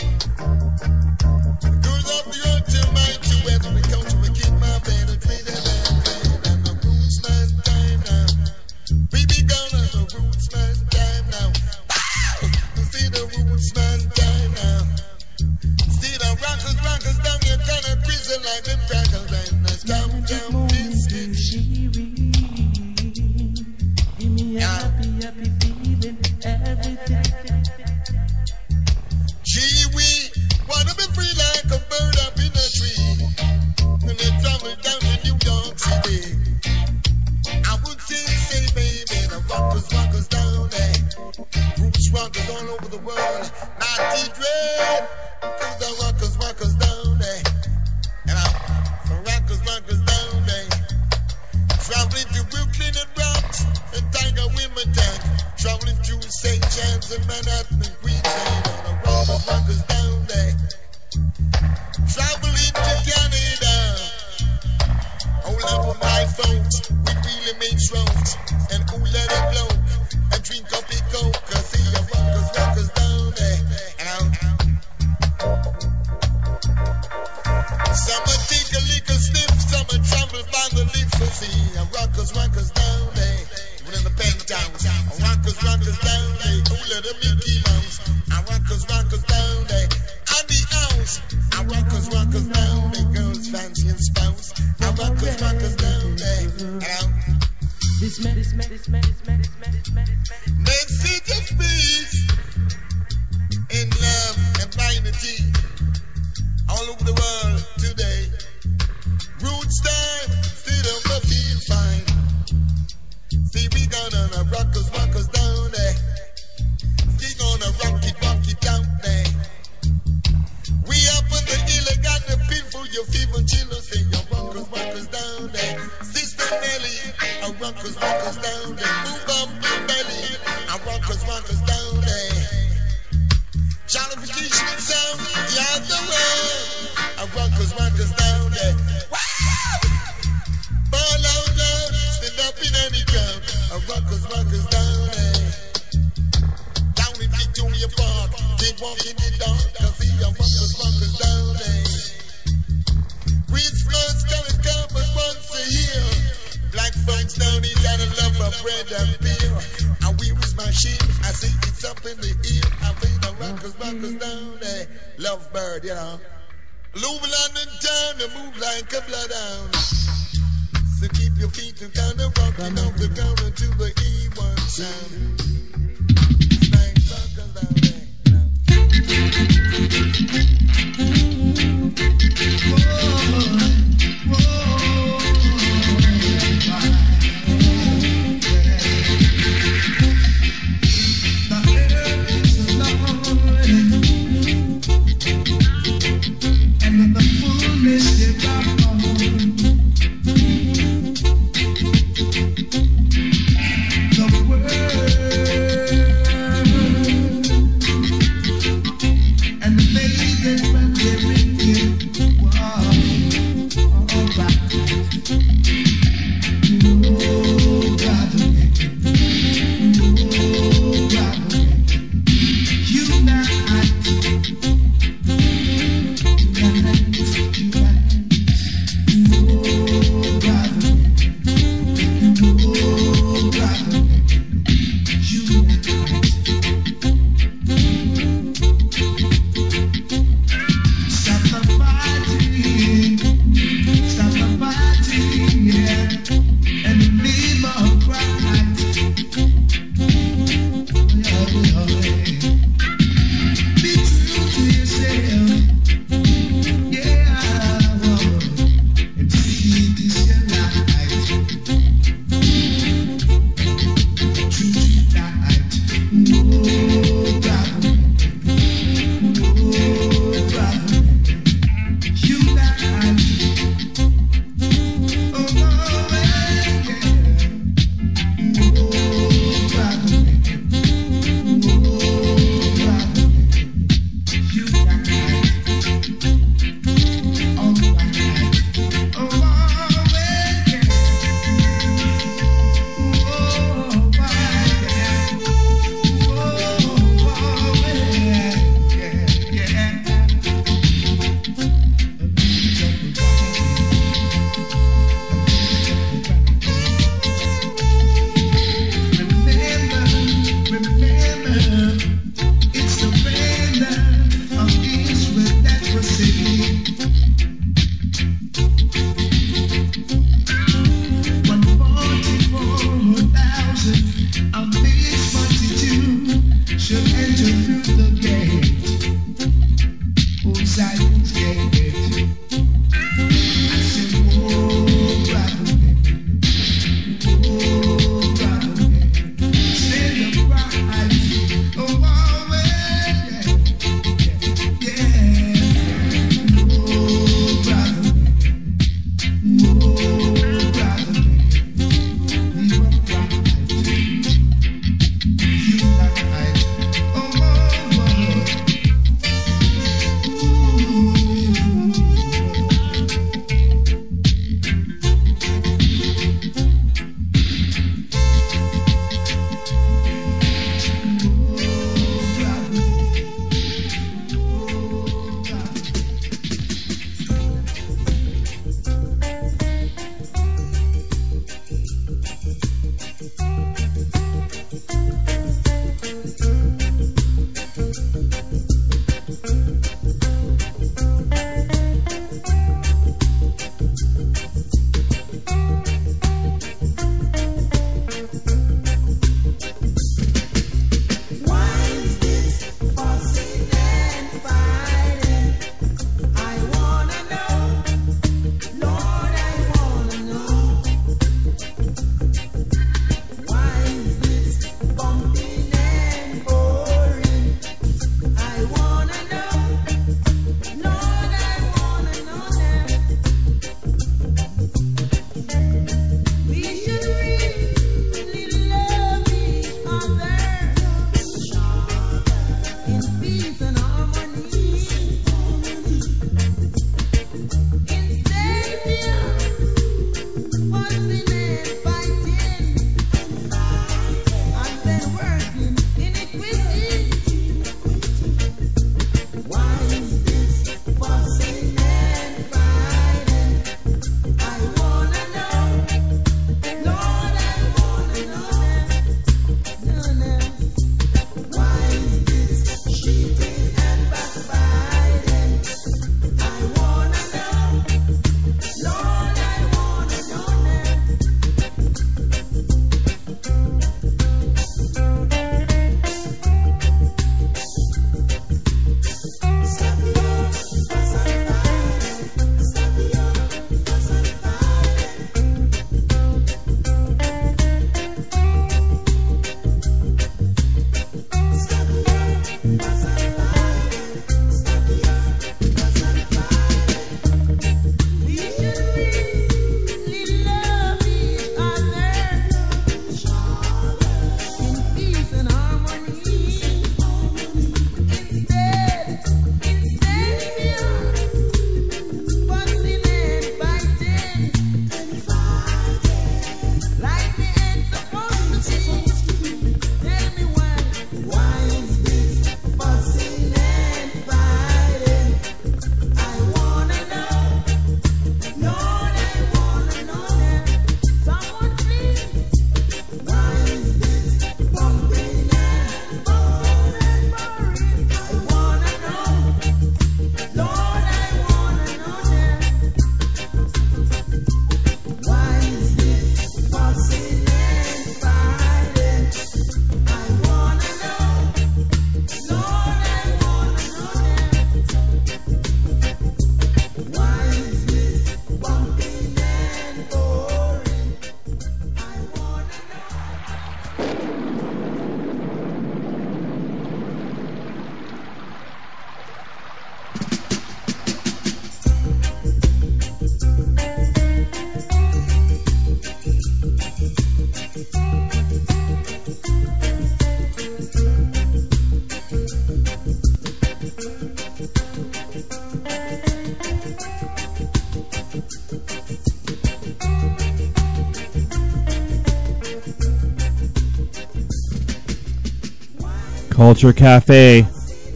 Culture 596.77 596.93
Cafe, 596.93 597.67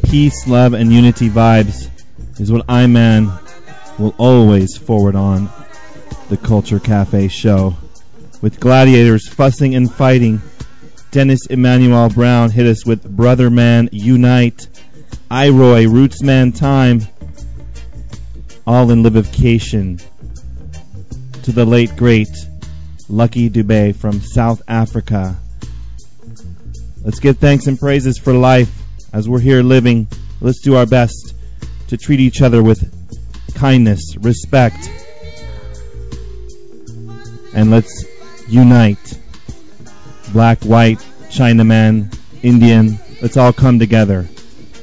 peace, 0.03 0.47
love, 0.47 0.73
and 0.73 0.93
unity 0.93 1.31
vibes 1.31 1.89
is 2.39 2.51
what 2.51 2.63
I 2.69 2.85
Man 2.85 3.31
will 3.97 4.13
always 4.19 4.77
forward 4.77 5.15
on 5.15 5.49
the 6.29 6.37
Culture 6.37 6.79
Cafe 6.79 7.27
show. 7.29 7.75
With 8.39 8.59
gladiators 8.59 9.27
fussing 9.27 9.73
and 9.73 9.91
fighting, 9.91 10.43
Dennis 11.09 11.47
Emmanuel 11.47 12.09
Brown 12.09 12.51
hit 12.51 12.67
us 12.67 12.85
with 12.85 13.03
Brother 13.03 13.49
Man 13.49 13.89
Unite, 13.91 14.67
I 15.31 15.49
Roy, 15.49 15.87
Roots 15.87 16.21
Man 16.21 16.51
Time, 16.51 17.07
all 18.67 18.91
in 18.91 19.01
livocation 19.01 19.99
to 21.41 21.51
the 21.51 21.65
late 21.65 21.95
great 21.95 22.29
Lucky 23.09 23.49
Dubé 23.49 23.95
from 23.95 24.21
South 24.21 24.61
Africa. 24.67 25.40
Let's 27.03 27.19
give 27.19 27.39
thanks 27.39 27.65
and 27.65 27.79
praises 27.79 28.19
for 28.19 28.31
life 28.31 28.71
as 29.11 29.27
we're 29.27 29.39
here 29.39 29.63
living. 29.63 30.07
Let's 30.39 30.59
do 30.61 30.75
our 30.75 30.85
best 30.85 31.33
to 31.87 31.97
treat 31.97 32.19
each 32.19 32.43
other 32.43 32.61
with 32.61 32.83
kindness, 33.55 34.15
respect, 34.17 34.91
and 37.55 37.71
let's 37.71 38.05
unite. 38.47 39.19
Black, 40.31 40.63
white, 40.63 40.99
Chinaman, 41.29 42.15
Indian, 42.43 42.99
let's 43.19 43.35
all 43.35 43.51
come 43.51 43.79
together. 43.79 44.27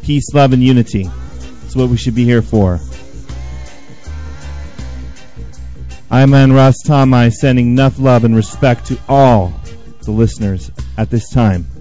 Peace, 0.03 0.35
love, 0.35 0.53
and 0.53 0.63
unity. 0.63 1.05
That's 1.05 1.77
what 1.77 1.89
we 1.89 1.97
should 1.97 2.17
be 2.17 2.25
here 2.25 2.43
for. 2.43 2.81
I'm 6.11 6.31
Man 6.31 6.53
Ras 6.53 6.83
Tom-I 6.83 7.29
sending 7.29 7.69
enough 7.69 8.01
love 8.01 8.25
and 8.25 8.35
respect 8.35 8.87
to 8.87 8.99
all 9.09 9.53
the 10.03 10.11
listeners 10.11 10.73
at 10.97 11.11
this 11.11 11.31
time. 11.31 11.78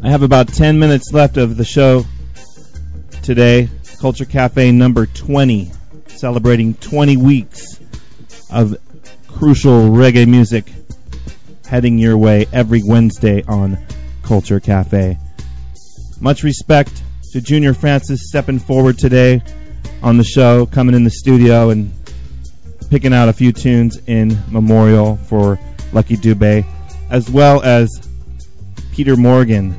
I 0.00 0.10
have 0.10 0.22
about 0.22 0.46
10 0.46 0.78
minutes 0.78 1.12
left 1.12 1.36
of 1.36 1.56
the 1.56 1.64
show 1.64 2.04
today. 3.22 3.68
Culture 4.00 4.24
Cafe 4.24 4.70
number 4.70 5.06
20, 5.06 5.72
celebrating 6.06 6.74
20 6.74 7.16
weeks 7.16 7.80
of 8.48 8.76
crucial 9.26 9.90
reggae 9.90 10.28
music 10.28 10.72
heading 11.66 11.98
your 11.98 12.16
way 12.16 12.46
every 12.52 12.80
Wednesday 12.84 13.42
on 13.42 13.76
Culture 14.22 14.60
Cafe. 14.60 15.18
Much 16.20 16.44
respect 16.44 17.02
to 17.32 17.40
Junior 17.40 17.74
Francis 17.74 18.28
stepping 18.28 18.60
forward 18.60 18.98
today 18.98 19.42
on 20.00 20.16
the 20.16 20.24
show, 20.24 20.64
coming 20.64 20.94
in 20.94 21.02
the 21.02 21.10
studio 21.10 21.70
and 21.70 21.92
picking 22.88 23.12
out 23.12 23.28
a 23.28 23.32
few 23.32 23.50
tunes 23.50 23.98
in 24.06 24.38
memorial 24.48 25.16
for 25.16 25.58
Lucky 25.92 26.16
Dubé, 26.16 26.64
as 27.10 27.28
well 27.28 27.60
as 27.62 28.08
Peter 28.92 29.16
Morgan 29.16 29.78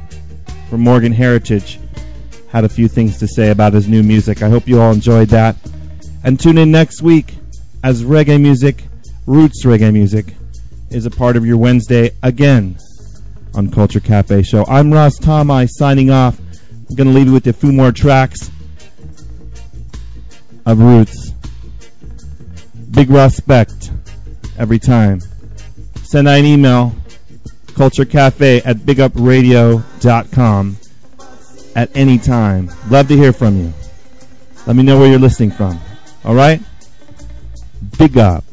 from 0.70 0.82
Morgan 0.82 1.12
Heritage 1.12 1.80
had 2.52 2.64
a 2.64 2.70
few 2.70 2.88
things 2.88 3.20
to 3.20 3.28
say 3.28 3.50
about 3.50 3.74
his 3.74 3.88
new 3.88 4.04
music. 4.04 4.44
I 4.44 4.50
hope 4.50 4.68
you 4.68 4.80
all 4.80 4.92
enjoyed 4.92 5.30
that. 5.30 5.56
And 6.24 6.40
tune 6.40 6.58
in 6.58 6.72
next 6.72 7.02
week 7.02 7.36
as 7.84 8.04
reggae 8.04 8.40
music, 8.40 8.84
roots 9.26 9.66
reggae 9.66 9.92
music, 9.92 10.36
is 10.90 11.06
a 11.06 11.12
part 11.12 11.38
of 11.38 11.46
your 11.46 11.58
Wednesday 11.58 12.12
again 12.22 12.78
on 13.56 13.72
Culture 13.72 14.00
Cafe 14.00 14.44
Show. 14.44 14.66
I'm 14.66 14.94
Ras 14.94 15.18
Tom-I 15.18 15.66
signing 15.66 16.12
off. 16.12 16.40
I'm 16.90 16.96
going 16.96 17.08
to 17.08 17.14
leave 17.14 17.28
you 17.28 17.34
with 17.34 17.48
a 17.48 17.54
few 17.54 17.72
more 17.72 17.92
tracks 17.92 18.52
of 20.66 20.80
roots. 20.80 21.32
Big 22.92 23.10
respect 23.10 23.92
every 24.58 24.80
time. 24.80 25.22
Send 26.04 26.28
out 26.28 26.40
an 26.40 26.46
email, 26.46 26.96
culturecafe 27.70 28.62
at 28.66 28.78
bigupradio.com 28.78 30.78
at 31.76 31.90
any 31.96 32.18
time. 32.18 32.70
Love 32.90 33.08
to 33.08 33.16
hear 33.16 33.34
from 33.34 33.58
you. 33.58 33.74
Let 34.68 34.76
me 34.76 34.84
know 34.84 35.00
where 35.00 35.10
you're 35.10 35.20
listening 35.20 35.52
from. 35.52 35.80
All 36.24 36.36
right? 36.36 36.62
Big 37.98 38.18
up. 38.18 38.44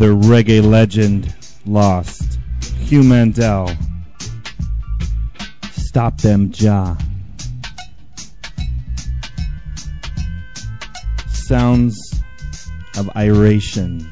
Another 0.00 0.14
reggae 0.14 0.64
legend 0.64 1.34
lost. 1.66 2.38
Hugh 2.62 3.02
Mundell. 3.02 3.76
Stop 5.72 6.18
them, 6.18 6.52
Jah. 6.52 6.96
Sounds 11.26 12.14
of 12.96 13.10
iration. 13.16 14.08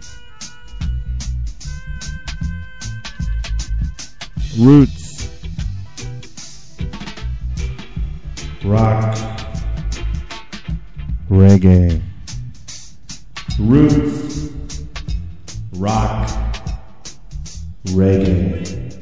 Roots. 4.58 5.30
Rock. 8.64 9.16
Reggae. 11.30 12.02
Roots. 13.60 14.55
Rock. 15.78 16.28
Reggae. 17.88 18.95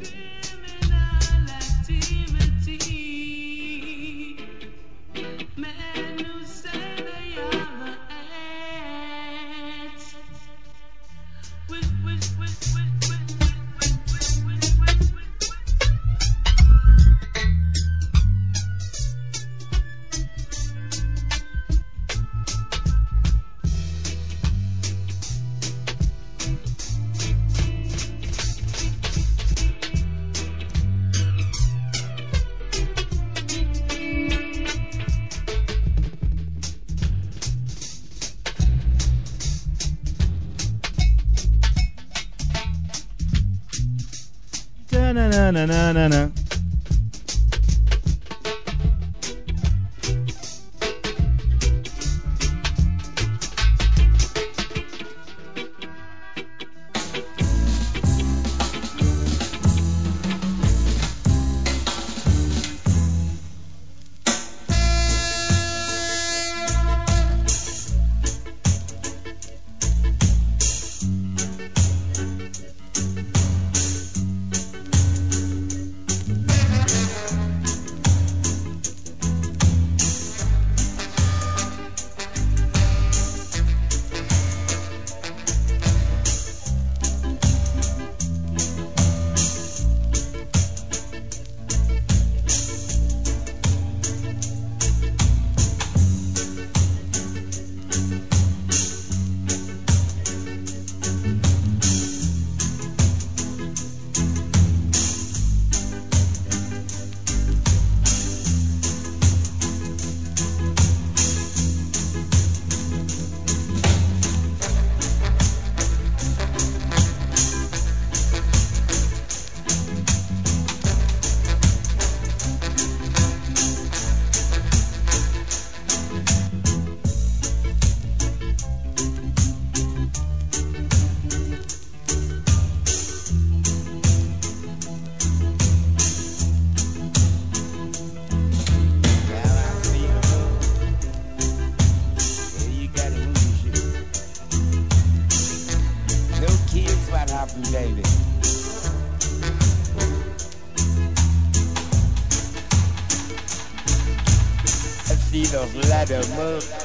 Ladder 156.14 156.36
move. 156.36 156.83